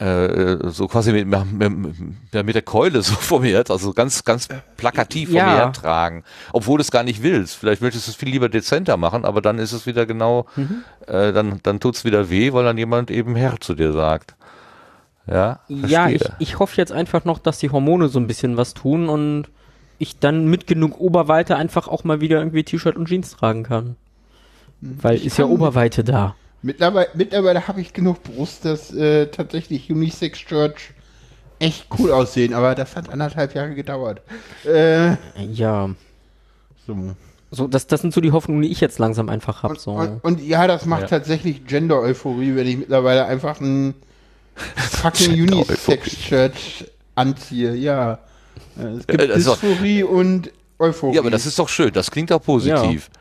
[0.00, 4.48] äh, so quasi mit, mit, mit, der Keule so vor mir, her, also ganz, ganz
[4.76, 5.46] plakativ vor Ja.
[5.46, 7.56] mir hertragen, obwohl du es gar nicht willst.
[7.56, 10.46] Vielleicht möchtest du es viel lieber dezenter machen, aber dann ist es wieder genau,
[11.06, 14.36] äh, dann, dann tut's wieder weh, weil dann jemand eben Herr zu dir sagt.
[15.26, 18.74] Ja, Ja, ich, ich hoffe jetzt einfach noch, dass die Hormone so ein bisschen was
[18.74, 19.48] tun und
[19.98, 23.96] ich dann mit genug Oberweite einfach auch mal wieder irgendwie T-Shirt und Jeans tragen kann.
[24.80, 26.36] Weil ist ja Oberweite da.
[26.62, 30.92] Mittlerweile, mittlerweile habe ich genug Brust, dass äh, tatsächlich Unisex Church
[31.58, 34.20] echt cool aussehen, aber das hat anderthalb Jahre gedauert.
[34.64, 35.90] Äh, Ja.
[36.86, 36.96] so.
[37.52, 39.70] So, das, das sind so die Hoffnungen, die ich jetzt langsam einfach hab.
[39.72, 39.90] Und, So.
[39.92, 41.06] und, und ja, das macht Ja.
[41.08, 43.94] tatsächlich Gender-Euphorie, wenn ich mittlerweile einfach ein
[44.76, 46.54] fucking Unisex-Shirt
[47.16, 47.74] anziehe.
[47.74, 48.20] Ja.
[48.78, 51.14] Äh, Es gibt Äh, das ist doch- Dysphorie und Euphorie.
[51.16, 53.10] ja, aber das ist doch schön, das klingt auch positiv.
[53.12, 53.19] Ja,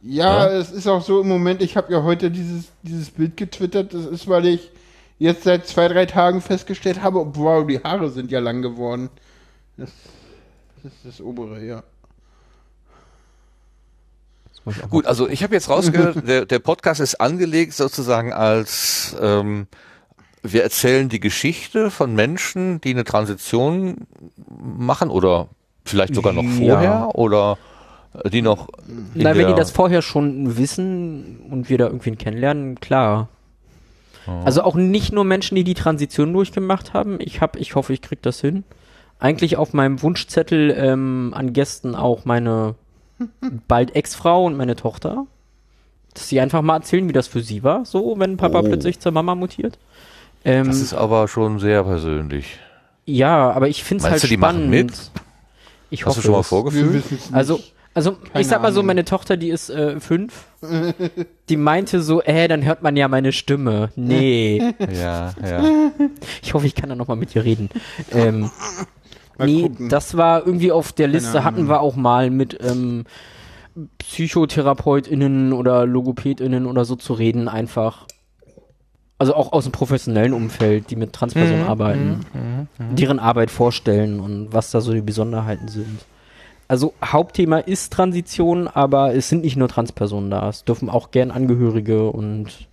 [0.00, 0.46] Ja.
[0.48, 4.06] es ist auch so im Moment, ich habe ja heute dieses, dieses Bild getwittert, das
[4.06, 4.70] ist, weil ich
[5.18, 9.10] jetzt seit zwei, drei Tagen festgestellt habe, wow, die Haare sind ja lang geworden.
[9.76, 9.90] Das,
[10.82, 11.82] das ist das obere, ja.
[14.64, 19.66] Das Gut, also ich habe jetzt rausgehört, der, der Podcast ist angelegt sozusagen als ähm,
[20.42, 24.06] wir erzählen die Geschichte von Menschen, die eine Transition
[24.48, 25.48] machen oder
[25.84, 26.50] vielleicht sogar noch Ja.
[26.50, 27.67] vorher oder äh,
[28.32, 32.80] die noch in Na, wenn die das vorher schon wissen und wir da irgendwie kennenlernen,
[32.80, 33.28] klar.
[34.44, 37.16] Also auch nicht nur Menschen, die die Transition durchgemacht haben.
[37.20, 38.64] Ich hab, ich hoffe, ich krieg das hin.
[39.18, 42.74] Eigentlich auf meinem Wunschzettel ähm, an Gästen auch meine
[43.68, 45.26] bald Ex-Frau und meine Tochter.
[46.14, 48.62] Dass sie einfach mal erzählen, wie das für sie war, so, wenn Papa Oh.
[48.64, 49.78] plötzlich zur Mama mutiert.
[50.44, 52.58] Ähm, Das ist aber schon sehr persönlich.
[53.06, 54.70] ja, aber ich finde es Meinst halt du, die machen spannend.
[54.70, 55.10] mit?
[55.90, 56.48] Ich Hast hoffe du schon mal es.
[56.48, 57.02] vorgefühlt?
[57.32, 57.60] Also,
[57.94, 60.46] also Keine ich sag mal so, meine Tochter, die ist äh, fünf,
[61.48, 63.90] die meinte so, äh, dann hört man ja meine Stimme.
[63.96, 64.62] Nee,
[64.92, 65.90] Ja, ja.
[66.42, 67.70] ich hoffe, ich kann da noch mal mit ihr reden.
[68.12, 68.50] Ähm,
[69.36, 69.88] Mal nee, gucken.
[69.88, 73.04] das war irgendwie auf der Liste, Keine hatten wir auch mal mit ähm,
[73.98, 78.06] PsychotherapeutInnen oder LogopädInnen oder so zu reden, einfach.
[79.20, 82.26] Also auch aus dem professionellen Umfeld, die mit Transpersonen Mhm, arbeiten,
[82.78, 86.00] deren Arbeit vorstellen und was da so die Besonderheiten sind.
[86.68, 90.48] Also Hauptthema ist Transition, aber es sind nicht nur Transpersonen da.
[90.50, 92.68] Es dürfen auch gern Angehörige und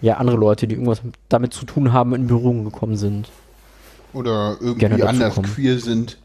[0.00, 3.28] ja andere Leute, die irgendwas damit zu tun haben, in Berührung gekommen sind.
[4.12, 5.52] Oder irgendwie anders kommen.
[5.52, 6.16] queer sind,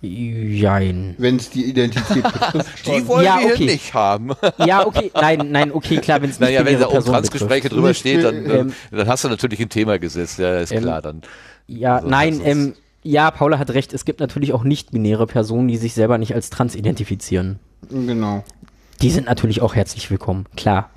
[0.00, 1.14] Jein.
[1.18, 2.86] wenn es die Identität betrifft.
[2.86, 3.56] Die wollen Ja, wir okay.
[3.56, 4.30] hier nicht haben.
[4.64, 7.68] Ja, okay, nein, nein, okay, klar, wenn es nicht Naja, wenn da um Personen Transgespräche
[7.68, 10.38] drüber steht, dann, äh, ähm, dann hast du natürlich ein Thema gesetzt.
[10.38, 11.02] Ja, ist Ähm, klar.
[11.02, 11.22] Dann.
[11.66, 15.76] Ja, Also, nein, ähm, ja, Paula hat recht, es gibt natürlich auch nicht-binäre Personen, die
[15.76, 17.58] sich selber nicht als trans identifizieren.
[17.90, 18.42] Genau,
[19.00, 20.90] Die sind natürlich auch herzlich willkommen, klar.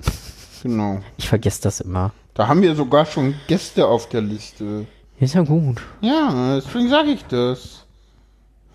[0.62, 1.00] genau.
[1.16, 2.12] Ich vergesse das immer.
[2.34, 4.86] Da haben wir sogar schon Gäste auf der Liste.
[5.20, 5.80] Ist ja gut.
[6.00, 7.86] Ja, deswegen sage ich das.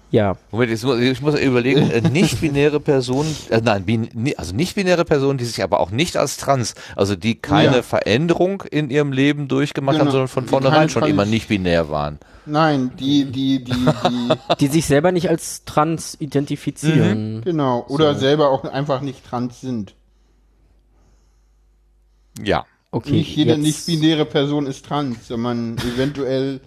[0.10, 5.04] Ja, Moment, jetzt muss, ich muss überlegen, äh, nicht-binäre Personen, äh, nein, bin, also nicht-binäre
[5.04, 7.82] Personen, die sich aber auch nicht als trans, also die keine Ja.
[7.82, 10.12] Veränderung in ihrem Leben durchgemacht haben, Genau.
[10.12, 12.20] sondern von vornherein schon Trans- immer nicht-binär waren.
[12.46, 14.30] Nein, die, die, die, die,
[14.62, 17.42] die sich selber nicht als trans identifizieren.
[17.44, 17.86] genau.
[17.90, 19.94] Oder selber auch einfach nicht trans sind.
[22.42, 22.66] Ja.
[22.92, 26.62] Okay, nicht jede nicht-binäre Person ist trans, sondern eventuell.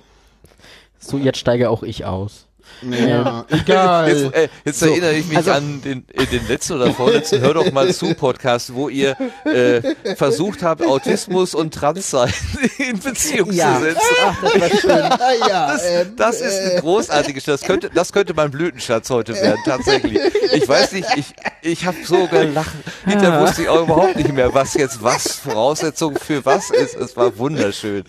[0.99, 2.47] so jetzt steige auch ich aus.
[2.83, 4.09] Ja, egal.
[4.09, 7.55] Jetzt, äh, jetzt erinnere ich mich also- an den, äh, den letzten oder vorletzten Hör
[7.55, 9.83] doch mal zu Podcast, wo ihr äh,
[10.17, 12.33] versucht habt, Autismus und Transsein
[12.79, 13.77] in Beziehung Ja.
[13.77, 14.01] zu setzen.
[14.25, 14.91] Ach, das war schön.
[15.49, 19.61] ja, Das, ähm, das ist ein großartiges, das könnte, das könnte mein Blütenschatz heute werden,
[19.65, 20.19] tatsächlich.
[20.53, 22.71] Ich weiß nicht, ich, ich habe so gelacht.
[23.05, 26.95] Hinterher wusste ich auch überhaupt nicht mehr, was jetzt was Voraussetzung für was ist.
[26.95, 28.05] Es war wunderschön.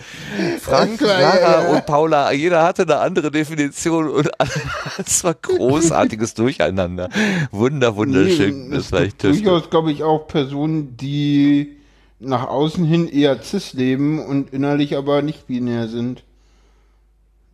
[0.61, 1.67] Frank, Lara ja.
[1.69, 4.29] und Paula, jeder hatte eine andere Definition und
[4.97, 7.09] es war großartiges Durcheinander.
[7.51, 8.69] Wunder, wunderschön.
[8.69, 11.77] Nee, Das es war echt durchaus, glaube ich, auch Personen, die
[12.19, 16.23] nach außen hin eher cis leben und innerlich aber nicht binär sind.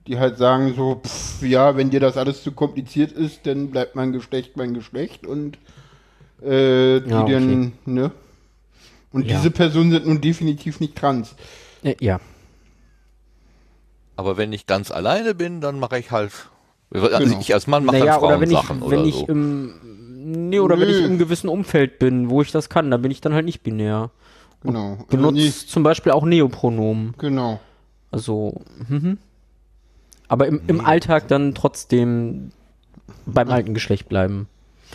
[0.08, 3.96] Die halt sagen so, pff, ja, wenn dir das alles zu kompliziert ist, dann bleibt
[3.96, 5.58] mein Geschlecht mein Geschlecht und
[6.42, 7.34] äh, die Ja, okay.
[7.34, 8.12] dann, ne?
[9.12, 9.38] Und Ja.
[9.38, 11.36] diese Personen sind nun definitiv nicht trans.
[11.84, 12.20] Äh, Ja.
[14.16, 16.32] Aber wenn ich ganz alleine bin, dann mache ich halt,
[16.94, 17.40] also Genau.
[17.40, 19.26] ich als Mann mache Naja, dann oder wenn ich, Frauensachen wenn oder ich so.
[19.28, 20.98] im, nee, oder wenn Nö.
[21.00, 23.64] ich im gewissen Umfeld bin, wo ich das kann, dann bin ich dann halt nicht
[23.64, 24.10] binär.
[24.64, 24.92] Genau.
[24.94, 27.14] Also Benutze nicht, zum Beispiel auch Neopronomen.
[27.18, 27.60] genau.
[28.10, 29.18] Also, mhm.
[30.30, 32.52] aber im, im Alltag dann trotzdem
[33.26, 34.48] beim alten Geschlecht bleiben.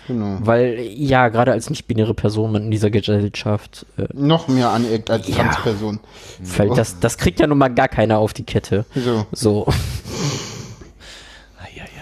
[0.09, 0.39] Genau.
[0.41, 5.35] Weil, ja, gerade als nicht-binäre Person in dieser Gesellschaft, äh, Noch mehr aneckt als Ja.
[5.45, 6.01] Transperson.
[6.43, 8.87] fällt das, das kriegt ja nun mal gar keiner auf die Kette.
[8.95, 9.27] So.
[9.33, 9.67] So.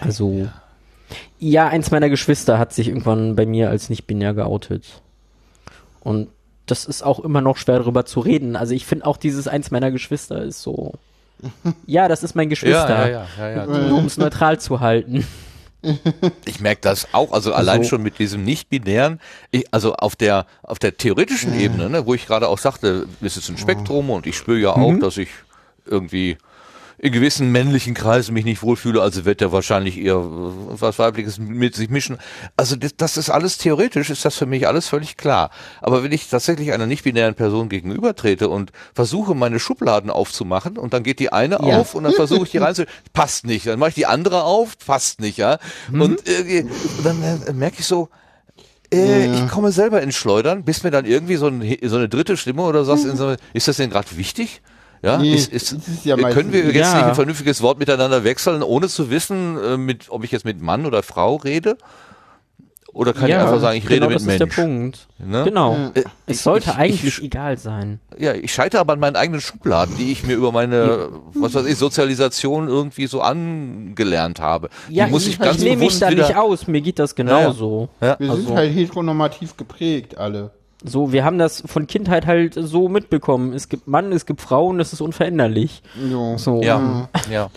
[0.00, 0.48] Also,
[1.38, 4.84] ja, eins meiner Geschwister hat sich irgendwann bei mir als nicht-binär geoutet.
[6.00, 6.28] Und
[6.66, 8.56] das ist auch immer noch schwer darüber zu reden.
[8.56, 10.94] Also ich finde auch dieses eins meiner Geschwister ist so,
[11.86, 12.88] ja, das ist mein Geschwister.
[12.88, 13.66] Ja, ja, ja, ja, ja.
[13.88, 15.26] Nur um es neutral zu halten.
[16.44, 19.18] Ich merke das auch, also allein schon mit diesem nicht-binären,
[19.50, 23.38] ich- also auf der auf der theoretischen Ebene, ne, wo ich gerade auch sagte, es
[23.38, 25.30] ist ein Spektrum und ich spüre ja auch, dass ich
[25.86, 26.36] irgendwie
[27.02, 31.38] in gewissen männlichen Kreisen mich nicht wohlfühle, also wird er wahrscheinlich eher äh, was Weibliches
[31.38, 32.18] mit sich mischen.
[32.58, 35.50] Also das, das ist alles theoretisch, ist das für mich alles völlig klar.
[35.80, 41.02] Aber wenn ich tatsächlich einer nicht-binären Person gegenübertrete und versuche, meine Schubladen aufzumachen und dann
[41.02, 41.78] geht die eine Ja.
[41.78, 42.74] auf und dann versuche ich die rein
[43.14, 43.66] passt nicht.
[43.66, 45.58] Dann mache ich die andere auf, passt nicht, ja.
[45.90, 46.66] Und irgendwie,
[47.02, 48.10] dann äh, merke ich so,
[48.92, 49.32] äh, Ja.
[49.32, 52.60] ich komme selber ins Schleudern, bis mir dann irgendwie so, ein, so eine dritte Stimme
[52.62, 54.60] oder in so, ist das denn gerade wichtig?
[55.02, 56.94] Ja, Nee, ist, ist, das ist ja äh, können wir jetzt Ja.
[56.94, 60.60] nicht ein vernünftiges Wort miteinander wechseln, ohne zu wissen, äh, mit, ob ich jetzt mit
[60.60, 61.76] Mann oder Frau rede?
[62.92, 64.56] Oder kann ich einfach sagen, ich genau rede das mit ist Mensch?
[64.56, 65.06] der Punkt.
[65.18, 65.44] Ne?
[65.44, 65.76] Genau.
[65.94, 68.00] Äh, Es ich- sollte ich- eigentlich ich- egal sein.
[68.18, 71.66] Ja, ich scheitere aber an meinen eigenen Schubladen, die ich mir über meine, was weiß
[71.66, 74.70] ich, Sozialisation irgendwie so angelernt habe.
[74.88, 76.66] Ja, die muss ich, ich ganz ich nehme mich da wieder, nicht aus.
[76.66, 77.88] Mir geht das genauso.
[78.00, 78.16] Ja.
[78.18, 80.50] Wir Also- sind halt heteronormativ geprägt, alle.
[80.84, 83.52] So, wir haben das von Kindheit halt so mitbekommen.
[83.52, 85.82] Es gibt Mann, es gibt Frauen, das ist unveränderlich.
[86.10, 86.38] Jo.
[86.38, 86.62] So.
[86.62, 87.50] Ja, ja.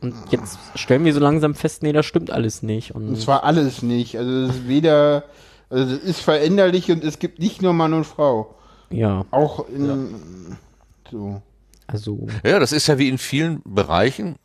[0.00, 2.94] Und jetzt stellen wir so langsam fest, nee, das stimmt alles nicht.
[2.94, 4.18] Und Und zwar alles nicht.
[4.18, 5.24] Also es ist weder,
[5.70, 8.54] also es ist veränderlich und es gibt nicht nur Mann und Frau.
[8.90, 10.56] ja, Auch in
[11.10, 11.40] so.
[11.86, 14.36] also Ja, das ist ja wie in vielen Bereichen.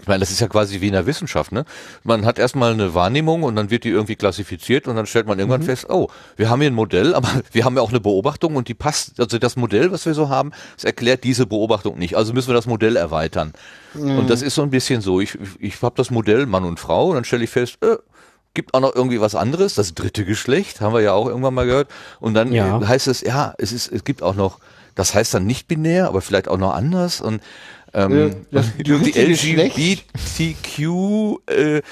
[0.00, 1.64] Ich meine, das ist ja quasi wie in der Wissenschaft, ne?
[2.04, 5.38] Man hat erstmal eine Wahrnehmung und dann wird die irgendwie klassifiziert und dann stellt man
[5.38, 8.56] irgendwann fest, oh, wir haben hier ein Modell, aber wir haben ja auch eine Beobachtung
[8.56, 12.16] und die passt, also das Modell, was wir so haben, das erklärt diese Beobachtung nicht.
[12.16, 13.52] Also müssen wir das Modell erweitern.
[13.94, 17.08] Und das ist so ein bisschen so, ich, ich habe das Modell Mann und Frau
[17.08, 17.96] und dann stelle ich fest, äh,
[18.54, 21.66] gibt auch noch irgendwie was anderes, das dritte Geschlecht, haben wir ja auch irgendwann mal
[21.66, 21.88] gehört.
[22.20, 22.80] Und dann Ja.
[22.86, 24.58] heißt es, ja, es ist, es gibt auch noch,
[24.94, 27.40] das heißt dann nicht binär, aber vielleicht auch noch anders und
[27.94, 29.76] ähm, Äh, das die Geschlecht?
[29.78, 31.82] LGBTQ äh,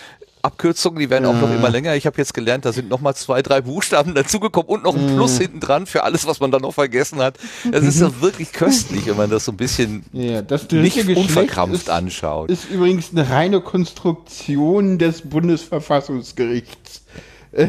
[0.43, 1.94] Abkürzungen, die werden auch noch immer länger.
[1.97, 5.14] Ich habe jetzt gelernt, da sind noch mal zwei, drei Buchstaben dazugekommen und noch ein
[5.14, 7.39] Plus hinten dran für alles, was man da noch vergessen hat.
[7.70, 11.90] Das ist ja wirklich köstlich, wenn man das so ein bisschen Ja, nicht unverkrampft ist,
[11.90, 12.51] anschaut.
[12.51, 17.02] ist übrigens eine reine Konstruktion des Bundesverfassungsgerichts.
[17.52, 17.68] Äh,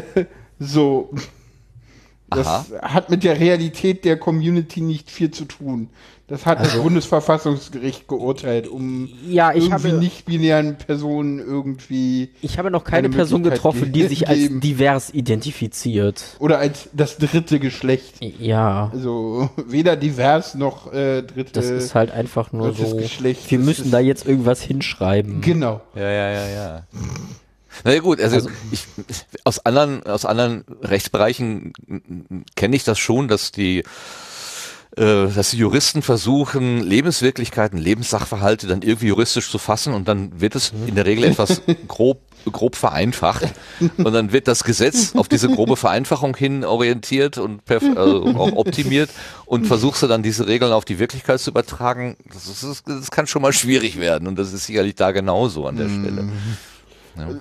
[0.58, 1.10] so.
[2.30, 2.64] Das Aha.
[2.80, 5.90] hat mit der Realität der Community nicht viel zu tun.
[6.32, 12.58] Das hat Also das Bundesverfassungsgericht geurteilt, um Ja, ich irgendwie habe- nicht-binären Personen irgendwie ich
[12.58, 16.24] habe noch keine Eine Person getroffen, die sich als divers identifiziert.
[16.38, 18.14] oder als das dritte Geschlecht.
[18.38, 21.52] Ja, Also weder divers noch äh, dritte.
[21.52, 22.96] das ist halt einfach nur drittes so.
[22.96, 23.50] Geschlecht.
[23.50, 25.42] Wir Das müssen da jetzt irgendwas hinschreiben.
[25.42, 25.82] Genau.
[25.94, 26.82] Ja, ja, ja, ja.
[27.84, 28.84] Na ja, gut, also, ich,
[29.44, 31.74] aus anderen, aus anderen Rechtsbereichen
[32.56, 33.84] kenne ich das schon, dass die äh,
[34.94, 40.72] dass die Juristen versuchen, Lebenswirklichkeiten, Lebenssachverhalte dann irgendwie juristisch zu fassen und dann wird es
[40.86, 42.20] in der Regel etwas grob,
[42.50, 43.46] grob vereinfacht
[43.96, 48.52] und dann wird das Gesetz auf diese grobe Vereinfachung hin orientiert und perf- also auch
[48.52, 49.08] optimiert
[49.46, 52.16] und versuchst du dann diese Regeln auf die Wirklichkeit zu übertragen.
[52.30, 55.76] Das, ist, das kann schon mal schwierig werden und das ist sicherlich da genauso an
[55.76, 56.28] der Stelle.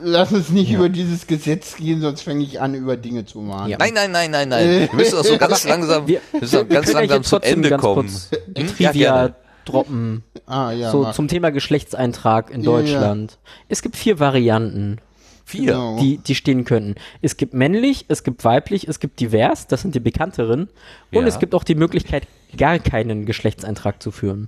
[0.03, 3.69] Lass uns nicht über dieses Gesetz gehen, sonst fange ich an, über Dinge zu mahnen.
[3.69, 3.77] Ja.
[3.77, 4.67] Nein, nein, nein, nein, nein.
[4.69, 7.69] Wir müssen auch so ganz langsam, Wir, wir müssen ganz ja langsam zum trotzdem Ende
[7.69, 8.09] ganz kommen.
[8.09, 8.67] kurz Hm?
[8.67, 9.35] Trivia
[9.65, 10.23] droppen.
[10.45, 10.91] Ah, ja.
[10.91, 11.13] so mach.
[11.13, 12.77] zum Thema Geschlechtseintrag in Ja, ja.
[12.77, 13.37] Deutschland.
[13.69, 14.97] Es gibt vier Varianten,
[15.45, 15.73] Vier.
[15.73, 15.99] Genau.
[15.99, 16.95] die, die stehen könnten.
[17.21, 20.69] Es gibt männlich, es gibt weiblich, es gibt divers, das sind die bekannteren.
[21.13, 21.27] Und Ja.
[21.27, 22.27] es gibt auch die Möglichkeit,
[22.57, 24.47] gar keinen Geschlechtseintrag zu führen.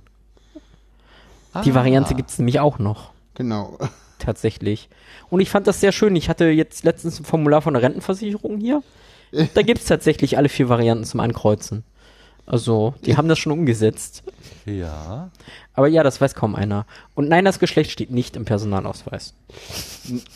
[1.64, 1.74] Die Ah.
[1.74, 3.10] Variante gibt es nämlich auch noch.
[3.34, 3.78] Genau.
[4.24, 4.88] Tatsächlich.
[5.30, 6.16] Und ich fand das sehr schön.
[6.16, 8.82] Ich hatte jetzt letztens ein Formular von der Rentenversicherung hier.
[9.54, 11.84] Da gibt es tatsächlich alle vier Varianten zum Ankreuzen.
[12.46, 14.22] Also, die haben das schon umgesetzt.
[14.66, 15.30] Ja.
[15.72, 16.86] Aber ja, das weiß kaum einer.
[17.14, 19.34] Und nein, das Geschlecht steht nicht im Personalausweis.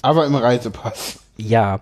[0.01, 1.19] Aber im Reisepass.
[1.37, 1.81] Ja,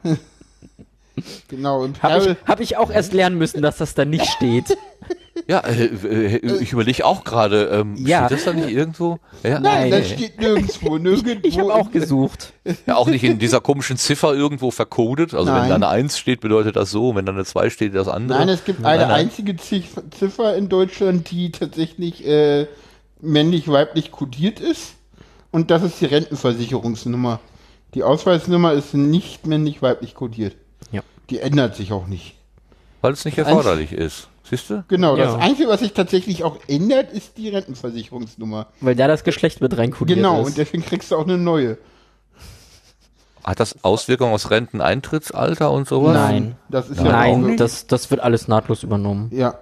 [1.49, 1.85] Genau.
[1.85, 4.77] Im habe ich, hab ich auch erst lernen müssen, dass das da nicht steht.
[5.48, 8.27] Ja, äh, äh, ich überlege auch gerade, ähm, Ja.
[8.27, 9.20] steht das da nicht irgendwo?
[9.44, 9.90] Ja, Nein, Nein.
[9.93, 10.98] das steht nirgendwo.
[10.98, 11.47] nirgendwo.
[11.47, 12.52] Ich habe auch gesucht.
[12.86, 15.35] ja, auch nicht in dieser komischen Ziffer irgendwo verkodet.
[15.35, 15.68] Also wenn Nein.
[15.68, 18.40] da eine 1 steht, bedeutet das so, wenn da eine 2 steht, das andere.
[18.40, 19.20] Nein, es gibt Nein, eine nein.
[19.27, 22.66] einzige Zif- Ziffer in Deutschland, die tatsächlich äh,
[23.20, 24.94] männlich-weiblich kodiert ist.
[25.52, 27.40] Und das ist die Rentenversicherungsnummer.
[27.94, 30.56] Die Ausweisnummer ist nicht männlich-weiblich kodiert.
[30.90, 31.02] Ja.
[31.31, 32.35] Die ändert sich auch nicht.
[33.01, 34.28] Weil es nicht erforderlich ist.
[34.48, 34.85] Siehst du?
[34.89, 35.39] Genau, das Ja.
[35.39, 38.68] Einzige, was sich tatsächlich auch ändert, ist die Rentenversicherungsnummer.
[38.81, 40.47] Weil da das Geschlecht mit reinkodiert Genau, ist.
[40.48, 41.78] und deswegen kriegst du auch eine neue.
[43.43, 46.14] Hat das Auswirkungen aufs Renteneintrittsalter und sowas?
[46.14, 46.56] Nein.
[46.68, 47.60] Das ist ja auch Nein, nicht.
[47.60, 49.31] das, das wird alles nahtlos übernommen.
[49.32, 49.55] Ja,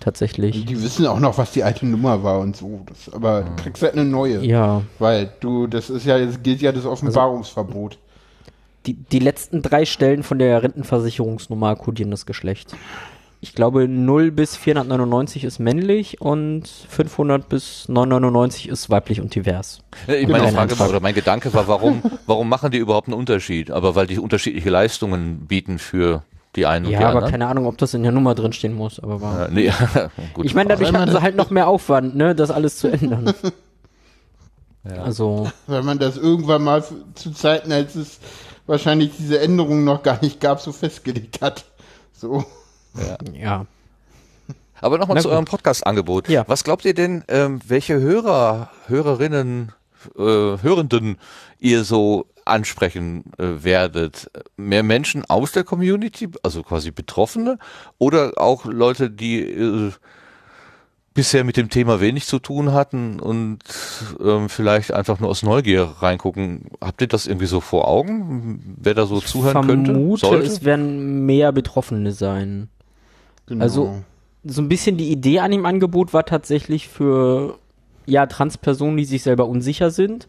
[0.00, 0.64] Tatsächlich.
[0.66, 2.80] die wissen auch noch, was die alte Nummer war und so.
[2.86, 4.44] Das, aber du kriegst halt eine neue.
[4.44, 4.82] Ja.
[4.98, 7.98] Weil du, das ist ja, jetzt gilt ja das Offenbarungsverbot.
[8.86, 12.74] Die, die letzten drei Stellen von der Rentenversicherungsnummer kodieren das Geschlecht.
[13.44, 19.80] Ich glaube, 0 bis 499 ist männlich und 500 bis 999 ist weiblich und divers.
[20.06, 20.38] Ja, Ich Genau.
[20.38, 20.88] meine Frage Eintrag.
[20.90, 23.72] oder mein Gedanke war, warum, warum machen die überhaupt einen Unterschied?
[23.72, 26.22] Aber weil die unterschiedliche Leistungen bieten für
[26.54, 27.30] die einen und Ja, die aber anderen.
[27.32, 29.00] keine Ahnung, ob das in der Nummer drin stehen muss.
[29.00, 29.40] Aber war.
[29.40, 29.72] Ja, nee,
[30.34, 30.44] gut.
[30.44, 33.34] ich meine, dadurch hatten sie halt noch mehr Aufwand, ne, das alles zu ändern.
[34.84, 36.82] Also, Weil man das irgendwann mal
[37.14, 38.18] zu Zeiten, als es
[38.66, 41.64] wahrscheinlich diese Änderungen noch gar nicht gab, so festgelegt hat.
[42.12, 42.44] So.
[43.32, 43.66] Ja.
[44.80, 46.28] Aber nochmal zu eurem Podcast-Angebot.
[46.28, 46.44] Ja.
[46.48, 49.72] Was glaubt ihr denn, ähm, welche Hörer, Hörerinnen,
[50.16, 51.18] äh, Hörenden
[51.60, 54.28] ihr so ansprechen äh, werdet?
[54.56, 57.58] Mehr Menschen aus der Community, also quasi Betroffene,
[57.98, 59.92] oder auch Leute, die äh,
[61.14, 63.60] bisher mit dem Thema wenig zu tun hatten und
[64.20, 66.70] ähm, vielleicht einfach nur aus Neugier reingucken?
[66.80, 68.76] Habt ihr das irgendwie so vor Augen?
[68.80, 69.92] Wer da so zuhören könnte?
[69.92, 70.46] Vermute, Sollte?
[70.46, 72.68] es werden mehr Betroffene sein.
[73.46, 73.62] Genau.
[73.62, 74.02] Also-
[74.44, 77.58] so ein bisschen die Idee an dem Angebot war tatsächlich für
[78.06, 80.26] ja Transpersonen, die sich selber unsicher sind,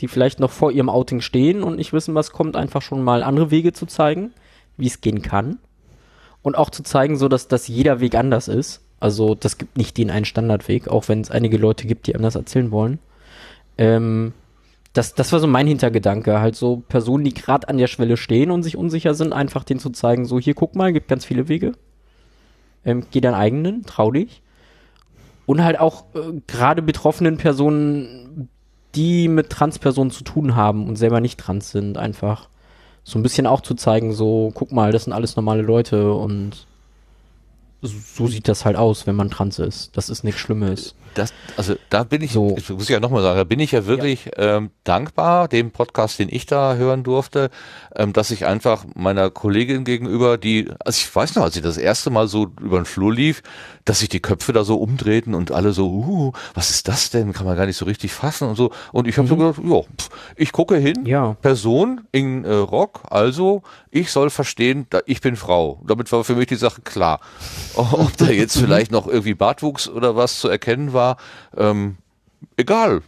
[0.00, 3.24] die vielleicht noch vor ihrem Outing stehen und nicht wissen, was kommt, einfach schon mal
[3.24, 4.32] andere Wege zu zeigen,
[4.76, 5.58] wie es gehen kann
[6.42, 8.82] und auch zu zeigen, so dass dass jeder Weg anders ist.
[9.00, 12.36] Also das gibt nicht den einen Standardweg, auch wenn es einige Leute gibt, die das
[12.36, 12.98] erzählen wollen.
[13.76, 14.32] Ähm,
[14.92, 18.50] das, das war so mein Hintergedanke, halt so Personen, die gerade an der Schwelle stehen
[18.50, 21.48] und sich unsicher sind, einfach denen zu zeigen, so hier guck mal, gibt ganz viele
[21.48, 21.72] Wege
[22.84, 24.42] ähm, geh deinen eigenen, trau dich.
[25.46, 28.48] Und halt auch äh, gerade betroffenen Personen,
[28.94, 32.48] die mit Transpersonen zu tun haben und selber nicht trans sind, einfach
[33.04, 36.66] so ein bisschen auch zu zeigen, so, guck mal, das sind alles normale Leute und
[37.80, 39.96] so, so sieht das halt aus, wenn man trans ist.
[39.96, 40.94] Das ist nichts Schlimmes.
[41.14, 42.54] Das, also da bin ich, So.
[42.56, 46.28] ich muss ja nochmal sagen, da bin ich ja wirklich Ähm, dankbar, dem Podcast, den
[46.30, 47.50] ich da hören durfte,
[47.96, 51.76] ähm, dass ich einfach meiner Kollegin gegenüber, die, also ich weiß noch, als sie das
[51.76, 53.42] erste Mal so über den Flur lief,
[53.84, 57.32] dass sich die Köpfe da so umdrehten und alle so, uh, was ist das denn?
[57.32, 58.70] Kann man gar nicht so richtig fassen und so.
[58.92, 61.34] Und ich habe so gedacht, ja, pf, ich gucke hin, Ja.
[61.40, 65.80] Person in äh, Rock, also ich soll verstehen, da, ich bin Frau.
[65.86, 67.20] Damit war für mich die Sache klar.
[67.74, 70.97] Ob da jetzt vielleicht noch irgendwie Bartwuchs oder was zu erkennen war,
[71.56, 71.96] ähm,
[72.56, 73.02] egal.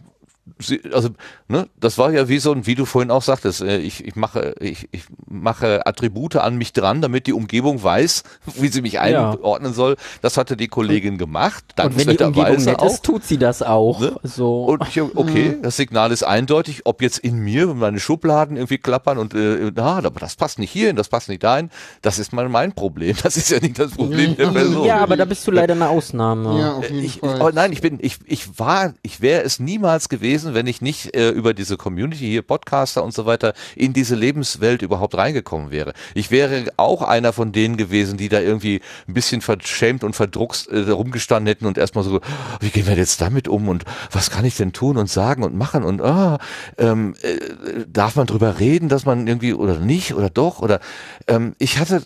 [0.59, 1.11] Sie, also,
[1.49, 4.17] ne, das war ja wie so ein, wie du vorhin auch sagtest, äh, ich, ich
[4.17, 8.23] mache, ich, ich mache Attribute an mich dran, damit die Umgebung weiß,
[8.57, 9.03] wie sie mich Ja.
[9.03, 9.97] einordnen soll.
[10.23, 12.87] Das hatte die Kollegin gemacht, Und wenn die Umgebung nett auch.
[12.87, 14.01] ist, tut sie das auch.
[14.01, 14.17] Ne?
[14.23, 14.65] So.
[14.65, 19.19] Und ich, okay, das Signal ist eindeutig, ob jetzt in mir meine Schubladen irgendwie klappern
[19.19, 21.71] und äh, na, aber das passt nicht hierhin, das passt nicht dahin,
[22.03, 23.17] das ist mal mein Problem.
[23.23, 24.85] Das ist ja nicht das Problem der Person.
[24.87, 26.59] ja, aber da bist du leider eine Ausnahme.
[26.59, 27.41] Ja, auf jeden Ich, ich, Fall.
[27.41, 31.15] aber nein, ich bin, ich, ich war, ich wäre es niemals gewesen, wenn ich nicht
[31.15, 35.93] äh, über diese Community hier, Podcaster und so weiter, in diese Lebenswelt überhaupt reingekommen wäre.
[36.15, 40.69] Ich wäre auch einer von denen gewesen, die da irgendwie ein bisschen verschämt und verdruckst
[40.69, 42.21] äh, rumgestanden hätten und erstmal so,
[42.61, 45.55] wie gehen wir jetzt damit um und was kann ich denn tun und sagen und
[45.55, 46.39] machen und ah,
[46.79, 50.81] ähm, äh, darf man drüber reden, dass man irgendwie oder nicht oder doch oder
[51.27, 52.03] ähm, ich hatte,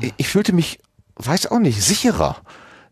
[0.00, 0.78] ich, ich fühlte mich,
[1.16, 2.36] weiß auch nicht, sicherer.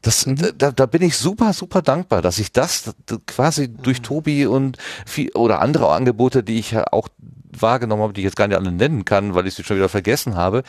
[0.03, 2.95] Das, da, da bin ich super, super dankbar, dass ich das
[3.27, 7.09] quasi durch Tobi und viel, oder andere Angebote, die ich ja auch
[7.53, 9.91] wahrgenommen habe, die ich jetzt gar nicht alle nennen kann, weil ich sie schon wieder
[9.91, 10.63] vergessen habe,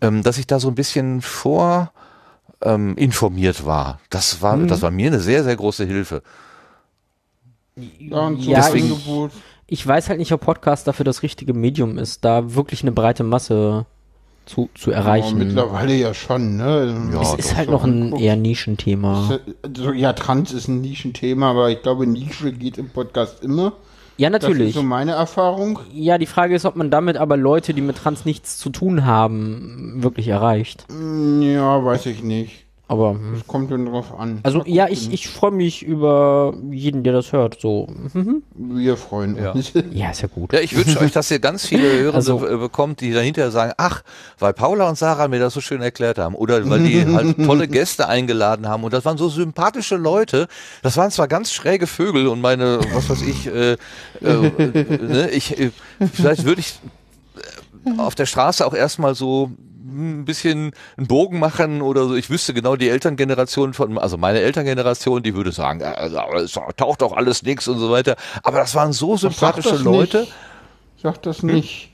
[0.00, 1.90] ähm, dass ich da so ein bisschen vor
[2.62, 4.00] ähm, informiert war.
[4.10, 6.22] Das war, das war mir eine sehr, sehr große Hilfe.
[7.98, 9.30] Ja, ein ich-.
[9.68, 13.24] Ich weiß halt nicht, ob Podcast dafür das richtige Medium ist, da wirklich eine breite
[13.24, 13.84] Masse
[14.46, 15.36] zu, zu Ja, erreichen.
[15.38, 17.10] mittlerweile ja schon, ne?
[17.12, 18.22] Ja, es doch, ist halt noch ein anguckt.
[18.22, 19.38] eher Nischenthema.
[19.76, 23.72] So, ja, Trans ist ein Nischenthema, aber ich glaube, Nische geht im Podcast immer.
[24.18, 24.74] Ja, Das ist natürlich.
[24.74, 25.78] so meine Erfahrung.
[25.92, 29.04] Ja, die Frage ist, ob man damit aber Leute, die mit Trans nichts zu tun
[29.04, 30.86] haben, wirklich erreicht.
[30.88, 32.65] Hm, Ja, weiß ich nicht.
[32.88, 33.34] Aber hm.
[33.34, 34.38] Das kommt dann drauf an.
[34.44, 37.60] also ja, ich, ich freue mich über jeden, der das hört.
[37.60, 38.44] So, mhm.
[38.54, 39.50] Wir freuen Ja.
[39.52, 39.72] uns.
[39.90, 40.52] ja, ist ja gut.
[40.52, 43.50] Ja, ich wünsche euch, dass ihr ganz viele Hörer Also- so, äh, bekommt, die dahinter
[43.50, 44.02] sagen, ach,
[44.38, 47.66] weil Paula und Sarah mir das so schön erklärt haben oder weil die halt tolle
[47.66, 50.46] Gäste eingeladen haben und das waren so sympathische Leute.
[50.82, 53.76] Das waren zwar ganz schräge Vögel und meine, was weiß ich, äh, äh,
[54.22, 55.70] äh, ne, ich, äh,
[56.12, 56.78] vielleicht würde ich
[57.98, 59.50] auf der Straße auch erstmal so
[59.86, 62.14] ein bisschen einen Bogen machen oder so.
[62.14, 67.02] Ich wüsste genau die Elterngeneration von, also meine Elterngeneration, die würde sagen, also, es taucht
[67.02, 68.16] doch alles nix und so weiter.
[68.42, 70.20] Aber das waren so Sag sympathische das Leute.
[70.20, 70.32] Nicht.
[71.02, 71.90] Sag das nicht.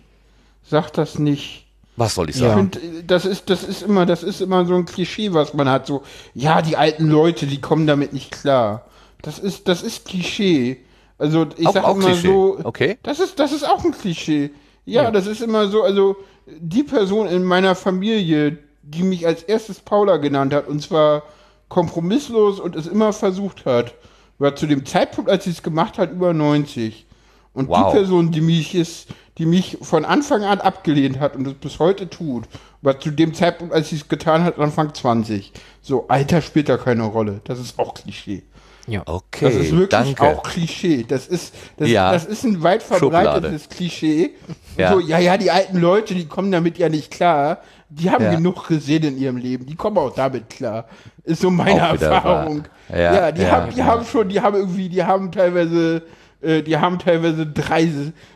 [0.69, 1.67] Sag das nicht.
[1.97, 2.71] Was soll ich Ich sagen?
[2.73, 5.87] finde, das ist, das ist immer, das ist immer so ein Klischee, was man hat.
[5.87, 6.03] So,
[6.35, 8.87] ja, die alten Leute, die kommen damit nicht klar.
[9.21, 10.79] Das ist, das ist Klischee.
[11.19, 12.27] Also ich Auch- sag auch immer Klischee.
[12.29, 12.99] so, Okay.
[13.03, 14.51] das ist, das ist auch ein Klischee.
[14.85, 19.81] Ja, das ist immer so, also die Person in meiner Familie, die mich als erstes
[19.81, 21.23] Paula genannt hat, und zwar
[21.69, 23.95] kompromisslos und es immer versucht hat,
[24.39, 27.07] war zu dem Zeitpunkt, als sie es gemacht hat, über 90.
[27.55, 27.93] Und Wow.
[27.93, 31.79] die Person, die mich ist, die mich von Anfang an abgelehnt hat und es bis
[31.79, 32.45] heute tut,
[32.83, 35.53] war zu dem Zeitpunkt, als sie es getan hat, Anfang 20.
[35.81, 37.41] So, Alter spielt da keine Rolle.
[37.45, 38.43] Das ist auch Klischee.
[38.89, 40.23] Okay, Das ist wirklich danke.
[40.23, 41.05] auch Klischee.
[41.07, 42.13] Das ist, das, Ja.
[42.13, 44.31] das ist ein weit verbreitetes Klischee.
[44.77, 44.93] Ja.
[44.93, 47.59] So, ja, ja, die alten Leute, die kommen damit ja nicht klar.
[47.91, 48.35] Die haben Ja.
[48.35, 49.67] genug gesehen in ihrem Leben.
[49.67, 50.87] Die kommen auch damit klar.
[51.25, 52.65] Ist so meine Auch Erfahrung.
[52.89, 53.85] Ja, die, ja, haben, die ja.
[53.85, 56.03] haben schon, die haben irgendwie, die haben teilweise,
[56.41, 57.89] äh, die haben teilweise drei,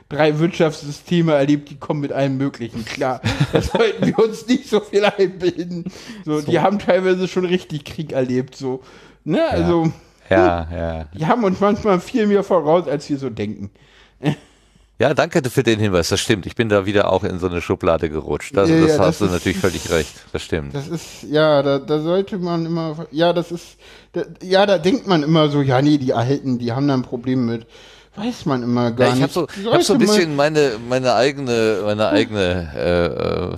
[0.09, 3.21] drei Wirtschaftssysteme erlebt, die kommen mit allem Möglichen klar.
[3.53, 5.87] Das sollten wir uns nicht so viel einbilden.
[6.25, 8.83] So, die haben teilweise schon richtig Krieg erlebt, so.
[9.25, 9.91] Ne, also.
[10.31, 11.05] Ja, ja.
[11.15, 13.71] Die haben uns manchmal viel mehr voraus, als wir so denken.
[14.99, 16.09] Ja, danke für den Hinweis.
[16.09, 16.47] Das stimmt.
[16.47, 18.57] Ich bin da wieder auch in so eine Schublade gerutscht.
[18.57, 20.15] Das, Ja, das ja, hast das du ist- natürlich völlig recht.
[20.33, 20.75] Das stimmt.
[20.75, 23.77] Das ist, ja, da, da sollte man immer, ja, das ist,
[24.15, 27.03] da, ja, da denkt man immer so, ja, nee, die Alten, die haben da ein
[27.03, 27.67] Problem mit.
[28.17, 29.37] Weiß man immer gar Ja, ich nicht.
[29.37, 33.57] habe so, ich hab so ein bisschen meine meine eigene meine eigene äh, äh,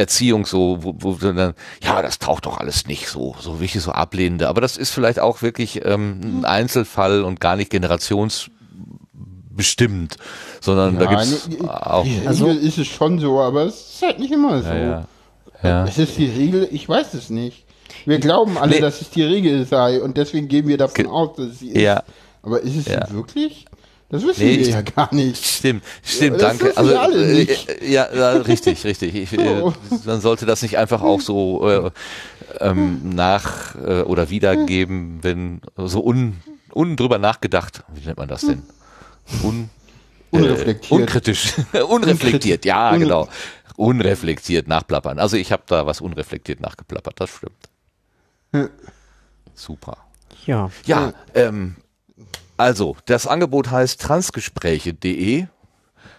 [0.00, 3.90] Erziehung so, wo, wo dann ja das taucht doch alles nicht so so wirklich so
[3.90, 4.48] ablehnende.
[4.48, 10.16] Aber das ist vielleicht auch wirklich ähm, ein Einzelfall und gar nicht generationsbestimmt,
[10.60, 14.02] sondern da Ja, gibt's nee, auch die Also- ist es schon so, aber es ist
[14.02, 14.68] halt nicht immer so.
[14.68, 15.04] ja, ja.
[15.62, 15.84] ja.
[15.84, 17.64] Es ist die Regel, ich weiß es nicht.
[18.06, 18.80] Wir glauben alle, Nee.
[18.80, 21.70] dass es die Regel sei und deswegen gehen wir davon Ge- aus, dass es sie
[21.70, 21.82] ist.
[21.82, 22.02] Ja.
[22.42, 23.66] Aber ist es wirklich?
[24.10, 25.44] Das wissen Nee, wir ich- ja gar nicht.
[25.46, 26.76] Stimmt, stimmt, das danke.
[26.76, 27.68] Also wir alle äh, nicht.
[27.68, 29.14] äh, ja, ja, richtig, richtig.
[29.14, 29.74] Ich, äh, So.
[30.04, 31.90] man sollte das nicht einfach auch so äh,
[32.58, 36.38] ähm, nach äh, oder wiedergeben, wenn so un,
[36.74, 37.84] un drüber nachgedacht.
[37.94, 38.62] Wie nennt man das denn?
[39.44, 39.70] Un,
[40.32, 40.90] Unreflektiert.
[40.90, 41.52] Äh, unkritisch,
[41.88, 42.64] unreflektiert.
[42.64, 43.28] Ja, Un- genau.
[43.76, 45.18] Unreflektiert nachplappern.
[45.20, 47.14] Also ich habe da was unreflektiert nachgeplappert.
[47.20, 48.70] Das stimmt.
[49.54, 49.96] Super.
[50.46, 50.70] Ja.
[50.86, 51.76] Ja, ähm,
[52.60, 55.46] also das Angebot heißt transgespräche.de.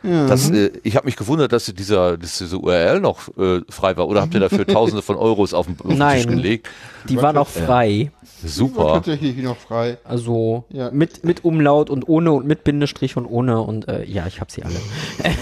[0.04, 4.08] Das, äh, ich habe mich gewundert, dass dieser, dass diese URL noch äh, frei war.
[4.08, 6.18] Oder habt ihr dafür Tausende von Euros auf den, auf den Nein.
[6.24, 6.70] Tisch gelegt?
[7.08, 8.12] Die waren auch frei.
[8.42, 8.94] War Super.
[8.96, 10.00] tatsächlich noch frei.
[10.04, 10.90] Also Ja.
[10.90, 14.52] mit, mit Umlaut und ohne und mit Bindestrich und ohne und äh, ja, ich habe
[14.52, 14.76] sie alle.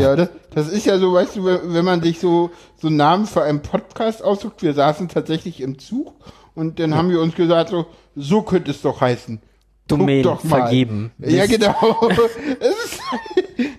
[0.00, 3.26] Ja, das, das ist ja so, weißt du, wenn wenn man sich so, so Namen
[3.26, 6.14] für einen Podcast aussucht, wir saßen tatsächlich im Zug
[6.54, 7.86] und dann haben wir uns gesagt, so,
[8.16, 9.40] so könnte es doch heißen.
[9.88, 11.10] Domain vergeben.
[11.18, 11.74] Ja, genau.
[12.60, 13.00] Ist,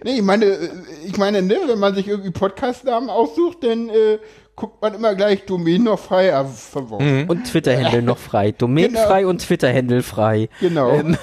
[0.04, 0.58] nee, ich meine,
[1.06, 4.20] ich meine, ne, wenn man sich irgendwie Podcast-Namen aussucht, dann äh,
[4.56, 7.30] guckt man immer gleich Domain noch frei äh, verworfen.
[7.30, 8.52] Und Twitter-Handle noch frei.
[8.52, 9.06] Domain Genau.
[9.06, 10.50] frei und Twitter-Handle frei.
[10.60, 10.92] Genau.
[10.92, 11.18] Ähm,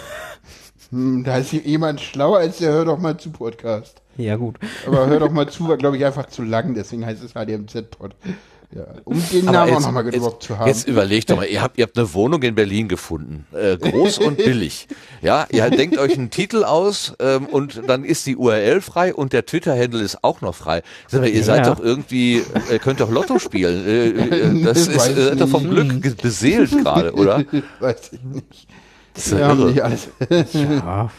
[0.92, 4.02] Hm, da ist jemand schlauer als der Hör doch mal zu Podcast.
[4.16, 4.56] ja, gut.
[4.86, 8.14] Aber Hör doch mal zu war, glaube ich, einfach zu lang, deswegen heißt es HDMZ-Pod.
[8.74, 10.66] Ja, um den Aber Namen auch jetzt, nochmal gedroppt jetzt, zu haben.
[10.68, 14.18] jetzt überlegt doch mal, ihr habt, ihr habt eine Wohnung in Berlin gefunden, äh, groß
[14.18, 14.88] und billig.
[15.22, 19.32] Ja, ihr denkt euch einen Titel aus ähm, und dann ist die URL frei und
[19.32, 20.82] der Twitter-Handle ist auch noch frei.
[21.06, 21.44] Sag mal, ihr Ja.
[21.44, 23.86] seid doch irgendwie, äh, könnt doch Lotto spielen.
[23.86, 25.70] Äh, äh, das ist äh, doch vom.
[25.70, 27.44] Glück beseelt gerade, oder?
[27.80, 28.66] Weiß ich nicht.
[29.14, 29.70] Das ist ja Wir irre.
[29.70, 30.08] nicht alles.
[30.52, 31.10] Ja,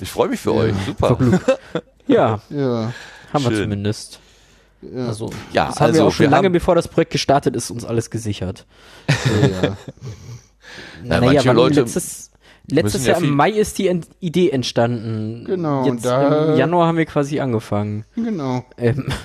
[0.00, 0.74] Ich freue mich für euch.
[0.86, 1.18] Super.
[2.06, 2.92] ja ja.
[3.32, 3.62] haben wir Schön.
[3.62, 4.18] zumindest.
[4.82, 5.06] Ja.
[5.06, 7.54] Also, Ja, das haben also wir auch schon wir lange haben- bevor das Projekt gestartet
[7.56, 8.66] ist, uns alles gesichert.
[9.08, 9.76] ja.
[11.04, 12.30] Na, naja, manche Leute letztes,
[12.70, 15.44] letztes ja Jahr viel- im Mai ist die Ent Idee entstanden.
[15.46, 18.04] Genau, und Jetzt da- im Januar haben wir quasi angefangen.
[18.16, 18.64] Genau.
[18.78, 19.06] Ähm,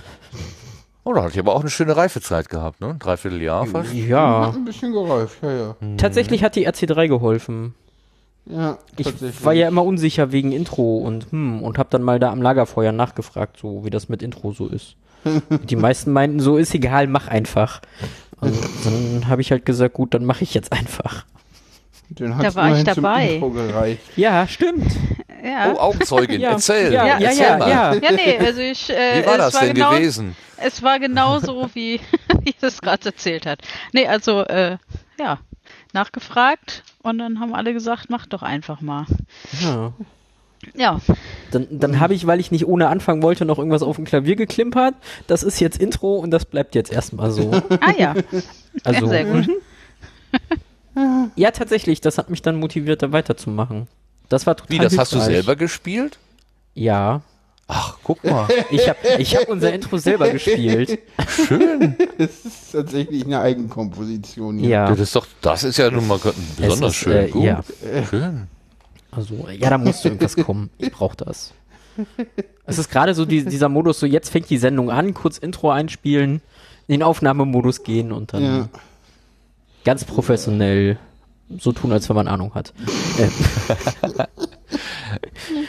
[1.04, 2.88] Oh, da hat ich aber auch eine schöne Reifezeit gehabt, ne?
[2.90, 3.94] Ein Dreivierteljahr fast.
[3.94, 5.76] ja, ein bisschen gereift, ja, ja.
[5.96, 7.76] tatsächlich hat die RC3 geholfen.
[8.46, 12.30] Ja, Ich war ja immer unsicher wegen Intro und hm, und hab dann mal da
[12.30, 14.98] am Lagerfeuer nachgefragt, so wie das mit Intro so ist.
[15.23, 17.81] Die meisten meinten, so ist egal, mach einfach.
[18.39, 21.26] Also, dann habe ich halt gesagt, gut, dann mache ich jetzt einfach.
[22.10, 23.41] Den Da war ich dabei.
[24.15, 24.91] Ja, stimmt.
[25.44, 25.73] Ja.
[25.73, 26.52] Oh, Augenzeugin, Ja.
[26.52, 26.94] erzähl.
[26.94, 27.69] Ja, ja, erzähl ja, mal.
[27.69, 27.94] ja.
[27.95, 28.89] Ja, nee, also ich.
[28.98, 30.35] Äh, Wie war es das war denn genau, gewesen?
[30.57, 31.99] Es war genauso, wie
[32.41, 33.60] wie das gerade erzählt hat.
[33.91, 34.77] Nee, also, äh,
[35.19, 35.39] ja,
[35.94, 39.06] nachgefragt und dann haben alle gesagt, mach doch einfach mal.
[39.61, 39.94] Ja.
[40.76, 41.00] Ja,
[41.52, 44.36] Dann, dann habe ich, weil ich nicht ohne anfangen wollte, noch irgendwas auf dem Klavier
[44.36, 44.96] geklimpert.
[45.28, 47.52] Das ist jetzt Intro und das bleibt jetzt erstmal so.
[47.80, 48.16] ah ja,
[48.84, 49.48] Also, sehr gut.
[51.36, 53.88] ja, tatsächlich, das hat mich dann motiviert, da weiterzumachen.
[54.30, 56.18] Das war total Wie, das hast du selber gespielt?
[56.74, 57.22] Ja.
[57.70, 58.48] Ach, guck mal.
[58.72, 61.00] Ich habe ich hab unser Intro selber gespielt.
[61.48, 61.96] Schön.
[62.18, 64.70] Das ist tatsächlich eine Eigenkomposition hier.
[64.70, 64.90] Ja.
[64.90, 66.20] Das ist doch, das ist ja nun mal
[66.58, 67.16] besonders ist, schön.
[67.16, 67.44] äh, Gut.
[67.44, 67.64] ja.
[68.10, 68.48] Schön.
[69.18, 70.69] Also, ja, da musste irgendwas kommen.
[70.77, 71.53] Ich brauche das.
[72.65, 75.72] Es ist gerade so die, dieser Modus, so jetzt fängt die Sendung an, kurz Intro
[75.72, 76.41] einspielen,
[76.88, 78.69] in den Aufnahmemodus gehen und dann Ja.
[79.84, 80.98] ganz professionell
[81.57, 82.73] so tun, als wenn man Ahnung hat.
[83.18, 83.27] Äh,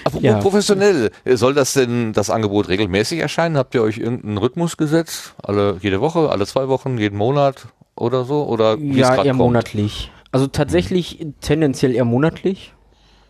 [0.05, 0.39] Apropos Ja.
[0.41, 3.57] professionell, soll das denn das Angebot regelmäßig erscheinen?
[3.57, 5.35] Habt ihr euch irgendeinen Rhythmus gesetzt?
[5.43, 8.45] Alle, jede Woche, alle zwei Wochen, jeden Monat oder so?
[8.45, 9.37] Oder wie es ja, eher kommt?
[9.39, 10.11] monatlich.
[10.33, 12.73] Also tatsächlich tendenziell eher monatlich.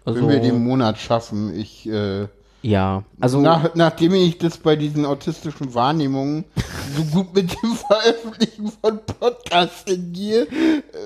[0.09, 2.27] Also, Wenn wir den Monat schaffen, ich, äh,
[2.63, 6.45] ja, also nach, nachdem ich das bei diesen autistischen Wahrnehmungen
[6.97, 10.47] so gut mit dem Veröffentlichen von Podcasts hingehe,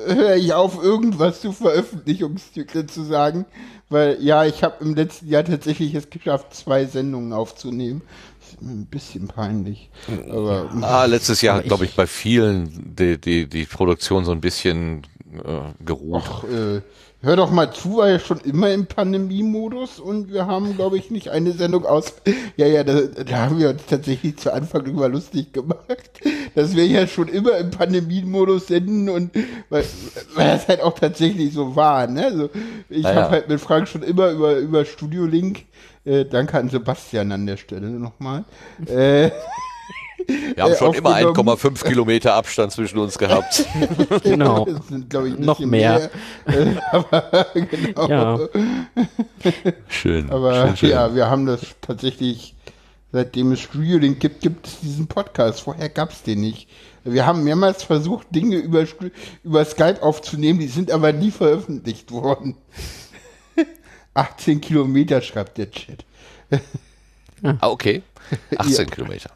[0.07, 3.45] höre ich auf, irgendwas zu Veröffentlichungszyklen zu sagen.
[3.91, 8.01] Weil, ja, ich habe im letzten Jahr tatsächlich es geschafft, zwei Sendungen aufzunehmen.
[8.41, 9.91] Das ist mir ein bisschen peinlich.
[10.31, 14.33] Aber Ah, letztes Jahr hat, glaube ich- ich, bei vielen die, die, die Produktion so
[14.33, 15.03] ein bisschen
[15.35, 16.23] äh, geruht.
[16.27, 16.81] Ach, äh,
[17.23, 21.11] hör doch mal zu, war ja schon immer im Pandemie-Modus und wir haben, glaube ich,
[21.11, 22.15] nicht eine Sendung aus.
[22.57, 26.21] Ja, ja, da, da haben wir uns tatsächlich zu Anfang drüber lustig gemacht,
[26.55, 29.31] dass wir ja schon immer im Pandemie-Modus senden und
[29.71, 29.85] weil,
[30.35, 32.07] weil das halt auch tatsächlich so war.
[32.07, 32.25] Ne?
[32.27, 32.51] Also,
[32.89, 35.65] ich Ja, habe halt mit Frank schon immer über, über Studio Link.
[36.05, 38.45] Äh, danke an Sebastian an der Stelle nochmal.
[38.87, 39.31] Äh,
[40.27, 41.49] Wir haben äh, schon immer aufgenommen.
[41.59, 43.65] 1,5 Kilometer Abstand zwischen uns gehabt.
[44.23, 44.65] genau.
[44.65, 46.11] das sind, glaube ich, ein Noch bisschen mehr.
[46.47, 48.09] Äh, aber genau.
[48.09, 48.39] Ja.
[49.89, 50.31] Schön.
[50.31, 50.91] Aber schön, schön.
[50.91, 52.55] ja, wir haben das tatsächlich,
[53.11, 55.61] seitdem es Link gibt, gibt es diesen Podcast.
[55.61, 56.69] Vorher gab es den nicht.
[57.05, 58.85] Wir haben mehrmals versucht, Dinge über,
[59.43, 62.57] über Skype aufzunehmen, die sind aber nie veröffentlicht worden.
[64.15, 66.05] 18 Kilometer schreibt der Chat.
[67.43, 68.03] Ah, okay.
[68.57, 69.31] 18 Kilometer.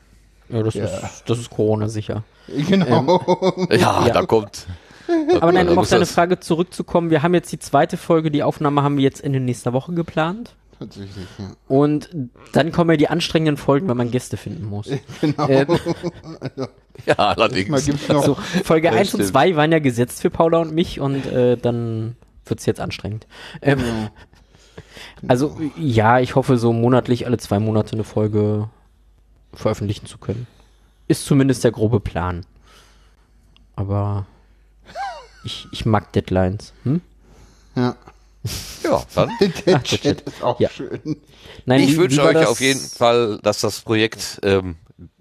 [0.49, 0.85] Ja, das, Ja.
[0.85, 2.23] Ist, das ist Corona sicher.
[2.49, 3.21] Genau.
[3.71, 4.13] Ja, Ja.
[4.13, 4.67] da kommt.
[5.09, 8.43] da- Aber nein, um auf deine Frage zurückzukommen, wir haben jetzt die zweite Folge, die
[8.43, 10.55] Aufnahme haben wir jetzt Ende nächster Woche geplant.
[10.79, 11.53] Tatsächlich, ja.
[11.69, 12.11] Und
[12.53, 14.89] dann kommen ja die anstrengenden Folgen, wenn man Gäste finden muss.
[15.21, 15.49] Genau.
[15.49, 15.67] Ähm,
[17.07, 17.85] Ja, allerdings.
[17.87, 18.25] gibt's noch.
[18.25, 19.31] so, Folge Ja, 1 und stimmt.
[19.33, 23.27] 2 waren ja gesetzt für Paula und mich und äh, dann wird's jetzt anstrengend.
[23.63, 23.81] Ähm,
[25.27, 28.69] Also ja, ich hoffe so monatlich alle zwei Monate eine Folge
[29.57, 30.47] veröffentlichen zu können.
[31.09, 32.45] Ist zumindest der grobe Plan.
[33.75, 34.27] Aber
[35.45, 36.73] ich, ich mag Deadlines.
[36.85, 37.01] Hm?
[37.75, 37.95] Ja.
[38.85, 39.31] Ja, dann.
[39.67, 40.69] Der Ach, Chat ist auch Ja.
[40.71, 41.17] schön.
[41.65, 42.47] Nein, Ich wünsche euch das?
[42.47, 44.77] auf jeden Fall, dass das Projekt ähm,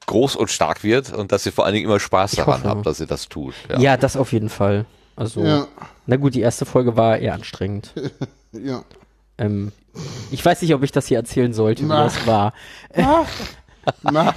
[0.05, 2.69] groß und stark wird und dass ihr vor allen Dingen immer Spaß Ich daran hoffe.
[2.69, 3.55] habt, dass ihr das tut.
[3.79, 3.97] Ja.
[3.97, 4.85] das auf jeden Fall.
[5.15, 5.67] Also, Ja.
[6.05, 7.93] na gut, die erste Folge war eher anstrengend.
[8.53, 8.85] Ja.
[9.37, 9.73] ähm,
[10.31, 12.53] ich weiß nicht, ob ich das hier erzählen sollte, wie das war.
[12.95, 13.27] Mach,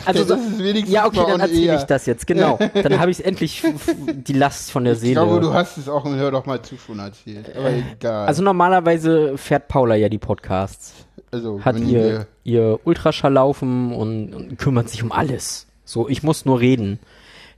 [0.05, 2.59] Also so- das ist wenigstens Ja, okay, dann erzähle ich das jetzt, genau.
[2.75, 3.63] Dann habe ich endlich
[4.07, 5.15] die Last von der Ich Seele.
[5.15, 7.55] glaube, du hast es auch im Hör doch mal zu schon erzählt.
[7.57, 8.27] Aber egal.
[8.27, 10.93] also normalerweise fährt Paula ja die Podcasts.
[11.31, 15.67] also, Hat wenn ihr, ihr Ultraschall laufen und, und kümmert sich um alles.
[15.85, 16.99] So, ich muss nur reden.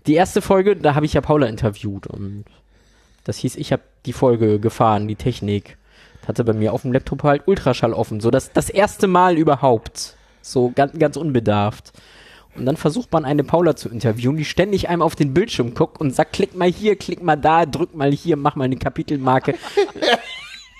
[0.06, 2.44] Die erste Folge, da habe ich ja Paula interviewt und
[3.24, 5.76] das hieß, ich habe die Folge gefahren, die Technik.
[6.26, 8.20] Hatte bei mir auf dem Laptop halt Ultraschall offen.
[8.20, 10.16] So das, das erste Mal überhaupt.
[10.42, 11.92] So ganz, ganz unbedarft.
[12.56, 16.00] Und dann versucht man eine Paula zu interviewen, die ständig einem auf den Bildschirm guckt
[16.00, 19.54] und sagt, klick mal hier, klick mal da, drück mal hier, mach mal eine Kapitelmarke.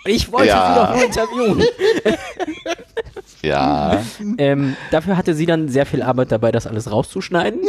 [0.06, 0.72] Ich wollte Ja.
[0.74, 1.64] sie doch nur interviewen.
[3.42, 4.02] Ja.
[4.38, 7.60] Ähm, dafür hatte sie dann sehr viel Arbeit dabei, das alles rauszuschneiden.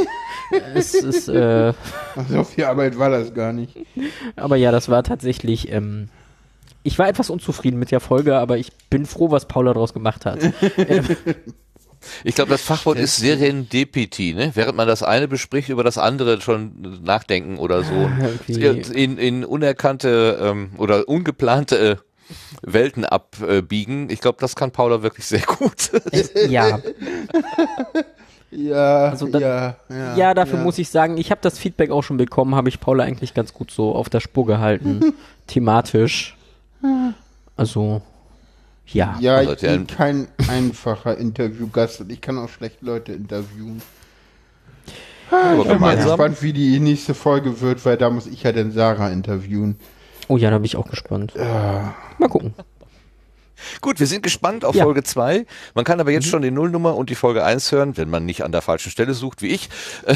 [0.73, 1.73] es ist, äh,
[2.29, 3.77] so viel Arbeit war das gar nicht.
[4.35, 5.71] aber ja, das war tatsächlich.
[5.71, 6.09] Ähm,
[6.83, 10.25] ich war etwas unzufrieden mit der Folge, aber ich bin froh, was Paula daraus gemacht
[10.25, 10.39] hat.
[12.23, 14.51] Ich glaube, das Fachwort ist Serendipity, ne?
[14.55, 18.09] Während man das eine bespricht, über das andere schon nachdenken oder so.
[18.47, 19.03] Irgendwie.
[19.03, 21.95] In, in unerkannte ähm, oder ungeplante äh,
[22.63, 24.09] Welten abbiegen.
[24.09, 25.91] Ich glaube, das kann Paula wirklich sehr gut.
[26.47, 26.79] ja,
[28.51, 30.17] Ja, Also da- ja, ja.
[30.17, 33.03] ja, dafür muss ich sagen, ich habe das Feedback auch schon bekommen, habe ich Paula
[33.05, 35.13] eigentlich ganz gut so auf der Spur gehalten,
[35.47, 36.35] thematisch.
[37.55, 38.01] Also,
[38.93, 39.17] ja.
[39.19, 43.81] Ja, Also, ich bin kein einfacher Interviewgast und ich kann auch schlecht Leute interviewen.
[45.31, 48.51] Aber Ich bin mal gespannt, wie die nächste Folge wird, weil da muss ich ja
[48.51, 49.77] dann Sarah interviewen.
[50.27, 51.33] Oh ja, da bin ich auch gespannt.
[51.35, 51.93] Mal
[52.29, 52.53] gucken.
[53.81, 54.83] Gut, wir sind gespannt auf Ja.
[54.83, 55.45] Folge 2.
[55.75, 58.43] Man kann aber jetzt schon die Nullnummer und die Folge 1 hören, wenn man nicht
[58.43, 59.69] an der falschen Stelle sucht, wie ich.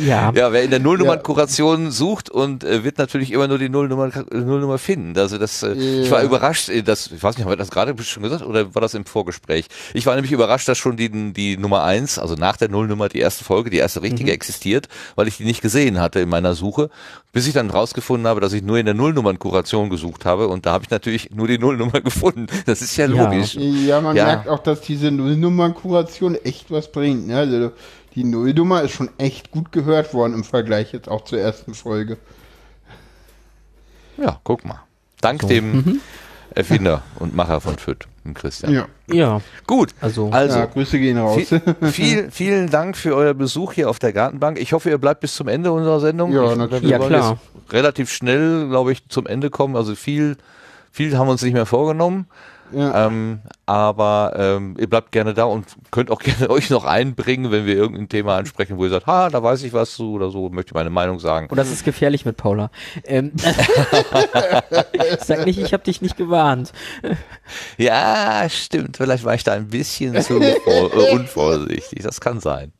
[0.00, 4.10] Ja, Ja, wer in der Nullnummern-Kuration sucht und äh, wird natürlich immer nur die Nullnummer,
[4.32, 5.18] Nullnummer finden.
[5.18, 6.26] Also das, äh, ich war Ja.
[6.26, 8.94] überrascht, äh, das, ich weiß nicht, haben wir das gerade schon gesagt oder war das
[8.94, 9.66] im Vorgespräch?
[9.94, 13.18] Ich war nämlich überrascht, dass schon die, die Nummer 1, also nach der Nullnummer, die
[13.18, 16.90] erste Folge, die erste richtige existiert, weil ich die nicht gesehen hatte in meiner Suche,
[17.32, 20.72] bis ich dann rausgefunden habe, dass ich nur in der Nullnummern-Kuration gesucht habe und da
[20.72, 22.46] habe ich natürlich nur die Nullnummer gefunden.
[22.66, 23.24] Das ist ja Ja.
[23.30, 23.54] logisch.
[23.54, 24.24] Ja, man Ja.
[24.24, 27.26] merkt auch, dass diese Nullnummernkuration echt was bringt.
[27.28, 27.36] Ne?
[27.38, 27.72] Also
[28.14, 32.16] die Nullnummer ist schon echt gut gehört worden im Vergleich jetzt auch zur ersten Folge.
[34.16, 34.80] Ja, guck mal.
[35.20, 36.00] Dank dem
[36.54, 38.72] Erfinder und Macher von FIT, dem Christian.
[38.72, 38.86] Ja.
[39.10, 41.40] ja, Gut, also, also ja, Grüße gehen raus.
[41.48, 41.60] viel,
[41.90, 44.58] viel, vielen Dank für euer Besuch hier auf der Gartenbank.
[44.60, 46.32] Ich hoffe, ihr bleibt bis zum Ende unserer Sendung.
[46.32, 46.82] Ja, ich, natürlich.
[46.84, 47.38] wir Ja, wollen klar.
[47.64, 49.76] jetzt Relativ schnell, glaube ich, zum Ende kommen.
[49.76, 50.36] Also viel,
[50.90, 52.26] viel haben wir uns nicht mehr vorgenommen.
[52.72, 53.06] Ja.
[53.06, 57.66] Ähm, aber ähm, ihr bleibt gerne da und könnt auch gerne euch noch einbringen, wenn
[57.66, 60.48] wir irgendein Thema ansprechen, wo ihr sagt, ha, da weiß ich was zu oder so,
[60.48, 61.48] möchte meine Meinung sagen.
[61.50, 62.70] Und das ist gefährlich mit Paula.
[63.04, 63.32] Ähm,
[65.20, 66.72] Sag nicht, ich habe dich nicht gewarnt.
[67.76, 68.96] Ja, stimmt.
[68.96, 70.54] Vielleicht war ich da ein bisschen zu äh,
[71.12, 72.02] unvorsichtig.
[72.02, 72.72] Das kann sein.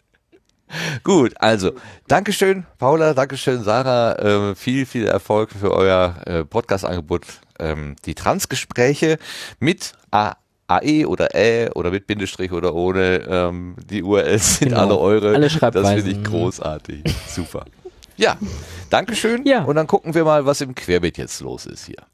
[1.05, 1.73] Gut, also
[2.07, 4.51] Dankeschön, Paula, Dankeschön, Sarah.
[4.51, 7.23] Äh, viel, viel Erfolg für euer äh, Podcast-Angebot.
[7.59, 9.19] Ähm, die Transgespräche
[9.59, 10.35] mit A
[10.69, 13.23] AE oder Ä oder mit Bindestrich oder ohne.
[13.29, 14.83] Ähm, die URLs sind Genau.
[14.83, 15.35] alle eure.
[15.35, 17.03] Alle Das finde ich großartig.
[17.27, 17.65] Super.
[18.17, 18.37] Ja,
[18.91, 19.47] Dankeschön.
[19.47, 19.63] Ja.
[19.65, 22.05] Und dann gucken wir mal, was im Querbeet jetzt los ist hier.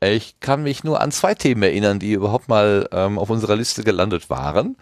[0.00, 3.84] Ich kann mich nur an zwei Themen erinnern, die überhaupt mal ähm, auf unserer Liste
[3.84, 4.76] gelandet waren.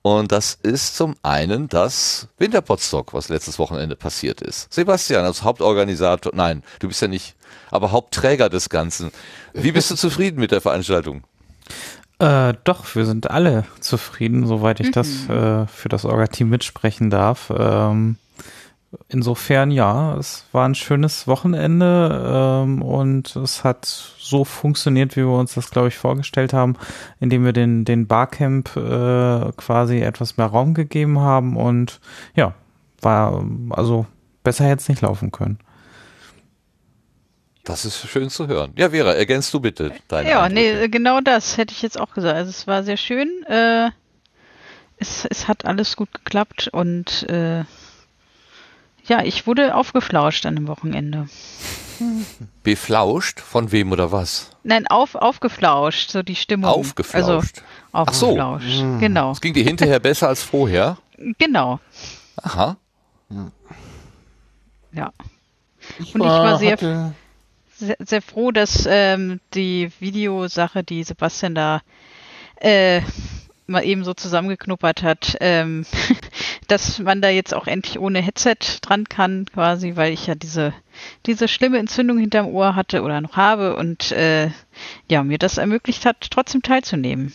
[0.00, 4.72] Und das ist zum einen das Winterpotstock, was letztes Wochenende passiert ist.
[4.72, 7.36] Sebastian, als Hauptorganisator, nein, du bist ja nicht,
[7.70, 9.12] aber Hauptträger des Ganzen.
[9.54, 11.24] Wie bist du zufrieden mit der Veranstaltung?
[12.18, 17.50] Äh, doch, wir sind alle zufrieden, soweit ich das äh, für das Orga-Team mitsprechen darf.
[17.56, 18.16] Ähm,
[19.08, 25.38] insofern ja, es war ein schönes Wochenende ähm, und es hat so funktioniert, wie wir
[25.38, 26.76] uns das, glaube ich, vorgestellt haben,
[27.20, 32.00] indem wir den, den Barcamp äh, quasi etwas mehr Raum gegeben haben und
[32.34, 32.54] ja,
[33.00, 34.06] war also
[34.42, 35.58] besser hätte es nicht laufen können.
[37.64, 38.72] Das ist schön zu hören.
[38.76, 40.80] Ja, Vera, ergänzt du bitte deine Ja, Eindrücke.
[40.80, 42.36] nee, genau das hätte ich jetzt auch gesagt.
[42.36, 43.42] Also es war sehr schön.
[43.48, 43.88] Äh,
[44.98, 47.64] es, es hat alles gut geklappt und äh,
[49.06, 51.28] ja, ich wurde aufgeflauscht an dem Wochenende.
[52.62, 53.40] Beflauscht?
[53.40, 54.50] Von wem oder was?
[54.64, 56.68] Nein, auf, aufgeflauscht, so die Stimmung.
[56.70, 57.22] Aufgeflauscht.
[57.26, 57.42] Also,
[57.92, 58.26] Ach so.
[58.30, 59.30] aufgeflauscht, genau.
[59.32, 60.98] Es ging dir hinterher besser als vorher?
[61.38, 61.78] Genau,
[62.42, 62.76] Aha.
[64.92, 65.12] ja.
[66.00, 67.14] Ich Und ich war sehr- hatte,
[67.76, 71.80] Sehr, sehr froh, dass ähm, die Videosache, die Sebastian da
[72.60, 73.00] äh,
[73.66, 75.84] mal eben so zusammengeknuppert hat, ähm,
[76.68, 80.72] dass man da jetzt auch endlich ohne Headset dran kann, quasi, weil ich ja diese
[81.26, 84.50] diese schlimme Entzündung hinterm Ohr hatte oder noch habe und äh,
[85.10, 87.32] ja mir das ermöglicht hat, trotzdem teilzunehmen,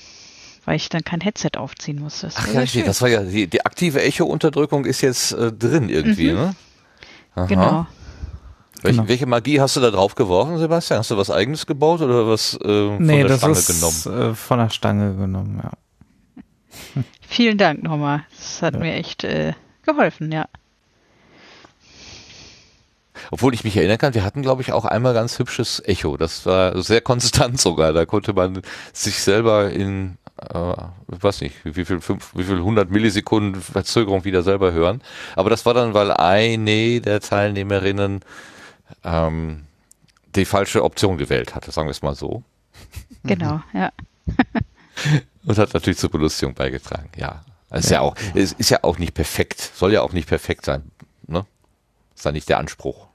[0.66, 2.28] weil ich dann kein Headset aufziehen musste.
[2.28, 2.86] Das Ach ja, schön.
[2.86, 6.56] Das war ja die, die aktive Echo-Unterdrückung ist jetzt äh, drin irgendwie, ne?
[7.36, 7.46] Aha.
[7.46, 7.88] genau.
[8.82, 9.10] Welche, Genau.
[9.10, 11.00] welche Magie hast du da drauf geworfen, Sebastian?
[11.00, 13.68] Hast du was eigenes gebaut oder was äh, von Nee, der das Stange ist
[14.06, 14.32] genommen?
[14.32, 15.72] Äh, von der Stange genommen, ja.
[17.30, 18.26] Vielen Dank nochmal.
[18.36, 18.80] Das hat Ja.
[18.80, 19.54] mir echt äh,
[19.84, 20.48] geholfen, ja.
[23.32, 26.18] Obwohl ich mich erinnern kann, wir hatten, glaube ich, auch einmal ganz hübsches Echo.
[26.18, 27.94] Das war sehr konstant sogar.
[27.94, 28.62] Da konnte man
[28.94, 30.72] sich selber in, äh,
[31.14, 35.02] ich weiß nicht, wie viel, fünf, wie viel hundert Millisekunden Verzögerung wieder selber hören.
[35.36, 38.22] Aber das war dann, weil eine der Teilnehmerinnen
[39.04, 39.66] ähm,
[40.36, 42.42] die falsche Option gewählt hatte, sagen wir es mal so.
[43.24, 43.92] Genau, ja.
[45.46, 47.44] Und hat natürlich zur Belustigung beigetragen, ja.
[47.72, 50.66] Es ist ja auch, es ist ja auch nicht perfekt, soll ja auch nicht perfekt
[50.66, 50.92] sein,
[51.28, 51.46] ne?
[52.16, 53.08] Ist ja nicht der Anspruch.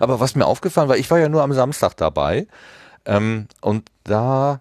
[0.00, 2.46] Aber was mir aufgefallen war, ich war ja nur am Samstag dabei,
[3.04, 4.60] ähm, und da,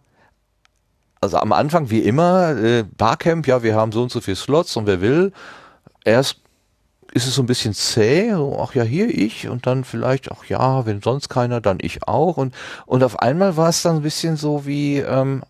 [1.21, 4.75] also am Anfang wie immer, äh, Barcamp, ja, wir haben so und so viele Slots
[4.75, 5.31] und wer will,
[6.03, 6.40] erst
[7.11, 10.85] ist es so ein bisschen zäh, ach ja, hier ich und dann vielleicht, ach ja,
[10.85, 12.55] wenn sonst keiner, dann ich auch und,
[12.85, 15.43] und auf einmal war es dann ein bisschen so wie, ähm,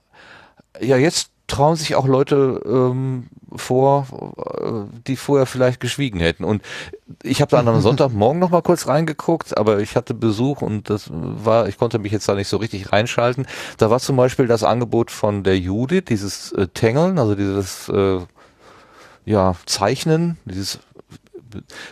[0.79, 4.07] ja, jetzt trauen sich auch Leute ähm, vor,
[4.61, 6.45] äh, die vorher vielleicht geschwiegen hätten.
[6.45, 6.61] Und
[7.23, 11.09] ich habe dann am Sonntagmorgen noch mal kurz reingeguckt, aber ich hatte Besuch und das
[11.11, 13.45] war, ich konnte mich jetzt da nicht so richtig reinschalten.
[13.77, 18.19] Da war zum Beispiel das Angebot von der Judith, dieses äh, Tangeln, also dieses äh,
[19.25, 20.79] ja Zeichnen, dieses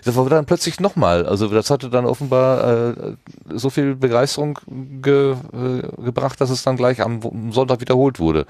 [0.03, 1.25] das war dann plötzlich nochmal.
[1.25, 3.15] Also das hatte dann offenbar äh,
[3.49, 4.59] so viel Begeisterung
[5.01, 8.45] ge, äh, gebracht, dass es dann gleich am Sonntag wiederholt wurde.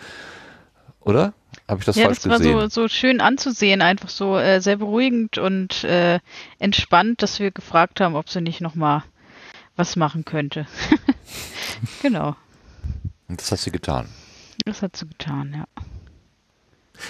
[1.02, 1.34] Oder?
[1.68, 2.60] Habe ich das ja, falsch das war gesehen?
[2.60, 6.20] so, so schön anzusehen, einfach so äh, sehr beruhigend und äh,
[6.60, 9.04] entspannt, dass wir gefragt haben, ob sie nicht nochmal
[9.76, 10.68] was machen könnte.
[12.02, 12.36] genau,
[13.28, 14.08] Und das hat sie getan.
[14.66, 15.84] das hat sie getan, ja.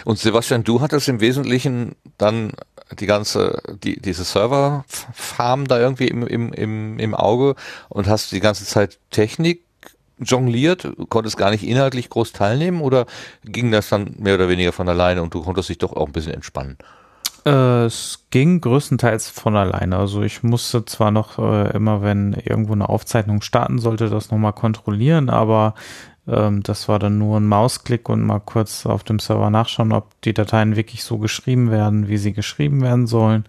[0.06, 2.53] Und Sebastian, du hattest im Wesentlichen dann
[2.98, 7.56] die ganze, die, diese Serverfarm da irgendwie im, im, im, im Auge
[7.90, 9.64] und hast die ganze Zeit Technik
[10.18, 13.06] jongliert, konntest gar nicht inhaltlich groß teilnehmen oder
[13.45, 16.11] ging das dann mehr oder weniger von alleine und du konntest dich doch auch ein
[16.11, 16.78] bisschen entspannen?
[17.45, 19.98] Äh, es ging größtenteils von alleine.
[19.98, 24.53] Also ich musste zwar noch äh, immer, wenn irgendwo eine Aufzeichnung starten sollte, das nochmal
[24.53, 25.74] kontrollieren, aber
[26.30, 30.20] ähm, das war dann nur ein Mausklick und mal kurz auf dem Server nachschauen, ob
[30.22, 33.46] die Dateien wirklich so geschrieben werden, wie sie geschrieben werden sollen.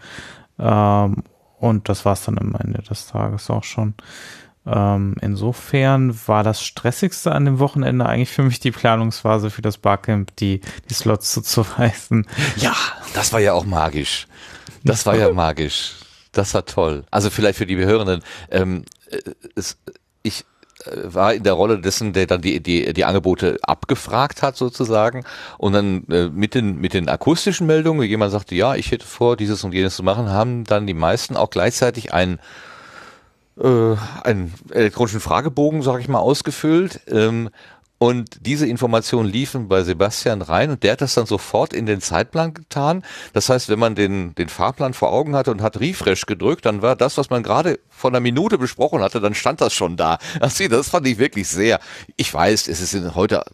[0.58, 1.24] Ähm,
[1.58, 3.94] und das war es dann am Ende des Tages auch schon.
[4.66, 9.78] Ähm, insofern war das Stressigste an dem Wochenende eigentlich für mich die Planungsphase für das
[9.78, 12.26] Barcamp, die, die Slots zuzuweisen.
[12.56, 12.74] Ja,
[13.14, 14.26] das war ja auch magisch.
[14.84, 15.96] Das war ja magisch.
[16.32, 17.04] Das war toll.
[17.10, 18.22] Also vielleicht für die Hörenden.
[18.50, 19.18] Ähm, äh,
[19.56, 19.76] es,
[21.04, 25.24] war in der Rolle dessen, der dann die, die, die Angebote abgefragt hat sozusagen
[25.58, 29.06] und dann äh, mit den mit den akustischen Meldungen, wie jemand sagte, ja, ich hätte
[29.06, 32.38] vor, dieses und jenes zu machen, haben dann die meisten auch gleichzeitig ein
[33.60, 37.00] äh, einen elektronischen Fragebogen, sage ich mal, ausgefüllt.
[37.08, 37.50] Ähm,
[38.02, 42.00] und diese Informationen liefen bei Sebastian rein und der hat das dann sofort in den
[42.00, 43.04] Zeitplan getan.
[43.34, 46.80] Das heißt, wenn man den, den Fahrplan vor Augen hatte und hat Refresh gedrückt, dann
[46.80, 50.16] war das, was man gerade vor einer Minute besprochen hatte, dann stand das schon da.
[50.40, 51.78] Also, das fand ich wirklich sehr.
[52.16, 53.44] Ich weiß, es ist heute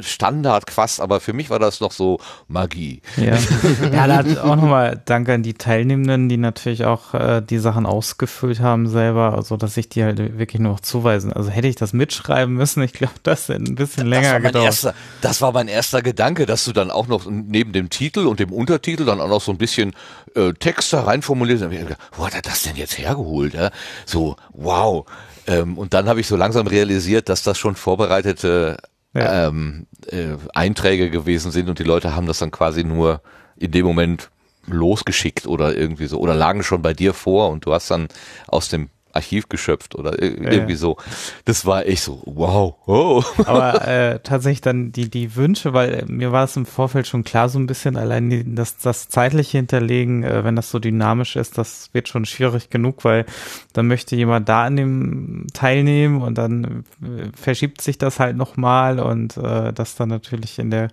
[0.00, 3.02] Standard fast, aber für mich war das noch so Magie.
[3.16, 3.36] Ja,
[3.92, 8.60] ja da auch nochmal Dank an die Teilnehmenden, die natürlich auch äh, die Sachen ausgefüllt
[8.60, 11.32] haben selber, also dass ich die halt wirklich nur noch zuweisen.
[11.32, 14.64] Also hätte ich das mitschreiben müssen, ich glaube, das hätte ein bisschen das länger gedauert.
[14.64, 18.40] Erster, das war mein erster Gedanke, dass du dann auch noch neben dem Titel und
[18.40, 19.94] dem Untertitel dann auch noch so ein bisschen
[20.34, 21.70] äh, Text da reinformuliert hast.
[22.16, 23.54] Wo hat er das denn jetzt hergeholt?
[23.54, 23.70] Ja?
[24.06, 25.06] So, wow.
[25.46, 28.76] Ähm, und dann habe ich so langsam realisiert, dass das schon vorbereitete
[29.14, 29.48] Ja.
[29.48, 33.22] ähm, äh, Einträge gewesen sind und die Leute haben das dann quasi nur
[33.56, 34.30] in dem Moment
[34.66, 38.08] losgeschickt oder irgendwie so oder lagen schon bei dir vor und du hast dann
[38.46, 40.78] aus dem Archiv geschöpft oder irgendwie ja.
[40.78, 40.96] so.
[41.44, 42.76] Das war echt so, wow.
[42.86, 43.22] Oh.
[43.44, 47.24] Aber äh, tatsächlich dann die, die Wünsche, weil äh, mir war es im Vorfeld schon
[47.24, 51.58] klar so ein bisschen, allein das, das zeitliche Hinterlegen, äh, wenn das so dynamisch ist,
[51.58, 53.26] das wird schon schwierig genug, weil
[53.72, 59.00] dann möchte jemand da an dem teilnehmen und dann äh, verschiebt sich das halt nochmal
[59.00, 60.88] und äh, das dann natürlich in der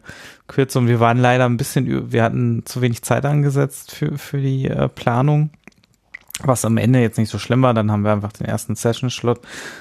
[0.47, 0.87] Kürzung.
[0.87, 4.89] Wir waren leider ein bisschen, wir hatten zu wenig Zeit angesetzt für, für die äh,
[4.89, 5.51] Planung
[6.43, 9.39] was am Ende jetzt nicht so schlimm war, dann haben wir einfach den ersten Session-Slot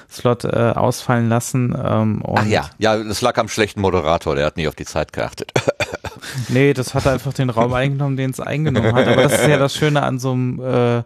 [0.09, 1.75] Slot, äh, ausfallen lassen.
[1.77, 5.11] Ähm, Ach ja, ja, das lag am schlechten Moderator, der hat nie auf die Zeit
[5.11, 5.51] geachtet.
[6.47, 9.07] nee, das hat einfach den Raum eingenommen, den es eingenommen hat.
[9.07, 11.03] Aber das ist ja das Schöne an so einem äh,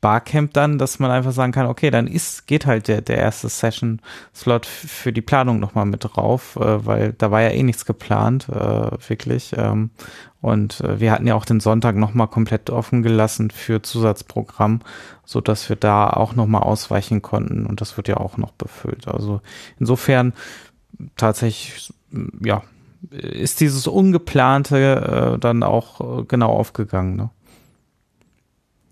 [0.00, 3.48] Barcamp dann, dass man einfach sagen kann, okay, dann ist, geht halt der, der erste
[3.48, 8.48] Session-Slot für die Planung nochmal mit drauf, äh, weil da war ja eh nichts geplant,
[8.48, 9.54] äh, wirklich.
[9.56, 9.90] Ähm,
[10.40, 14.80] und äh, wir hatten ja auch den Sonntag nochmal komplett offen gelassen für Zusatzprogramm,
[15.24, 19.06] so dass wir da auch nochmal ausweichen konnten und das wird ja auch noch befüllt.
[19.06, 19.42] Also
[19.78, 20.32] insofern
[21.16, 21.92] tatsächlich,
[22.42, 22.62] ja,
[23.10, 27.30] ist dieses Ungeplante äh, dann auch äh, genau aufgegangen, ne?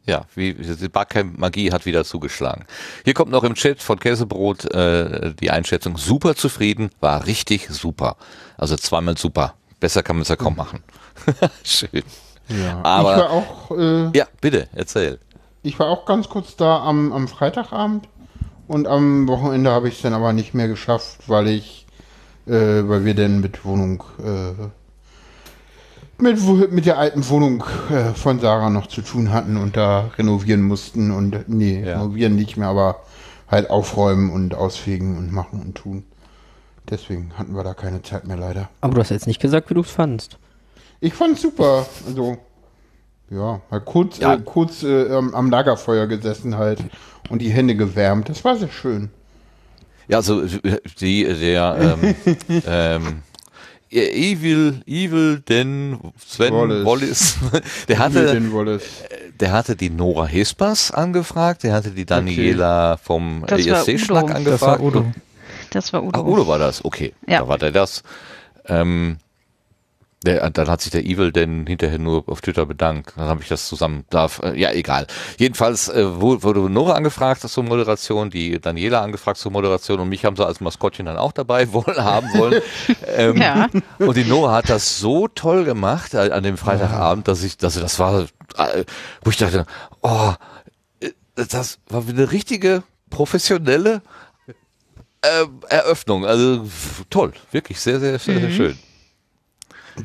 [0.08, 2.64] Ja, wie die Barcamp-Magie hat wieder zugeschlagen.
[3.04, 5.98] Hier kommt noch im Chat von Käsebrot äh, die Einschätzung.
[5.98, 8.16] Super zufrieden, war richtig super.
[8.56, 9.52] Also zweimal super.
[9.80, 10.82] Besser kann man es ja kaum machen.
[11.62, 12.02] Schön.
[12.48, 13.70] Ja, Aber, ich war auch.
[13.76, 15.18] Äh, ja, bitte, erzähl.
[15.62, 18.08] Ich war auch ganz kurz da am, am Freitagabend
[18.66, 21.86] und am Wochenende habe ich es dann aber nicht mehr geschafft, weil ich,
[22.46, 24.54] äh, weil wir dann mit Wohnung äh,
[26.20, 30.62] mit, mit der alten Wohnung äh, von Sarah noch zu tun hatten und da renovieren
[30.62, 32.00] mussten und nee, ja.
[32.00, 33.02] renovieren nicht mehr, aber
[33.48, 36.04] halt aufräumen und ausfegen und machen und tun.
[36.90, 38.68] Deswegen hatten wir da keine Zeit mehr leider.
[38.80, 40.38] Aber du hast jetzt nicht gesagt, wie du es fandst.
[41.00, 41.86] Ich fand's super.
[42.06, 42.38] Also
[43.30, 44.34] ja, halt kurz, ja.
[44.34, 46.80] Äh, kurz äh, am Lagerfeuer gesessen halt
[47.28, 48.28] und die Hände gewärmt.
[48.28, 49.10] Das war sehr schön.
[50.08, 50.42] Ja, also
[51.00, 52.14] die der ähm,
[52.66, 53.22] ähm,
[53.90, 57.38] Evil, Evil, denn Sven Wallace, Wallace
[57.88, 58.40] der hatte,
[59.40, 63.02] der hatte die Nora Hespers angefragt, der hatte die Daniela okay.
[63.02, 64.46] vom ESC-Schnack angefragt.
[64.46, 65.12] Das war Udo.
[65.70, 66.20] Das war Udo.
[66.20, 67.14] Ach, Udo war das, okay.
[67.26, 67.40] Ja.
[67.40, 68.02] Da war der das.
[68.66, 69.18] Ähm,
[70.24, 73.12] der, dann hat sich der Evil denn hinterher nur auf Twitter bedankt.
[73.16, 74.40] Dann habe ich das zusammen darf.
[74.42, 75.06] Äh, ja, egal.
[75.38, 80.36] Jedenfalls äh, wurde Nora angefragt zur Moderation, die Daniela angefragt zur Moderation und mich haben
[80.36, 82.62] sie als Maskottchen dann auch dabei wollen, haben wollen.
[83.06, 83.68] ähm, ja.
[83.98, 87.74] Und die Nora hat das so toll gemacht äh, an dem Freitagabend, dass ich, dass
[87.74, 88.22] das war,
[88.56, 88.84] äh,
[89.22, 89.66] wo ich dachte,
[90.02, 90.32] oh,
[91.00, 94.02] äh, das war eine richtige professionelle
[95.22, 96.26] äh, Eröffnung.
[96.26, 96.66] Also
[97.08, 98.52] toll, wirklich sehr, sehr, sehr, sehr mhm.
[98.52, 98.78] schön.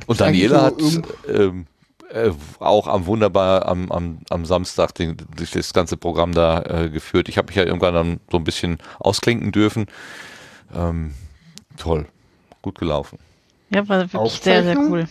[0.08, 0.82] Und Daniela hat
[1.28, 1.66] ähm,
[2.14, 5.18] äh, auch am wunderbar am, am, am Samstag den,
[5.54, 7.28] das ganze Programm da äh, geführt.
[7.30, 9.88] Ich habe mich ja irgendwann dann so ein bisschen ausklinken dürfen.
[10.74, 11.14] Ähm,
[11.78, 12.06] toll,
[12.62, 13.18] gut gelaufen.
[13.70, 15.08] Ja, war wirklich sehr, sehr cool.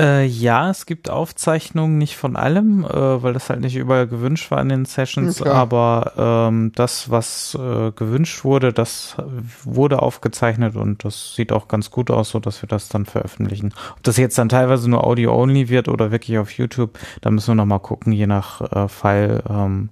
[0.00, 4.50] Äh, ja, es gibt Aufzeichnungen, nicht von allem, äh, weil das halt nicht überall gewünscht
[4.50, 6.14] war in den Sessions, ja, aber
[6.48, 9.16] ähm, das, was äh, gewünscht wurde, das
[9.64, 13.74] wurde aufgezeichnet und das sieht auch ganz gut aus, so dass wir das dann veröffentlichen.
[13.92, 17.56] Ob das jetzt dann teilweise nur Audio-only wird oder wirklich auf YouTube, da müssen wir
[17.56, 19.90] nochmal gucken, je nach äh, Fall, ähm,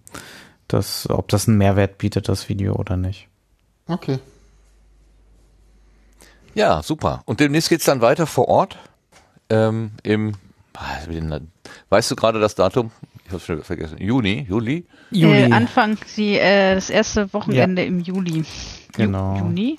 [0.66, 3.28] das, ob das einen Mehrwert bietet, das Video oder nicht.
[3.86, 4.18] Okay.
[6.54, 7.22] Ja, super.
[7.26, 8.78] Und demnächst geht's dann weiter vor Ort?
[9.50, 10.34] Ähm, im,
[11.88, 12.90] weißt du gerade das Datum?
[13.26, 13.98] Ich habe schon vergessen.
[13.98, 14.86] Juni, Juli?
[15.10, 15.42] Juli.
[15.42, 17.88] Äh, Anfang, sie, äh, das erste Wochenende ja.
[17.88, 18.44] im Juli.
[18.92, 19.36] Genau.
[19.36, 19.78] Juni?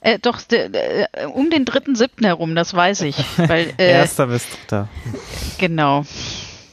[0.00, 2.24] Äh, doch, äh, um den 3.7.
[2.26, 3.16] herum, das weiß ich.
[3.36, 4.88] Weil, äh, Erster bis dritter.
[5.58, 6.04] Genau.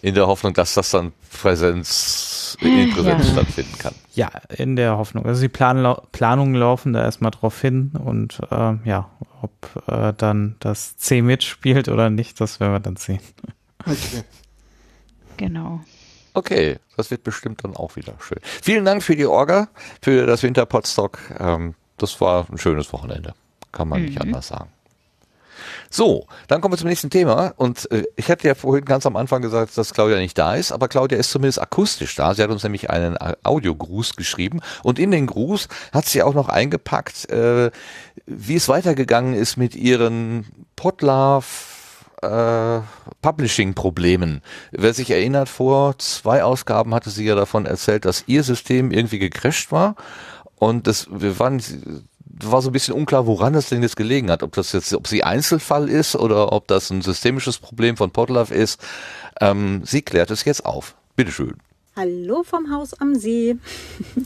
[0.02, 3.34] In der Hoffnung, dass das dann Präsenz, in Präsenz ja.
[3.34, 3.94] stattfinden kann.
[4.14, 5.26] Ja, in der Hoffnung.
[5.26, 9.10] Also die Plan Planungen laufen da erstmal drauf hin und äh, ja,
[9.42, 13.20] ob äh, dann das C mitspielt oder nicht, das werden wir dann sehen.
[13.86, 14.24] Okay.
[15.38, 15.82] Genau.
[16.34, 18.40] Okay, das wird bestimmt dann auch wieder schön.
[18.44, 19.70] Vielen Dank für die Orga,
[20.02, 21.20] für das Winterpodstock.
[21.40, 23.34] Ähm, das war ein schönes Wochenende.
[23.72, 24.06] Kann man mhm.
[24.08, 24.70] nicht anders sagen.
[25.90, 27.54] So, dann kommen wir zum nächsten Thema.
[27.56, 30.72] Und äh, ich hatte ja vorhin ganz am Anfang gesagt, dass Claudia nicht da ist,
[30.72, 32.34] aber Claudia ist zumindest akustisch da.
[32.34, 36.50] Sie hat uns nämlich einen Audiogruß geschrieben und in den Gruß hat sie auch noch
[36.50, 37.72] eingepackt, äh,
[38.26, 40.46] wie es weitergegangen ist mit ihren
[40.76, 41.46] Podlove
[42.22, 42.80] äh,
[43.22, 44.42] Publishing-Problemen.
[44.72, 49.20] Wer sich erinnert, vor zwei Ausgaben hatte sie ja davon erzählt, dass ihr System irgendwie
[49.20, 49.96] gecrasht war.
[50.56, 51.62] Und das, wir waren
[52.44, 54.44] war so ein bisschen unklar, woran das denn jetzt gelegen hat.
[54.44, 58.54] Ob das jetzt, ob sie Einzelfall ist oder ob das ein systemisches Problem von Podlove
[58.54, 58.80] ist.
[59.42, 60.96] Ähm, sie klärt es jetzt auf.
[61.16, 61.54] Bitteschön.
[61.96, 63.58] Hallo vom Haus am See.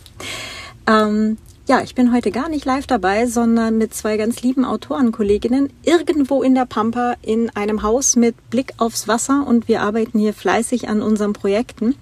[0.87, 5.71] ähm, ja, ich bin heute gar nicht live dabei, sondern mit zwei ganz lieben Autorenkolleginnen
[5.83, 10.33] irgendwo in der Pampa in einem Haus mit Blick aufs Wasser und wir arbeiten hier
[10.33, 11.95] fleißig an unseren Projekten.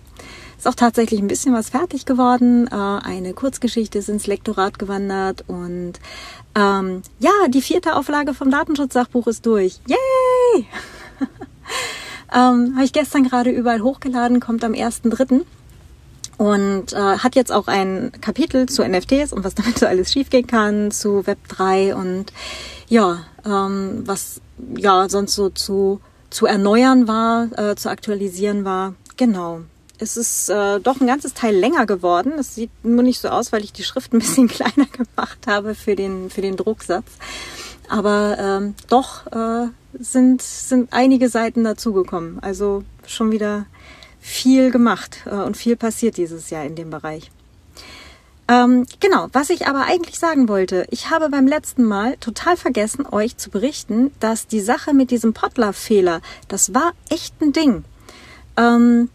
[0.59, 2.67] Ist auch tatsächlich ein bisschen was fertig geworden.
[2.67, 5.93] Äh, eine Kurzgeschichte ist ins Lektorat gewandert und
[6.53, 9.79] ähm, ja, die vierte Auflage vom Datenschutzsachbuch ist durch.
[9.87, 10.65] Yay!
[12.33, 15.45] ähm, Habe ich gestern gerade überall hochgeladen, kommt am 1.3.
[16.37, 20.45] Und äh, hat jetzt auch ein Kapitel zu NFTs und was damit so alles schiefgehen
[20.45, 22.33] kann, zu Web3 und
[22.89, 24.41] ja, ähm, was
[24.75, 28.95] ja sonst so zu, zu erneuern war, äh, zu aktualisieren war.
[29.15, 29.61] Genau.
[29.99, 32.33] Es ist äh, doch ein ganzes Teil länger geworden.
[32.39, 35.75] Es sieht nur nicht so aus, weil ich die Schrift ein bisschen kleiner gemacht habe
[35.75, 37.05] für den, für den Drucksatz.
[37.89, 39.67] Aber ähm, doch äh,
[39.99, 42.39] sind, sind einige Seiten dazugekommen.
[42.41, 43.65] Also schon wieder
[44.19, 47.31] viel gemacht äh, und viel passiert dieses Jahr in dem Bereich.
[48.47, 53.05] Ähm, genau, was ich aber eigentlich sagen wollte, ich habe beim letzten Mal total vergessen,
[53.05, 57.83] euch zu berichten, dass die Sache mit diesem Potler-Fehler, das war echt ein Ding.
[58.57, 59.09] Ähm,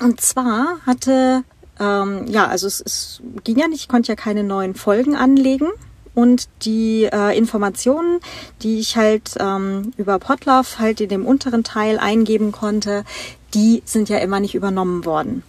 [0.00, 1.44] und zwar hatte,
[1.80, 5.68] ähm, ja, also es, es ging ja nicht, ich konnte ja keine neuen Folgen anlegen
[6.14, 8.20] und die äh, Informationen,
[8.62, 13.04] die ich halt ähm, über Potluck halt in dem unteren Teil eingeben konnte,
[13.52, 15.42] die sind ja immer nicht übernommen worden.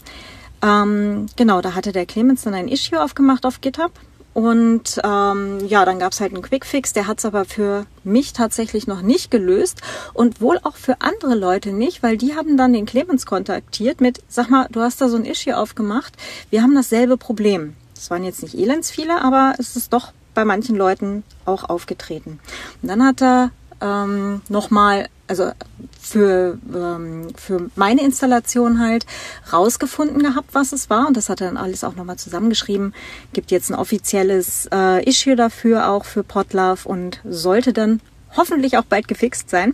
[0.62, 3.92] Ähm, genau, da hatte der Clemens dann ein Issue aufgemacht auf GitHub.
[4.36, 9.02] Und ähm, ja, dann gab's halt einen Quickfix, der hat's aber für mich tatsächlich noch
[9.02, 9.80] nicht gelöst
[10.14, 14.22] und wohl auch für andere Leute nicht, weil die haben dann den Clemens kontaktiert mit,
[14.28, 16.18] sag mal, du hast da so ein Issue aufgemacht,
[16.50, 17.78] wir haben dasselbe Problem.
[17.96, 22.42] Das waren jetzt nicht elends viele, aber es ist doch bei manchen Leuten auch aufgetreten.
[22.82, 25.52] Und dann hat er ähm, nochmal, also
[26.00, 29.06] für, ähm, für meine Installation halt
[29.52, 31.08] rausgefunden gehabt, was es war.
[31.08, 32.94] Und das hat er dann alles auch nochmal zusammengeschrieben.
[33.34, 38.02] Gibt jetzt ein offizielles äh, Issue dafür, auch für Podlove und sollte dann
[38.36, 39.74] hoffentlich auch bald gefixt sein.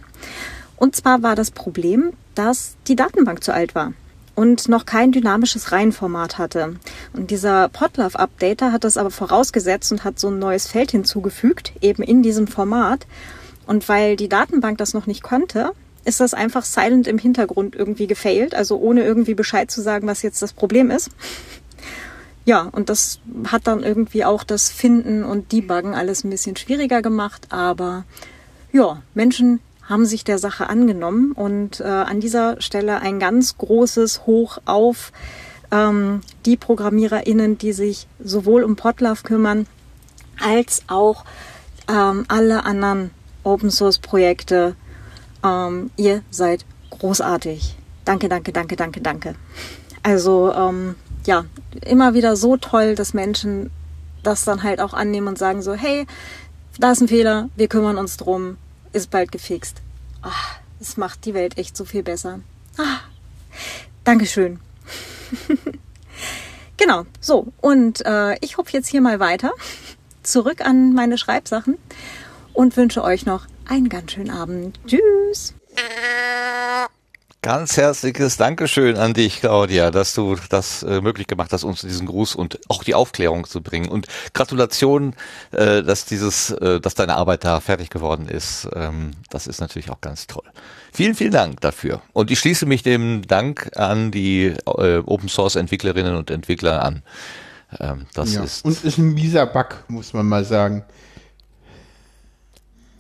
[0.78, 3.94] Und zwar war das Problem, dass die Datenbank zu alt war
[4.36, 6.76] und noch kein dynamisches Reihenformat hatte.
[7.14, 11.74] Und dieser Podlove Updater hat das aber vorausgesetzt und hat so ein neues Feld hinzugefügt,
[11.82, 13.06] eben in diesem Format.
[13.72, 15.72] Und weil die Datenbank das noch nicht konnte,
[16.04, 20.24] ist das einfach silent im Hintergrund irgendwie gefailt, also ohne irgendwie Bescheid zu sagen, was
[20.24, 21.10] jetzt das Problem ist.
[22.44, 27.02] Ja, und das hat dann irgendwie auch das Finden und Debuggen alles ein bisschen schwieriger
[27.02, 28.04] gemacht, aber
[28.74, 34.26] ja, Menschen haben sich der Sache angenommen und äh, an dieser Stelle ein ganz großes
[34.26, 35.14] Hoch auf
[35.72, 39.66] ähm, die ProgrammiererInnen, die sich sowohl um Podlove kümmern,
[40.44, 41.24] als auch
[41.88, 43.12] ähm, alle anderen
[43.44, 44.76] Open Source Projekte.
[45.44, 47.76] Ähm, ihr seid großartig.
[48.06, 49.36] Danke, danke, danke, danke, danke.
[50.04, 50.96] Also ähm,
[51.26, 51.46] ja,
[51.86, 53.72] immer wieder so toll, dass Menschen
[54.24, 56.06] das dann halt auch annehmen und sagen so, hey,
[56.80, 58.58] da ist ein Fehler, wir kümmern uns drum,
[58.94, 59.82] ist bald gefixt.
[60.22, 62.40] Ach, es macht die Welt echt so viel besser.
[62.78, 63.00] Ah,
[64.04, 64.60] Dankeschön.
[66.78, 67.48] genau, so.
[67.62, 69.52] Und äh, ich hupfe jetzt hier mal weiter
[70.24, 71.78] zurück an meine Schreibsachen
[72.54, 74.80] und wünsche euch noch einen ganz schönen Abend.
[74.88, 75.54] Tschüss.
[77.44, 82.06] Ganz herzliches Dankeschön an dich, Claudia, dass du das äh, möglich gemacht hast, uns diesen
[82.06, 83.90] Gruß und auch die Aufklärung zu bringen.
[83.90, 84.06] Und
[84.36, 85.16] Gratulation,
[85.52, 88.68] äh, dass dieses, äh, dass deine Arbeit da fertig geworden ist.
[88.76, 90.44] Ähm, das ist natürlich auch ganz toll.
[90.94, 92.04] Vielen, vielen Dank dafür.
[92.14, 97.02] Und ich schließe mich dem Dank an die äh, Open Source Entwicklerinnen und Entwickler an.
[97.80, 98.44] Ähm, das Ja.
[98.44, 98.64] ist.
[98.64, 100.84] Und ist ein mieser Bug, muss man mal sagen.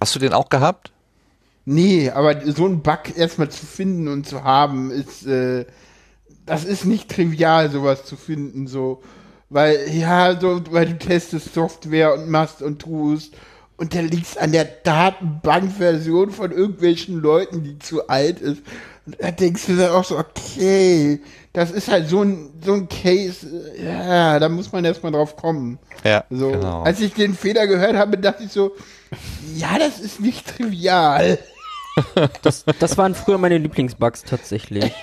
[0.02, 0.92] Hast du den auch gehabt?
[1.66, 5.66] Nee, aber so einen Bug erstmal zu finden und zu haben, ist, äh,
[6.46, 9.02] das ist nicht trivial, sowas zu finden, so.
[9.50, 13.36] Weil, ja, so, weil du testest Software und machst und tust
[13.78, 18.64] und dann liegst an der Datenbankversion von irgendwelchen Leuten, die zu alt ist.
[19.06, 21.22] Und da denkst du dann auch so, okay,
[21.54, 23.48] das ist halt so ein, so ein Case,
[23.84, 25.80] ja, da muss man erstmal drauf kommen.
[26.04, 26.84] Ja, So, genau.
[26.84, 28.72] als ich den Fehler gehört habe, dachte ich so,
[29.56, 31.38] ja, das ist nicht trivial.
[32.42, 34.94] Das, das waren früher meine Lieblingsbugs tatsächlich.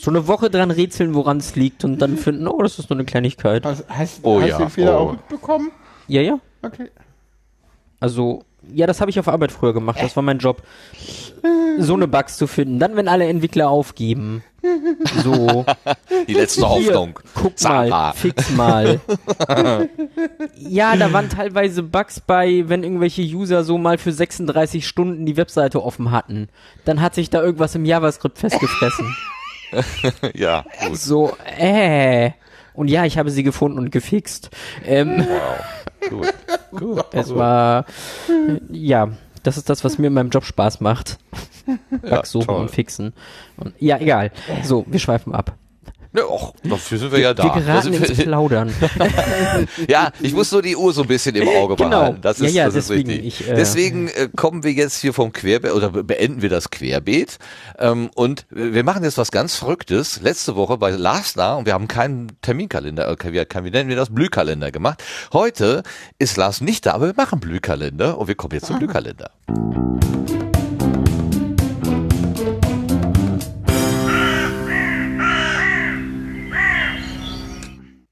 [0.00, 2.96] So eine Woche dran rätseln, woran es liegt und dann finden, oh, das ist nur
[2.96, 3.66] eine Kleinigkeit.
[3.66, 5.04] Hast, hast, Oh hast ja, du den Fehler oh.
[5.04, 5.70] auch mitbekommen?
[6.08, 6.38] Ja, ja.
[6.62, 6.90] Okay.
[8.00, 9.98] Also, ja, das habe ich auf Arbeit früher gemacht.
[10.00, 10.62] Das war mein Job,
[11.78, 12.78] so eine Bugs zu finden.
[12.78, 14.42] Dann, wenn alle Entwickler aufgeben.
[15.22, 15.64] So,
[16.28, 17.18] Die letzte hier, Hoffnung.
[17.34, 17.88] guck Sarah.
[17.88, 19.00] mal, fix mal.
[20.56, 25.36] ja, da waren teilweise Bugs bei, wenn irgendwelche User so mal für 36 Stunden die
[25.36, 26.48] Webseite offen hatten.
[26.84, 29.16] Dann hat sich da irgendwas im JavaScript festgefressen.
[30.34, 30.98] ja, gut.
[30.98, 32.30] So, äh.
[32.74, 34.50] Und ja, ich habe sie gefunden und gefixt.
[34.84, 36.10] Ähm, Wow.
[36.10, 36.34] Gut.
[36.72, 37.04] Gut.
[37.12, 37.86] es war,
[38.70, 39.08] ja,
[39.44, 41.18] das ist das, was mir in meinem Job Spaß macht.
[42.02, 42.60] Bugs suchen toll.
[42.60, 43.12] und fixen.
[43.56, 44.32] Und, ja, egal.
[44.62, 45.56] So, wir schweifen ab.
[46.16, 47.42] Ja, och, dafür sind wir ja da.
[47.54, 48.72] Wir geraten sind ins wir- Plaudern.
[49.88, 51.88] Ja, ich muss nur die Uhr so ein bisschen im Auge Genau.
[51.90, 52.20] behalten.
[52.22, 53.40] Das Ja, ist, ja, das ist deswegen, richtig.
[53.40, 56.70] ich, äh, deswegen äh, kommen wir jetzt hier vom Querbeet oder be- beenden wir das
[56.70, 57.38] Querbeet.
[57.78, 60.20] Ähm, und wir machen jetzt was ganz Verrücktes.
[60.22, 63.96] Letzte Woche bei Lars da und wir haben keinen Terminkalender, äh, wie, wie nennen wir
[63.96, 64.10] das?
[64.14, 65.02] Blühkalender gemacht.
[65.32, 65.82] Heute
[66.18, 69.30] ist Lars nicht da, aber wir machen Blühkalender und wir kommen jetzt zum Blühkalender.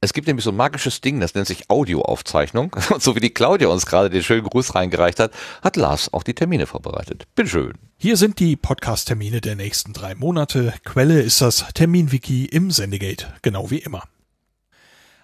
[0.05, 2.75] Es gibt nämlich so ein magisches Ding, das nennt sich Audioaufzeichnung.
[2.91, 5.31] Und so wie die Claudia uns gerade den schönen Gruß reingereicht hat,
[5.63, 7.29] hat Lars auch die Termine vorbereitet.
[7.37, 7.75] Bitteschön.
[7.99, 10.75] Hier sind die Podcast-Termine der nächsten drei Monate.
[10.85, 14.03] Quelle ist das Terminwiki im Sendegate, genau wie immer.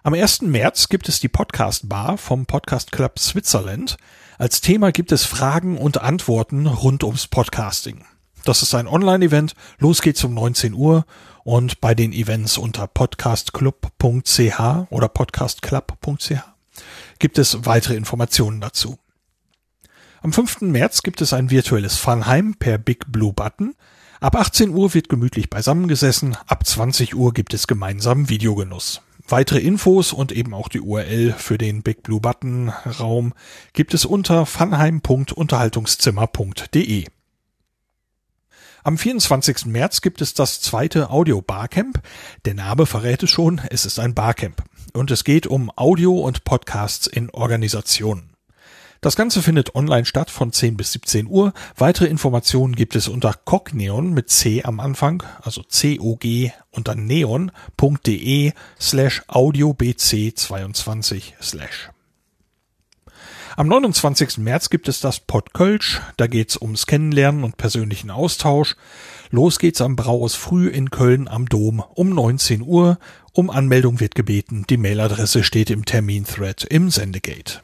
[0.05, 0.43] Am 1.
[0.43, 3.97] März gibt es die Podcast Bar vom Podcast Club Switzerland.
[4.39, 8.05] Als Thema gibt es Fragen und Antworten rund ums Podcasting.
[8.45, 9.55] Das ist ein Online-Event.
[9.79, 11.05] Los geht's um 19 Uhr
[11.49, 14.61] und bei den Events unter podcastclub.ch
[14.91, 16.35] oder podcastclub.ch
[17.19, 18.99] gibt es weitere Informationen dazu.
[20.21, 20.61] Am 5.
[20.61, 23.75] März gibt es ein virtuelles Funheim per Big Blue Button.
[24.21, 29.01] Ab 18 Uhr wird gemütlich beisammengesessen, ab 20 Uhr gibt es gemeinsamen Videogenuss.
[29.27, 33.33] Weitere Infos und eben auch die URL für den Big Blue Button Raum
[33.73, 37.07] gibt es unter funheim.unterhaltungszimmer.de.
[38.89, 39.67] Am 24.
[39.67, 42.01] März gibt es das zweite Audio Barcamp.
[42.47, 44.65] Der Name verrät es schon, es ist ein Barcamp.
[44.95, 48.31] Und es geht um Audio und Podcasts in Organisationen.
[49.03, 51.53] Das Ganze findet online statt von 10 bis 17 Uhr.
[51.77, 59.23] Weitere Informationen gibt es unter cogneon mit C am Anfang, also C-O-G dann neon.de slash
[59.29, 61.91] audiobc22 slash.
[63.59, 64.39] Am 29.
[64.39, 66.01] März gibt es das Podkölsch.
[66.17, 68.77] Da geht's ums Kennenlernen und persönlichen Austausch.
[69.33, 73.01] Los geht's am Brauhaus Früh in Köln am Dom um 19 Uhr.
[73.33, 74.65] Um Anmeldung wird gebeten.
[74.71, 77.63] Die Mailadresse steht im Termin-Thread im Sendegate.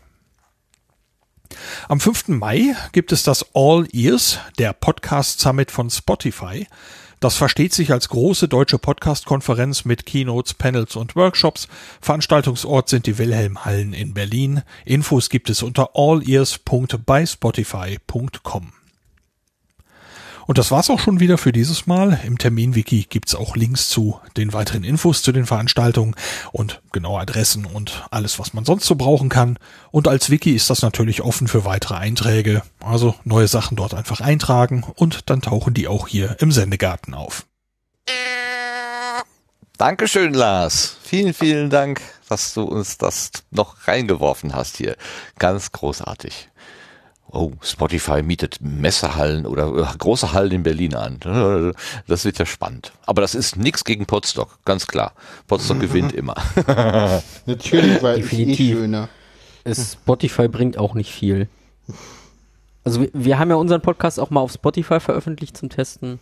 [1.88, 2.26] Am 5.
[2.26, 6.66] Mai gibt es das All Ears, der Podcast Summit von Spotify.
[7.24, 11.68] Das versteht sich als große deutsche Podcast-Konferenz mit Keynotes, Panels und Workshops.
[12.02, 14.60] Veranstaltungsort sind die Wilhelmhallen in Berlin.
[14.84, 18.73] Infos gibt es unter allears.byspotify.com.
[20.46, 22.20] Und das war's auch schon wieder für dieses Mal.
[22.24, 26.14] Im Terminwiki gibt's auch Links zu den weiteren Infos zu den Veranstaltungen
[26.52, 29.58] und genaue Adressen und alles, was man sonst so brauchen kann.
[29.90, 32.62] Und als Wiki ist das natürlich offen für weitere Einträge.
[32.80, 37.46] Also neue Sachen dort einfach eintragen und dann tauchen die auch hier im Sendegarten auf.
[39.76, 40.96] Dankeschön, Lars.
[41.02, 44.96] Vielen, vielen Dank, dass du uns das noch reingeworfen hast hier.
[45.38, 46.48] Ganz großartig.
[47.30, 51.18] Oh, Spotify mietet Messehallen oder äh, große Hallen in Berlin an.
[52.06, 52.92] Das wird ja spannend.
[53.06, 55.12] Aber das ist nichts gegen Potsdok, ganz klar.
[55.48, 56.34] Potsdok gewinnt immer.
[57.46, 58.76] Natürlich, weil es eh Definitiv.
[58.76, 59.08] schöner.
[59.64, 61.48] Es, Spotify bringt auch nicht viel.
[62.84, 66.20] Also wir, wir haben ja unseren Podcast auch mal auf Spotify veröffentlicht zum Testen.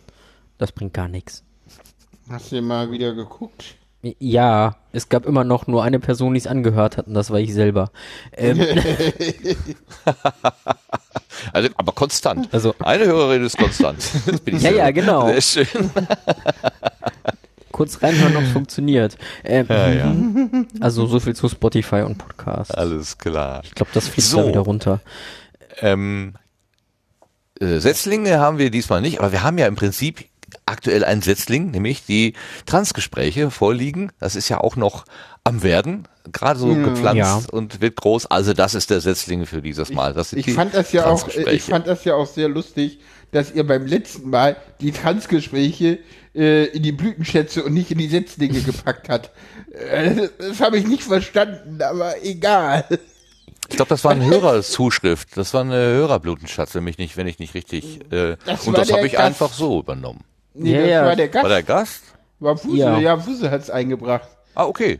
[0.57, 1.43] Das bringt gar nichts.
[2.29, 3.75] Hast du mal wieder geguckt?
[4.19, 7.39] Ja, es gab immer noch nur eine Person, die es angehört hat, und das war
[7.39, 7.89] ich selber.
[8.35, 8.59] Ähm,
[11.51, 12.47] Also, aber konstant.
[12.53, 13.97] also Eine Hörerin ist konstant.
[14.25, 14.83] Das bin ich Ja, selber.
[14.85, 15.27] ja, genau.
[15.27, 15.89] Sehr schön.
[17.71, 19.17] kurz reinhören, ob es funktioniert.
[19.43, 20.15] Ähm, Ja, ja.
[20.79, 22.77] Also so viel zu Spotify und Podcast.
[22.77, 23.61] Alles klar.
[23.63, 24.41] Ich glaube, das fliegt So.
[24.43, 25.01] da wieder runter.
[25.81, 26.35] Ähm,
[27.59, 30.25] äh, Setzlinge haben wir diesmal nicht, aber wir haben ja im Prinzip
[30.65, 32.33] aktuell einen Setzling, nämlich die
[32.65, 34.11] Transgespräche vorliegen.
[34.19, 35.05] Das ist ja auch noch
[35.43, 37.41] am Werden, gerade so gepflanzt Ja.
[37.51, 38.27] und wird groß.
[38.27, 40.15] Also das ist der Setzling für dieses Mal.
[40.33, 42.99] Ich die fand das ja auch, äh, ich fand das ja auch sehr lustig,
[43.31, 45.99] dass ihr beim letzten Mal die Transgespräche
[46.35, 49.31] äh, in die Blütenschätze und nicht in die Setzlinge gepackt hat.
[49.71, 52.85] Äh, das das habe ich nicht verstanden, aber egal.
[53.69, 55.29] Ich glaube, das war eine Hörerzuschrift.
[55.35, 58.01] Das war eine Hörerblutenschatz, wenn mich nicht, wenn ich nicht richtig.
[58.11, 60.23] Äh, Das und das habe ich einfach so übernommen.
[60.53, 61.05] Nee, Ja, das ja.
[61.05, 61.43] war der Gast.
[61.43, 62.03] War der Gast?
[62.39, 62.99] War Fuse, Ja.
[62.99, 64.27] ja, Fuse hat's eingebracht.
[64.55, 64.99] Ah, okay.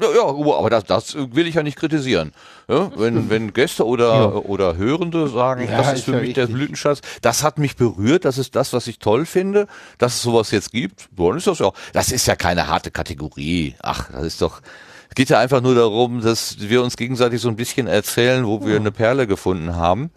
[0.00, 2.32] Ja, ja, aber das, das will ich ja nicht kritisieren.
[2.68, 6.34] Ja, wenn, wenn Gäste oder, oder Hörende sagen, Ja, das ist ist für ja mich
[6.34, 6.56] der richtig.
[6.56, 9.68] Blütenschatz, das hat mich berührt, das ist das, was ich toll finde,
[9.98, 13.76] dass es sowas jetzt gibt, dann ist das ja das ist ja keine harte Kategorie.
[13.82, 14.62] Ach, das ist doch,
[15.10, 18.66] es geht ja einfach nur darum, dass wir uns gegenseitig so ein bisschen erzählen, wo
[18.66, 20.10] wir eine Perle gefunden haben,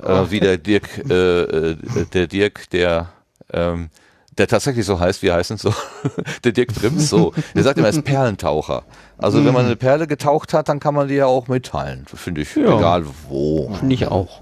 [0.00, 1.40] äh, wie der Dirk, äh,
[1.72, 1.76] äh,
[2.12, 3.08] der Dirk, der,
[3.52, 3.90] ähm,
[4.38, 5.72] der tatsächlich so heißt, wie heißt es so?
[6.44, 7.32] der Dirk Prims so.
[7.54, 8.84] Der sagt immer, er ist Perlentaucher.
[9.18, 12.04] Also wenn man eine Perle getaucht hat, dann kann man die ja auch mitteilen.
[12.12, 12.76] Finde ich, Ja.
[12.76, 13.72] egal wo.
[13.74, 14.40] Finde ich auch.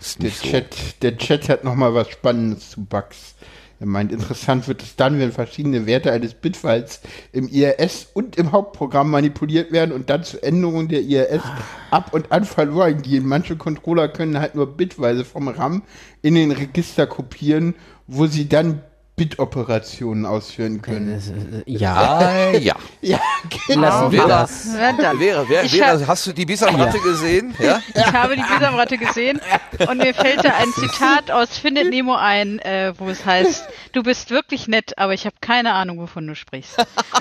[0.00, 0.48] Ist Der nicht so.
[0.48, 3.34] Chat, der Chat hat nochmal was Spannendes zu Bugs.
[3.80, 7.00] Er meint, interessant wird es dann, wenn verschiedene Werte eines Bitfiles
[7.32, 11.42] im IRS und im Hauptprogramm manipuliert werden und dann zur Änderung der IRS
[11.90, 13.26] ab und an verloren gehen.
[13.26, 15.82] Manche Controller können halt nur bitweise vom RAM
[16.22, 17.74] in den Register kopieren,
[18.06, 18.80] wo sie dann
[19.16, 21.62] Bit-Operationen ausführen können.
[21.66, 22.74] Ja, Ah, ja.
[23.00, 23.20] Ja,
[23.68, 23.82] genau.
[23.82, 24.68] lassen wir Vera, das.
[24.74, 27.54] Vera, Vera, Vera, hab- hast du die Bisamratte gesehen?
[27.58, 27.80] Ja?
[27.94, 29.40] Ich habe die Bisamratte gesehen
[29.88, 34.02] und mir fällt da ein Zitat aus Findet Nemo ein, äh, wo es heißt, du
[34.02, 36.76] bist wirklich nett, aber ich habe keine Ahnung, wovon du sprichst.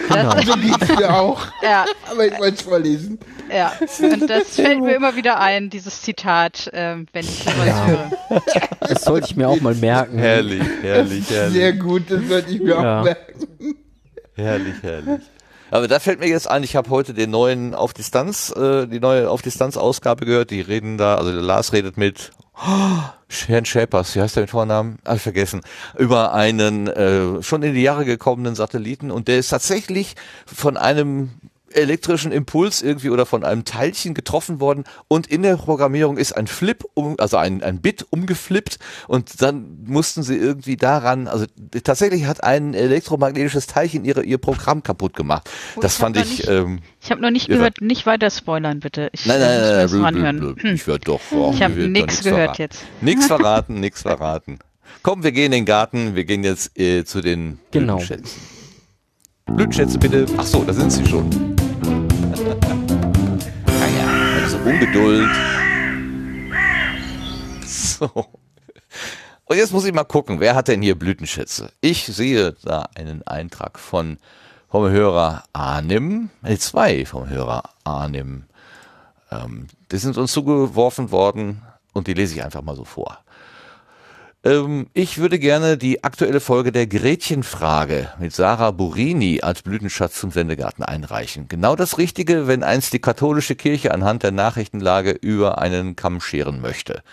[0.10, 1.41] Das, So geht's mir auch.
[1.61, 3.20] ja, Aber ich wollte es vorlesen.
[3.53, 3.74] ja.
[4.02, 8.11] Und das fällt mir immer wieder ein, dieses Zitat, ähm, wenn ich sowas höre.
[8.80, 10.18] Das sollte ich mir auch mal merken.
[10.18, 11.53] Herrlich, herrlich, herrlich.
[11.53, 12.99] Sehr gut, das sollte ich mir Ja.
[12.99, 13.47] auch merken.
[14.35, 15.22] Herrlich, herrlich.
[15.72, 18.99] Aber da fällt mir jetzt ein, ich habe heute den neuen auf Distanz, äh, die
[18.99, 20.51] neue auf Distanz Ausgabe gehört.
[20.51, 22.99] Die reden da, also der Lars redet mit oh,
[23.47, 24.99] Herrn Schäpers, wie heißt der mit Vornamen?
[25.11, 25.61] Ich vergessen.
[25.97, 30.15] Über einen äh, schon in die Jahre gekommenen Satelliten und der ist tatsächlich
[30.45, 31.31] von einem
[31.76, 36.48] elektrischen Impuls irgendwie oder von einem Teilchen getroffen worden und in der Programmierung ist ein
[36.48, 41.45] Flip, um, also ein, ein Bit umgeflippt und dann mussten sie irgendwie daran, also
[41.84, 45.50] tatsächlich hat ein elektromagnetisches Teilchen ihre, ihr Programm kaputt gemacht.
[45.76, 48.80] Gut, das ich fand ich, nicht- ähm, Ich habe noch nicht gehört, nicht weiter spoilern,
[48.80, 49.10] bitte.
[49.14, 50.40] Ich nein, nein, nein, nein, blö, anhören.
[50.40, 50.56] blö.
[50.60, 50.76] Hm.
[50.76, 52.62] ich werd doch, oh, Ich hab wird doch nix nichts gehört verraten.
[52.62, 52.84] jetzt.
[53.02, 54.60] Nix verraten, nix verraten.
[55.02, 57.98] Komm, wir gehen in den Garten, wir gehen jetzt äh, zu den Genau.
[57.98, 58.41] Blütenschätzen.
[59.48, 60.26] Blütenschätze bitte.
[60.38, 61.30] Ach so, da sind sie schon.
[63.65, 65.30] Naja, also Ungeduld.
[67.65, 68.10] So.
[69.45, 71.72] Und jetzt muss ich mal gucken, wer hat denn hier Blütenschätze?
[71.81, 74.18] Ich sehe da einen Eintrag von
[74.69, 78.45] vom Hörer Arnim, äh, zwei vom Hörer Arnim.
[79.30, 81.61] Ähm, die sind uns zugeworfen worden
[81.93, 83.23] und die lese ich einfach mal so vor.
[84.45, 90.32] Ähm, ich würde gerne die aktuelle Folge der Gretchenfrage mit Sarah Burini als Blütenschatz zum
[90.32, 91.48] Sendegarten einreichen.
[91.48, 96.60] Genau das Richtige, wenn einst die katholische Kirche anhand der Nachrichtenlage über einen Kamm scheren
[96.60, 97.03] möchte.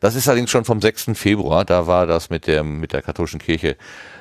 [0.00, 1.12] Das ist allerdings schon vom 6.
[1.14, 3.78] Februar, da war das mit, dem, mit der katholischen Kirche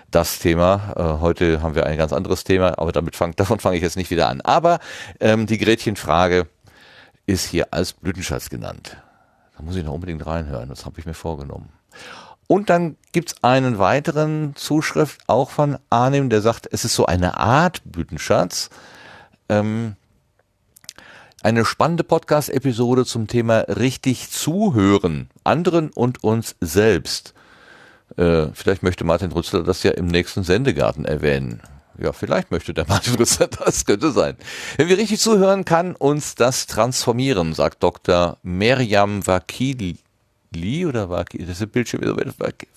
[0.09, 0.93] das Thema.
[0.95, 3.97] Äh, heute haben wir ein ganz anderes Thema, aber damit fang, davon fange ich jetzt
[3.97, 4.39] nicht wieder an.
[4.39, 4.79] Aber
[5.19, 6.47] ähm, die Gretchenfrage
[7.25, 8.95] ist hier als Blütenschatz genannt.
[9.57, 11.67] Da muss ich noch unbedingt reinhören, das habe ich mir vorgenommen.
[12.47, 17.37] Und dann gibt's einen weiteren Zuschrift, auch von Arnim, der sagt, es ist so eine
[17.37, 18.69] Art Blütenschatz.
[19.49, 19.95] Ähm,
[21.41, 27.33] eine spannende Podcast-Episode zum Thema richtig zuhören, anderen und uns selbst.
[28.17, 31.61] Äh, vielleicht möchte Martin Rützler das ja im nächsten Sendegarten erwähnen.
[31.97, 34.37] Ja, vielleicht möchte der Martin Rützler das, könnte sein.
[34.77, 38.37] Wenn wir richtig zuhören, kann uns das transformieren, sagt Dr.
[38.43, 39.97] Meriam Wakili.
[40.55, 42.01] Li oder Wakili, das ist Bildschirm,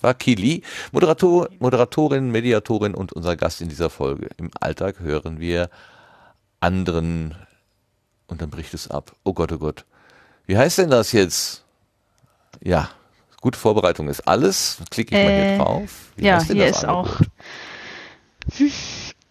[0.01, 0.63] Wakili,
[0.93, 4.29] Moderator, Moderatorin, Mediatorin und unser Gast in dieser Folge.
[4.39, 5.71] Im Alltag hören wir
[6.61, 7.35] anderen
[8.27, 9.15] und dann bricht es ab.
[9.25, 9.85] Oh Gott, oh Gott.
[10.47, 11.65] Wie heißt denn das jetzt?
[12.63, 12.91] Ja,
[13.41, 14.79] gute Vorbereitung ist alles.
[14.91, 15.91] Klicke ich mal hier Äh, drauf.
[16.17, 17.21] Wie ja, heißt denn hier das ist Angebot?
[17.21, 17.21] auch.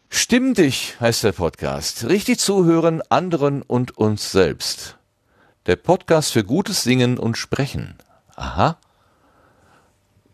[0.09, 2.05] Stimm dich heißt der Podcast.
[2.05, 4.97] Richtig zuhören anderen und uns selbst.
[5.65, 7.95] Der Podcast für gutes Singen und Sprechen.
[8.35, 8.77] Aha.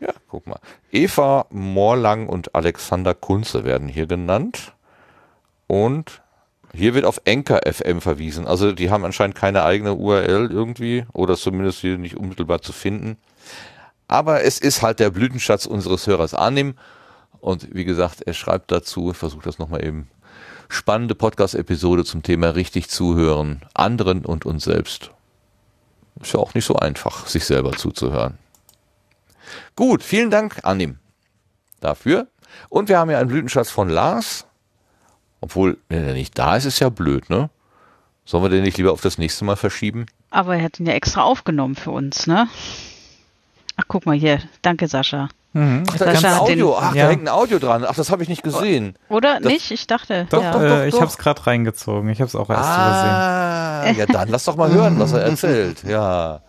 [0.00, 0.58] Ja, guck mal.
[0.90, 4.72] Eva Morlang und Alexander Kunze werden hier genannt.
[5.66, 6.22] Und
[6.72, 8.46] hier wird auf Enker FM verwiesen.
[8.46, 13.16] Also die haben anscheinend keine eigene URL irgendwie oder zumindest hier nicht unmittelbar zu finden.
[14.06, 16.74] Aber es ist halt der Blütenschatz unseres Hörers Arnim.
[17.40, 20.08] Und wie gesagt, er schreibt dazu, ich versuche das nochmal eben,
[20.68, 25.10] spannende Podcast-Episode zum Thema richtig zuhören, anderen und uns selbst.
[26.20, 28.38] Ist ja auch nicht so einfach, sich selber zuzuhören.
[29.76, 30.98] Gut, vielen Dank, Annim,
[31.80, 32.26] dafür.
[32.68, 34.46] Und wir haben ja einen Blütenschatz von Lars.
[35.40, 37.50] Obwohl, wenn er nicht da ist, ist ja blöd, ne?
[38.24, 40.06] Sollen wir den nicht lieber auf das nächste Mal verschieben?
[40.30, 42.48] aber er hat ihn ja extra aufgenommen für uns, ne?
[43.76, 44.42] Ach, guck mal hier.
[44.62, 45.28] Danke, Sascha.
[45.58, 45.82] Mhm.
[45.90, 46.76] Ach, da Das ist ein Audio.
[46.78, 47.04] Ach, Ja.
[47.04, 47.84] da hängt ein Audio dran.
[47.86, 48.94] Ach, das habe ich nicht gesehen.
[49.08, 49.70] Oder Das- nicht?
[49.70, 50.26] Ich dachte.
[50.30, 50.52] Doch, ja.
[50.52, 51.00] doch, doch, ich doch.
[51.00, 52.08] habe es gerade reingezogen.
[52.10, 55.82] Ich habe es auch erst Ah, ja, dann lass doch mal hören, was er erzählt.
[55.84, 56.42] Ja.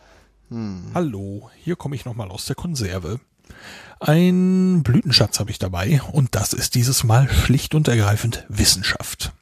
[0.95, 3.19] Hallo, hier komme ich nochmal aus der Konserve.
[3.99, 9.33] Ein Blütenschatz habe ich dabei und das ist dieses Mal schlicht und ergreifend Wissenschaft.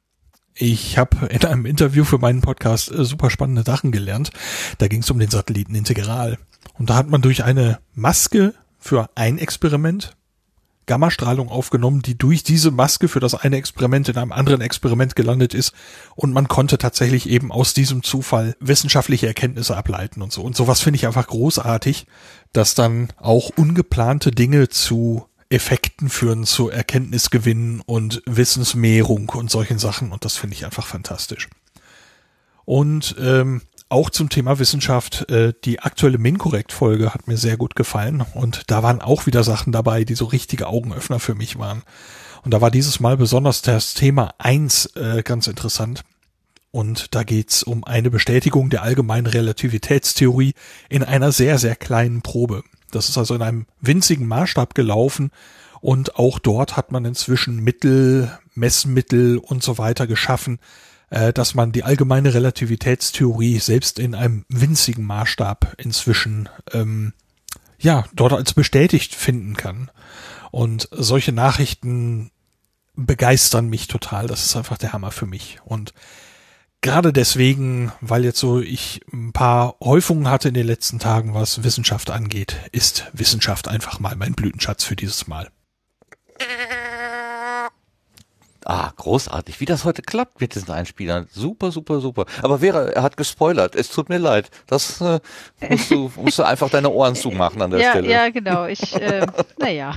[0.55, 4.31] Ich habe in einem Interview für meinen Podcast äh, super spannende Sachen gelernt.
[4.79, 6.37] Da ging es um den Satelliten Integral.
[6.79, 10.17] Und da hat man durch eine Maske für ein Experiment
[10.87, 15.53] Gammastrahlung aufgenommen, die durch diese Maske für das eine Experiment in einem anderen Experiment gelandet
[15.53, 15.73] ist.
[16.15, 20.41] Und man konnte tatsächlich eben aus diesem Zufall wissenschaftliche Erkenntnisse ableiten und so.
[20.41, 22.07] Und sowas finde ich einfach großartig,
[22.53, 30.11] dass dann auch ungeplante Dinge zu Effekten führen, zu Erkenntnisgewinnen und Wissensmehrung und solchen Sachen.
[30.11, 31.49] Und das finde ich einfach fantastisch.
[32.65, 38.25] Und ähm, auch zum Thema Wissenschaft, äh, die aktuelle Minkorrekt-Folge hat mir sehr gut gefallen
[38.33, 41.83] und da waren auch wieder Sachen dabei, die so richtige Augenöffner für mich waren.
[42.43, 46.03] Und da war dieses Mal besonders das Thema eins äh, ganz interessant.
[46.71, 50.53] Und da geht's um eine Bestätigung der allgemeinen Relativitätstheorie
[50.89, 52.63] in einer sehr, sehr kleinen Probe.
[52.91, 55.31] Das ist also in einem winzigen Maßstab gelaufen
[55.81, 60.59] und auch dort hat man inzwischen Mittel, Messmittel und so weiter geschaffen,
[61.09, 67.13] dass man die allgemeine Relativitätstheorie selbst in einem winzigen Maßstab inzwischen ähm,
[67.79, 69.89] ja dort als bestätigt finden kann.
[70.51, 72.31] Und solche Nachrichten
[72.95, 74.27] begeistern mich total.
[74.27, 75.59] Das ist einfach der Hammer für mich.
[75.63, 75.93] Und
[76.81, 81.63] gerade deswegen, weil jetzt so ich ein paar Häufungen hatte in den letzten Tagen, was
[81.63, 85.49] Wissenschaft angeht, ist Wissenschaft einfach mal mein Blütenschatz für dieses Mal.
[88.69, 91.27] Ah, großartig, wie das heute klappt mit diesen Einspielern.
[91.31, 92.25] Super, super, super.
[92.41, 93.75] Aber Vera, er hat gespoilert.
[93.75, 94.51] Es tut mir leid.
[94.67, 95.21] Das äh,
[95.69, 98.09] musst, du, musst du einfach deine Ohren zumachen an der ja, Stelle.
[98.09, 98.65] ja, genau.
[98.65, 99.25] Ich, äh,
[99.57, 99.93] naja.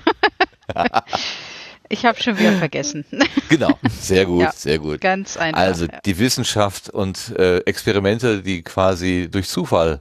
[1.88, 3.04] ich habe schon wieder vergessen.
[3.48, 4.52] Genau, sehr gut, Ja.
[4.52, 5.00] sehr gut.
[5.00, 5.60] Ganz einfach.
[5.60, 5.98] Also ja.
[6.04, 10.00] die Wissenschaft und äh, Experimente, die quasi durch Zufall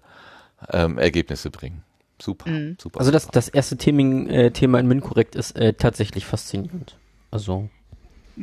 [0.71, 1.81] ähm, Ergebnisse bringen.
[2.21, 2.77] Super, Mhm.
[2.79, 2.99] super.
[2.99, 6.97] Also das, das erste Theming, äh, Thema in MinCorrect ist äh, tatsächlich faszinierend.
[7.31, 7.69] Also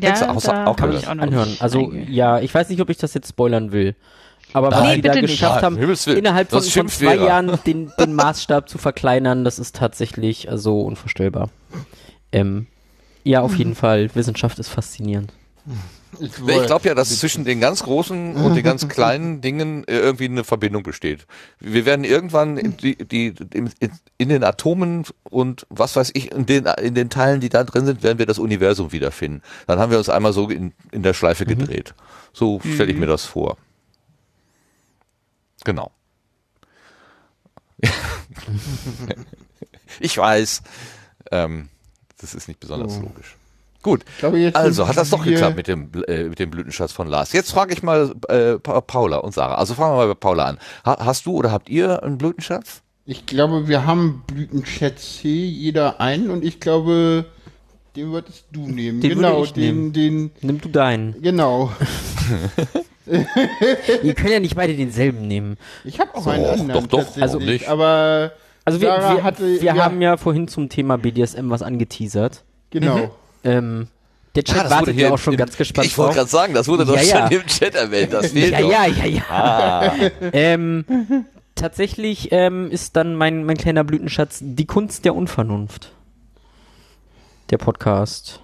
[0.01, 1.03] ja, Hättest du auch- da auch kann gehört.
[1.05, 1.57] ich auch noch anhören.
[1.61, 3.95] Also ja, ich weiß nicht, ob ich das jetzt spoilern will.
[4.53, 5.33] Aber was die da bitte nicht.
[5.33, 6.19] geschafft Nein, haben, Willen.
[6.19, 7.17] innerhalb von, von zwei.
[7.17, 11.51] Jahren den, den Maßstab zu verkleinern, das ist tatsächlich also unvorstellbar.
[12.33, 12.67] Ähm,
[13.25, 14.09] ja, auf jeden Fall.
[14.15, 15.33] Wissenschaft ist faszinierend.
[16.21, 19.99] Ich, ich glaube ja, dass zwischen den ganz großen und den ganz kleinen Dingen äh,
[19.99, 21.27] irgendwie eine Verbindung besteht.
[21.59, 23.71] Wir werden irgendwann in, die, die, in,
[24.19, 27.87] in den Atomen und was weiß ich, in den, in den Teilen, die da drin
[27.87, 29.43] sind, werden wir das Universum wiederfinden.
[29.67, 31.95] Dann haben wir uns einmal so in, in der Schleife gedreht.
[32.33, 33.57] So stelle ich mir das vor.
[35.65, 35.91] Genau.
[40.01, 40.63] ich weiß,
[41.31, 41.69] ähm,
[42.19, 43.03] das ist nicht besonders Oh.
[43.03, 43.37] logisch.
[43.87, 47.07] Gut, glaube, jetzt also hat das doch geklappt mit dem, äh, mit dem Blütenschatz von
[47.09, 47.33] Lars.
[47.33, 49.55] Jetzt frage ich mal äh, Pa- Paula und Sarah.
[49.55, 50.59] Also fangen wir mal bei Paula an.
[50.85, 52.83] Ha hast du oder habt ihr einen Blütenschatz?
[53.05, 57.27] Ich glaube, wir haben Blütenschätze, jeder einen, und ich glaube,
[57.95, 59.01] den würdest du nehmen.
[59.01, 59.93] Den genau, würde ich den, nehmen.
[59.93, 61.23] den, Nimm du deinen.
[61.23, 61.71] genau.
[64.03, 65.57] Ihr könnt ja nicht beide denselben nehmen.
[65.85, 66.69] Ich habe auch So, einen anderen.
[66.73, 67.69] doch, doch, tatsächlich, also nicht.
[67.69, 68.33] Aber
[68.65, 72.43] Also wir, wir, hatte, wir haben ja vorhin zum Thema BDSM was angeteasert.
[72.71, 73.11] genau.
[73.47, 73.89] Ähm,
[74.35, 76.29] der Chat Ah, das wurde wartet ja auch schon im- ganz gespannt Ich wollte gerade
[76.29, 77.29] sagen, das wurde doch Ja, ja.
[77.31, 78.13] schon im Chat erwähnt.
[78.13, 78.71] Das fehlt Ja, doch.
[78.71, 79.23] ja, ja, ja.
[79.31, 79.93] Ah,
[80.33, 80.85] Ähm,
[81.55, 85.93] tatsächlich ähm, ist dann mein, mein kleiner Blütenschatz die Kunst der Unvernunft.
[87.51, 88.41] Der Podcast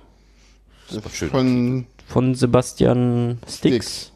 [1.13, 1.31] schön.
[1.31, 4.13] Von von Sebastian Stix.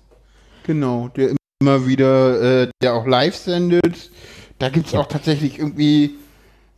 [0.65, 4.11] Genau, der immer wieder, äh, der auch live sendet.
[4.59, 6.15] Da gibt's auch tatsächlich irgendwie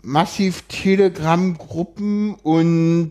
[0.03, 3.11] massiv Telegram-Gruppen und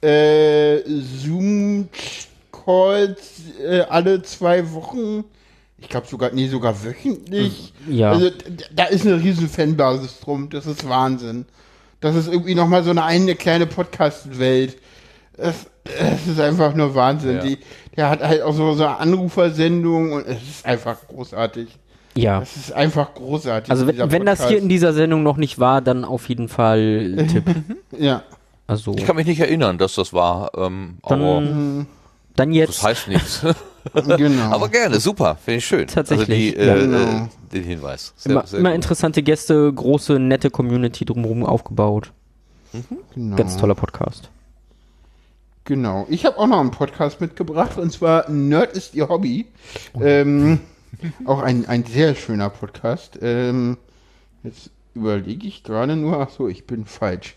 [0.00, 0.78] äh,
[1.22, 1.90] Zoom-Calls
[3.62, 5.24] äh, alle zwei Wochen.
[5.78, 7.72] Ich glaube sogar, nee, sogar wöchentlich.
[7.88, 8.12] Ja.
[8.12, 8.30] Also
[8.74, 10.50] da ist eine riesen Fanbasis drum.
[10.50, 11.46] Das ist Wahnsinn.
[12.00, 14.76] Das ist irgendwie nochmal so eine eigene kleine Podcast-Welt.
[15.36, 17.36] Es, es ist einfach nur Wahnsinn.
[17.36, 17.42] Ja.
[17.42, 17.58] Die,
[17.96, 21.68] der hat halt auch so, so eine Anrufersendung und es ist einfach großartig.
[22.14, 22.42] Ja.
[22.42, 23.70] Es ist einfach großartig.
[23.70, 27.26] Also wenn, wenn das hier in dieser Sendung noch nicht war, dann auf jeden Fall
[27.30, 27.44] Tipp.
[27.98, 28.22] Ja.
[28.70, 30.52] Also Ich kann mich nicht erinnern, dass das war.
[30.56, 31.86] Ähm, aber dann,
[32.36, 32.82] dann das jetzt.
[32.82, 33.44] heißt nichts.
[33.94, 34.52] Genau.
[34.52, 35.86] aber gerne, super, finde ich schön.
[35.86, 36.76] Tatsächlich, Also die, ja.
[36.76, 37.24] äh, Genau.
[37.24, 38.12] äh, den Hinweis.
[38.14, 42.12] Sehr, Immer, sehr immer interessante Gäste, große, nette Community drumherum aufgebaut.
[43.14, 43.36] genau.
[43.36, 44.28] Ganz toller Podcast.
[45.64, 46.06] Genau.
[46.10, 49.46] Ich habe auch noch einen Podcast mitgebracht und zwar Nerd ist ihr Hobby.
[49.98, 50.60] Ähm,
[51.24, 53.18] auch ein, ein sehr schöner Podcast.
[53.22, 53.78] Ähm,
[54.42, 57.34] jetzt überlege ich gerade nur, ach so, ich bin falsch.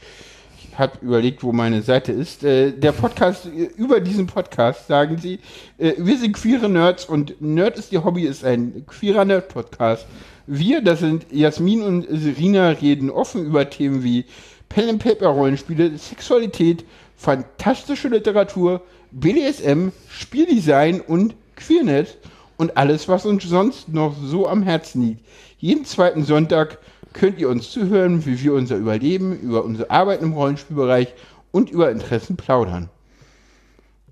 [0.78, 2.44] Habe überlegt, wo meine Seite ist.
[2.44, 5.40] Äh, der Podcast, äh, über diesen Podcast sagen sie,
[5.78, 10.06] äh, wir sind queere Nerds und Nerd ist ihr Hobby, ist ein queerer Nerd-Podcast.
[10.48, 14.26] Wir, das sind Jasmin und Serena, reden offen über Themen wie
[14.70, 16.84] Pen and Paper Rollenspiele, Sexualität,
[17.16, 18.82] fantastische Literatur,
[19.12, 22.18] BDSM, Spieldesign und Queernet
[22.58, 25.26] und alles, was uns sonst noch so am Herzen liegt.
[25.60, 26.80] Jeden zweiten Sonntag
[27.14, 31.14] könnt ihr uns zuhören, wie wir unser Überleben, über unsere Arbeit im Rollenspielbereich
[31.52, 32.90] und über Interessen plaudern.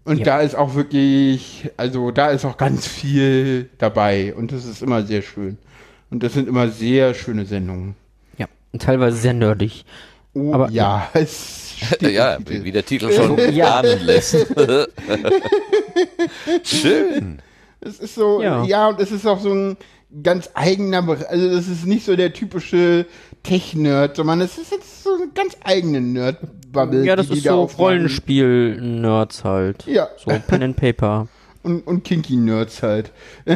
[0.04, 0.26] Und Ja.
[0.26, 5.04] da ist auch wirklich, also da ist auch ganz viel dabei und das ist immer
[5.04, 5.58] sehr schön.
[6.10, 7.96] Und das sind immer sehr schöne Sendungen.
[8.38, 9.86] Ja, und teilweise sehr nerdig.
[10.34, 12.64] Oh, Aber- ja, es steht ja, Titel.
[12.64, 13.80] wie der Titel schon Ja.
[13.80, 14.36] ahnen lässt.
[16.64, 17.40] Schön.
[17.80, 18.64] Es ist so, ja.
[18.66, 18.88] Ja.
[18.90, 19.78] und es ist auch so ein
[20.24, 21.30] ganz eigener Bereich.
[21.30, 23.06] Also, das ist nicht so der typische
[23.44, 27.06] Tech-Nerd, sondern es ist jetzt so eine ganz eigene Nerd-Bubble.
[27.06, 27.84] Ja, das die die ist da so aufmachen.
[27.86, 29.86] Rollenspiel-Nerds halt.
[29.88, 31.28] Ja, So Pen and Paper.
[31.64, 33.12] und, und Kinky-Nerds halt.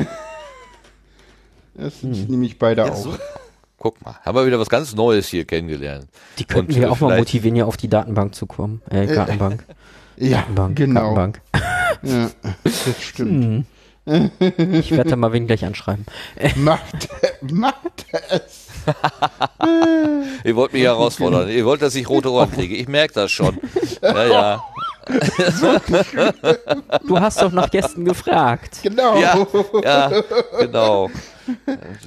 [1.78, 2.26] Das sind Hm.
[2.28, 2.96] nämlich beide Ja, auch.
[2.96, 3.14] so.
[3.78, 6.08] Guck mal, haben wir wieder was ganz Neues hier kennengelernt.
[6.40, 8.82] Die könnten Und, wir äh, auch mal motivieren, ja auf die Datenbank zu kommen.
[8.90, 9.64] Äh, Datenbank.
[10.18, 10.78] Ja, Datenbank.
[10.78, 11.14] genau.
[11.14, 11.42] Datenbank.
[12.04, 12.30] Ja,
[12.64, 13.44] das stimmt.
[13.44, 13.66] Hm.
[14.06, 16.06] Ich werde da mal wen gleich anschreiben.
[16.56, 17.10] Macht,
[17.42, 18.68] macht es.
[20.44, 21.50] Ihr wollt mich herausfordern.
[21.50, 22.76] Ihr wollt, dass ich rote Ohren kriege.
[22.76, 23.58] Ich merke das schon.
[24.02, 24.64] Ja, ja.
[27.08, 28.80] Du hast doch nach Gästen gefragt.
[28.84, 29.18] Genau.
[29.20, 29.48] Ja,
[29.84, 30.12] ja,
[30.60, 31.10] genau.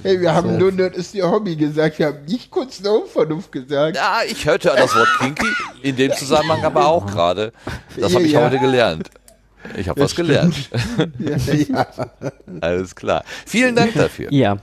[0.03, 1.99] Hey, wir haben nur Nerd ist ihr Hobby gesagt.
[1.99, 3.95] Wir haben nicht kurz eine Unvernunft gesagt.
[3.95, 5.47] Ja, ich hörte das Wort Kinky
[5.81, 7.53] in dem Zusammenhang aber auch gerade.
[7.97, 8.45] Das habe ich Ja, ja.
[8.47, 9.09] heute gelernt.
[9.77, 10.69] Ich habe was gelernt.
[11.19, 11.87] Ja, ja.
[12.61, 13.23] Alles klar.
[13.45, 14.31] Vielen Dank dafür.
[14.31, 14.57] Ja.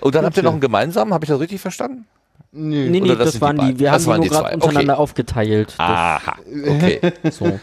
[0.00, 2.06] Und dann habt ihr noch einen gemeinsamen, habe ich das richtig verstanden?
[2.52, 2.88] Nee.
[2.88, 3.78] Nee, nee, das das, die waren die, beiden.
[3.80, 5.02] wir Das haben die die nur gerade untereinander Okay.
[5.02, 5.74] aufgeteilt.
[5.78, 6.36] Aha.
[6.68, 7.00] Okay.
[7.30, 7.58] So.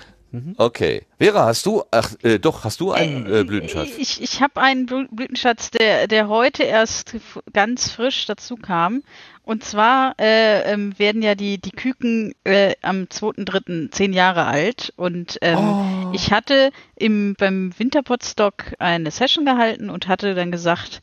[0.56, 1.06] Okay.
[1.20, 3.90] Vera, hast du, ach, äh, doch, hast du einen äh, Blütenschatz?
[3.98, 7.16] Ich, ich habe einen Blü- Blütenschatz, der, der heute erst
[7.52, 9.04] ganz frisch dazu kam.
[9.44, 13.92] Und zwar äh, ähm, werden ja die, die Küken äh, am 2.3.
[13.92, 14.94] zehn Jahre alt.
[14.98, 21.02] Und ähm, ich hatte im, beim Winterpotstock eine Session gehalten und hatte dann gesagt,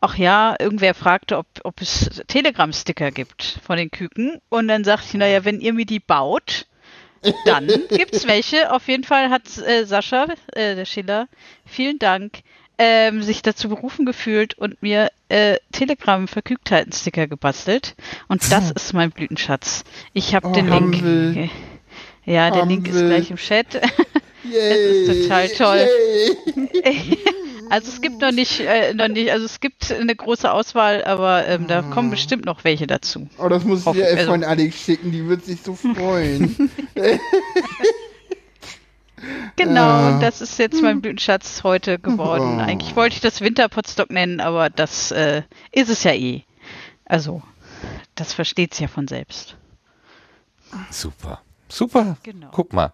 [0.00, 4.40] ach ja, irgendwer fragte, ob, ob es Telegram-Sticker gibt von den Küken.
[4.48, 6.66] Und dann sagte ich, naja, wenn ihr mir die baut,
[7.44, 8.72] dann gibt's welche.
[8.72, 11.28] Auf jeden Fall hat äh, Sascha, äh, der Schiller,
[11.66, 12.40] vielen Dank,
[12.82, 17.94] ähm, sich dazu berufen gefühlt und mir äh, Telegram-Verfügtheiten-Sticker gebastelt.
[18.28, 19.84] Und das ist mein Blütenschatz.
[20.14, 20.94] Ich habe Oh, den Link.
[20.96, 21.50] Hampel.
[22.24, 23.74] Ja, der Link ist gleich im Chat.
[23.74, 23.80] Yay.
[25.06, 25.88] Das ist total toll.
[27.72, 31.46] Also es gibt noch nicht, äh, noch nicht, also es gibt eine große Auswahl, aber
[31.46, 31.82] ähm, da Ah.
[31.82, 33.28] kommen bestimmt noch welche dazu.
[33.38, 36.68] Oh, das muss ich dir also- von Alex schicken, die wird sich so freuen.
[39.56, 42.58] Genau, und das ist jetzt mein Blütenschatz heute geworden.
[42.58, 42.62] Oh.
[42.62, 45.42] Eigentlich wollte ich das Winterpotstock nennen, aber das äh,
[45.72, 46.42] ist es ja eh.
[47.04, 47.42] Also,
[48.14, 49.56] das versteht's ja von selbst.
[50.90, 51.42] Super.
[51.68, 52.16] Super.
[52.22, 52.48] Genau.
[52.52, 52.92] Guck mal.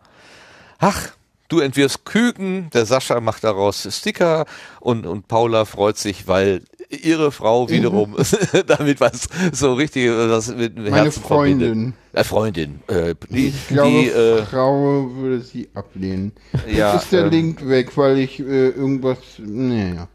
[0.78, 1.12] Ach,
[1.48, 4.47] du entwirfst Küken, der Sascha macht daraus Sticker
[4.81, 8.16] und, und Paula freut sich, weil ihre Frau wiederum
[8.66, 11.23] damit was so richtig was mit dem Meine Herzen.
[11.23, 11.94] Freundin.
[12.12, 12.81] Äh, Freundin.
[12.86, 16.32] Äh, die, Ich glaube, die äh, Frau würde sie ablehnen.
[16.68, 19.18] ja, Jetzt ist der ähm, Link weg, weil ich äh, irgendwas.
[19.39, 20.09] Naja.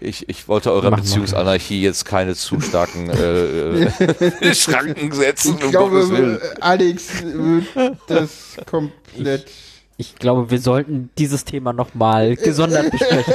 [0.00, 1.02] Ich, ich wollte eurer Mach mal.
[1.02, 8.56] Beziehungsanarchie jetzt keine zu starken äh, äh, Schranken setzen, Ich um glaube, Alex wird das
[8.66, 9.46] komplett.
[9.48, 9.73] Ich
[10.16, 13.24] glaube, wir sollten dieses Thema nochmal gesondert besprechen.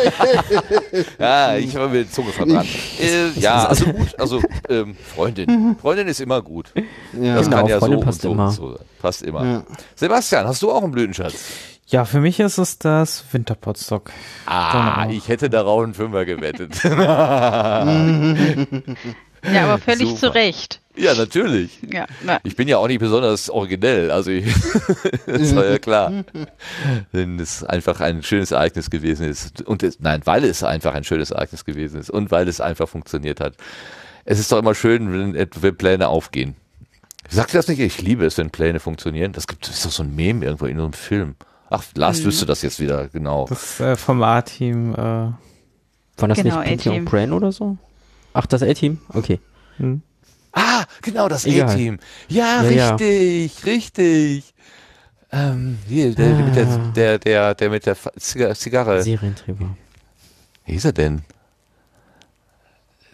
[1.20, 2.68] Ja, ich habe mir die Zunge verbrannt.
[3.00, 5.76] Äh, ja, also gut, also ähm, Freundin.
[5.80, 6.72] Freundin ist immer gut.
[7.20, 7.36] Ja.
[7.36, 8.52] Das Genau, kann ja Freundin so passt und so, immer.
[8.52, 8.80] so.
[9.02, 9.46] Passt immer.
[9.46, 9.64] Ja.
[9.96, 11.36] Sebastian, hast du auch einen Blütenschatz?
[11.88, 14.12] Ja, für mich ist es das Winterpotstock.
[14.46, 15.18] Ah, Genau.
[15.18, 16.74] ich hätte darauf einen Fünfer gewettet.
[19.54, 20.20] Ja, aber völlig Super.
[20.20, 20.82] zu Recht.
[21.00, 21.80] Ja, natürlich.
[21.92, 24.46] Ja, na, Ich bin ja auch nicht besonders originell, also ich,
[25.26, 26.24] das war ja klar.
[27.12, 29.62] Wenn es einfach ein schönes Ereignis gewesen ist.
[29.62, 32.88] Und es, nein, weil es einfach ein schönes Ereignis gewesen ist und weil es einfach
[32.88, 33.56] funktioniert hat.
[34.26, 36.56] Es ist doch immer schön, wenn, wenn Pläne aufgehen.
[37.30, 37.80] Sagt ihr das nicht?
[37.80, 39.32] Ich liebe es, wenn Pläne funktionieren.
[39.34, 41.36] Das gibt, ist doch so ein Meme irgendwo in so einem Film.
[41.70, 43.46] Ach, Lars wüsste das jetzt wieder, genau.
[43.48, 44.94] Das äh, vom A-Team.
[44.94, 45.36] Äh, War
[46.18, 47.78] das Genau, nicht Pinky und Brain oder so?
[48.34, 49.00] Ach, das A-Team?
[49.10, 49.40] Okay.
[49.78, 50.02] hm.
[50.54, 51.70] Ah, genau, das Egal.
[51.70, 52.00] A-Team.
[52.28, 52.90] Ja, Ja, ja.
[52.96, 54.54] richtig, richtig.
[55.32, 56.66] Ähm, hier, der, der, mit der,
[56.96, 57.96] der, der, der mit der
[58.56, 59.04] Zigarre.
[59.04, 59.76] Serientrieber.
[60.66, 61.22] Wie hieß er denn?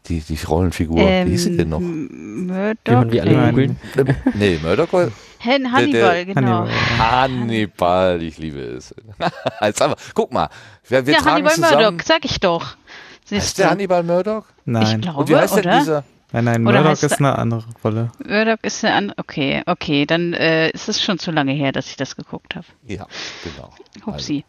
[0.07, 0.97] die, die Rollenfigur.
[0.99, 1.79] Wie hieß sie denn noch?
[1.79, 3.11] Wie Murdoch?
[3.11, 3.49] wie alle Nee.
[3.49, 3.79] googeln.
[3.97, 5.07] Ähm, nee, Murdoch war
[5.39, 6.67] Hen Hannibal, genau.
[6.97, 8.93] Hannibal, ich liebe es.
[9.61, 10.49] Jetzt haben wir, guck mal,
[10.87, 11.83] wir, wir ja, tragen Hannibal zusammen.
[11.95, 12.77] Murdoch, sag ich doch.
[13.25, 13.71] Siehst Ist der?
[13.71, 14.45] Hannibal Murdoch?
[14.49, 15.01] Ich Nein.
[15.01, 15.79] glaube, Und wie heißt denn oder?
[15.79, 16.03] dieser?
[16.31, 18.11] Nein, nein, Oder Murdoch ist eine andere Rolle.
[18.25, 19.17] Murdoch ist eine andere.
[19.19, 22.65] Okay, okay, dann äh, ist es schon zu lange her, dass ich das geguckt habe.
[22.87, 23.07] Ja,
[23.43, 23.71] genau.
[24.05, 24.43] Hupsi.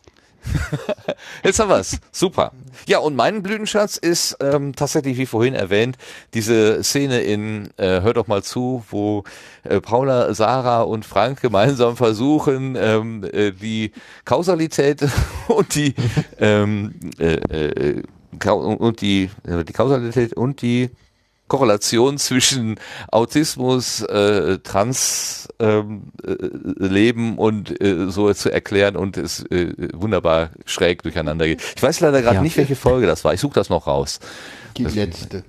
[1.42, 1.98] Jetzt haben wir's.
[2.12, 2.52] Super.
[2.86, 5.96] Ja, und mein Blütenschatz ist ähm, tatsächlich, wie vorhin erwähnt,
[6.34, 9.24] diese Szene in äh, Hör doch mal zu, wo
[9.64, 13.92] äh, Paula, Sarah und Frank gemeinsam versuchen, ähm, äh, die
[14.24, 15.02] Kausalität
[15.48, 15.94] und die
[16.38, 18.02] ähm, äh, äh,
[18.38, 20.90] Kau- und die, äh, die Kausalität und die
[21.48, 22.76] Korrelation zwischen
[23.12, 26.34] Autismus, äh, Trans ähm, äh,
[26.84, 31.62] Leben und äh, so zu erklären und es äh, wunderbar schräg durcheinander geht.
[31.76, 32.42] Ich weiß leider gerade Ja.
[32.42, 33.32] nicht, welche Folge das war.
[33.34, 34.18] Ich suche das noch raus.
[34.76, 35.44] Die Das- letzte.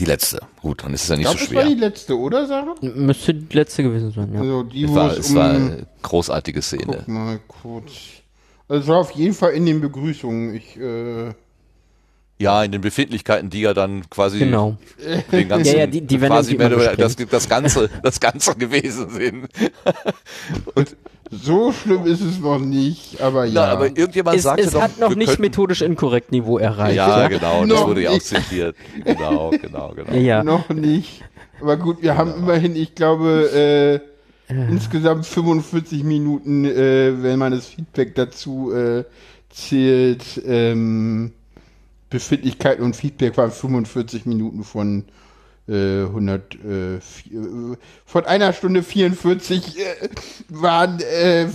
[0.00, 0.40] Die letzte.
[0.62, 1.74] Gut, dann ist es ja Ich nicht glaube, so das war schwer.
[1.74, 2.74] die letzte, oder, Sarah?
[2.80, 4.40] Müsste die letzte gewesen sein, ja.
[4.40, 5.36] Also die, Es war, es um...
[5.36, 6.84] war eine großartige Szene.
[6.86, 7.92] Guck mal kurz.
[8.68, 10.54] Also es war auf jeden Fall in den Begrüßungen.
[10.54, 11.34] Ich, äh,
[12.42, 14.76] Ja, in den Befindlichkeiten, die ja dann quasi Genau.
[15.30, 19.08] den ganzen Ja, ja, die- die werden quasi weniger das, das ganze das ganze gewesen
[19.10, 19.48] sind.
[20.74, 20.96] und
[21.30, 23.52] so schlimm ist es noch nicht, aber ja.
[23.54, 26.96] na, aber irgendjemand Es, sagte es doch, hat noch nicht könnten- methodisch inkorrekt Niveau erreicht.
[26.96, 28.76] Ja, genau, das wurde ja auch zitiert.
[29.04, 30.12] Genau, genau, genau.
[30.12, 30.44] Ja, ja.
[30.44, 31.22] Noch nicht.
[31.60, 34.02] Aber gut, wir haben immerhin, ich glaube,
[34.50, 39.04] äh, insgesamt 45 Minuten, äh, wenn man das Feedback dazu äh,
[39.48, 40.24] zählt.
[40.44, 41.32] Ähm,
[42.12, 45.04] Befindlichkeiten und Feedback waren 45 Minuten von
[45.66, 47.00] äh, 100, äh, äh,
[48.04, 50.08] von einer Stunde 44 äh,
[50.48, 51.48] waren, äh,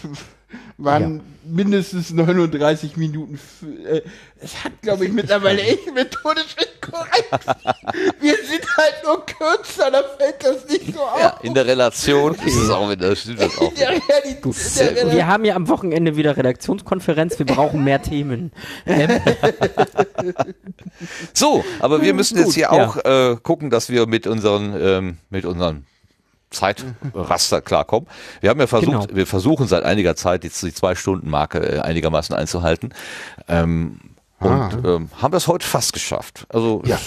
[0.00, 0.26] fünf-
[0.78, 3.38] waren, waren mindestens 39 Minuten.
[3.86, 4.02] Äh,
[4.40, 7.46] es hat, glaube ich, mittlerweile echt methodisch inkorrekt.
[8.20, 11.20] Wir sind halt nur kürzer, da fällt das nicht so auf.
[11.20, 13.70] Ja, in der Relation ist es auch wieder, stimmt das auch.
[13.70, 14.96] In der Realität, in sehr der gut.
[14.96, 18.52] Realität Wir haben ja am Wochenende wieder Redaktionskonferenz, wir brauchen mehr Themen.
[21.32, 22.70] So, aber wir müssen jetzt Gut, hier ja.
[22.70, 25.86] auch äh, gucken, dass wir mit unseren, ähm, mit unseren
[26.50, 28.08] Zeitraster klarkommen.
[28.40, 29.16] Wir haben ja versucht, Genau.
[29.16, 32.90] wir versuchen seit einiger Zeit jetzt die Zwei-Stunden-Marke äh, einigermaßen einzuhalten.
[33.48, 34.00] Ähm,
[34.40, 36.46] und ähm, haben das heute fast geschafft.
[36.48, 36.98] Also ja.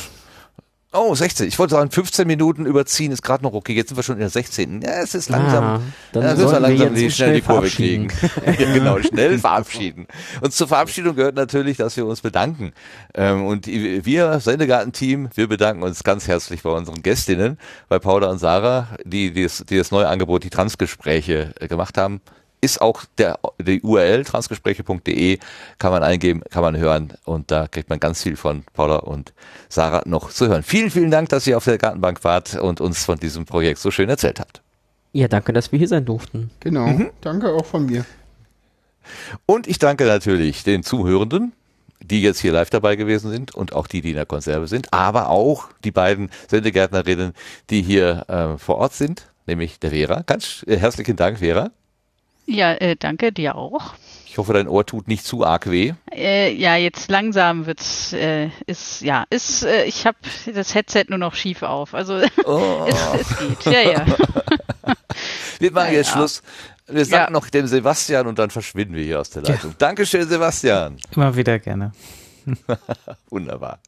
[0.95, 1.47] Oh, 16.
[1.47, 3.73] Ich wollte sagen, 15 Minuten überziehen ist gerade noch okay.
[3.73, 4.81] Jetzt sind wir schon in der 16.
[4.81, 5.63] Ja, es ist langsam.
[5.63, 8.09] Ah, dann ja, müssen wir wir langsam uns schnell die Kurve kriegen.
[8.45, 10.05] ja, genau, schnell verabschieden.
[10.41, 12.73] Und zur Verabschiedung gehört natürlich, dass wir uns bedanken.
[13.15, 17.57] Ähm, und wir, Sendegarten-Team, wir bedanken uns ganz herzlich bei unseren Gästinnen,
[17.89, 21.97] bei Paula und Sarah, die, die, das, die das neue Angebot, die Transgespräche äh, gemacht
[21.97, 22.21] haben.
[22.63, 25.37] Ist auch der, die URL transgespräche.de
[25.79, 29.33] kann man eingeben, kann man hören und da kriegt man ganz viel von Paula und
[29.69, 30.63] Sarah noch zu hören.
[30.63, 33.91] Vielen, vielen Dank, dass ihr auf der Gartenbank wart und uns von diesem Projekt so
[33.91, 34.61] schön erzählt habt.
[35.11, 36.49] ja, danke, dass wir hier sein durften.
[36.61, 37.09] Genau, Mhm.
[37.21, 38.05] danke auch von mir.
[39.45, 41.51] Und ich danke natürlich den Zuhörenden,
[42.01, 44.91] die jetzt hier live dabei gewesen sind und auch die, die in der Konserve sind,
[44.93, 47.33] aber auch die beiden Sendegärtnerinnen,
[47.69, 50.21] die hier äh, vor Ort sind, nämlich der Vera.
[50.25, 51.71] Ganz äh, herzlichen Dank, Vera.
[52.45, 53.93] Ja, äh, danke dir auch.
[54.27, 55.93] Ich hoffe, dein Ohr tut nicht zu arg weh.
[56.11, 60.17] Äh, ja, jetzt langsam wird's, äh, ist, ja, ist, äh, ich habe
[60.53, 61.93] das Headset nur noch schief auf.
[61.93, 62.15] Also
[62.45, 62.85] Oh.
[62.89, 63.65] es, es geht.
[63.73, 64.05] Ja, ja.
[65.59, 66.13] Wir machen jetzt Ja.
[66.17, 66.41] Schluss.
[66.87, 67.29] Wir sagen Ja.
[67.29, 69.73] noch dem Sebastian und dann verschwinden wir hier aus der Leitung.
[69.77, 70.97] Dankeschön, Sebastian.
[71.15, 71.93] Immer wieder gerne.
[73.29, 73.79] Wunderbar.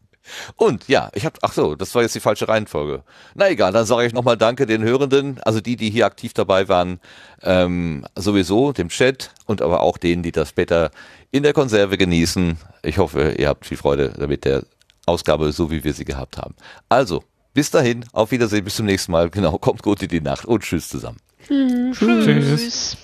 [0.56, 3.04] Und ja, ich habe, ach so, das war jetzt die falsche Reihenfolge.
[3.36, 6.68] Na egal, dann sage ich nochmal Danke den Hörenden, also die, die hier aktiv dabei
[6.68, 7.00] waren,
[7.44, 10.92] ähm, sowieso dem Chat und aber auch denen, die das später
[11.32, 12.58] in der Konserve genießen.
[12.84, 14.64] Ich hoffe, ihr habt viel Freude mit der
[15.06, 16.56] Ausgabe, so wie wir sie gehabt haben.
[16.90, 17.24] Also,
[17.54, 19.30] bis dahin, auf Wiedersehen, bis zum nächsten Mal.
[19.30, 21.18] Genau, kommt gut in die Nacht und tschüss zusammen.
[21.48, 21.98] Tschüss.
[21.98, 22.98] Tschüss.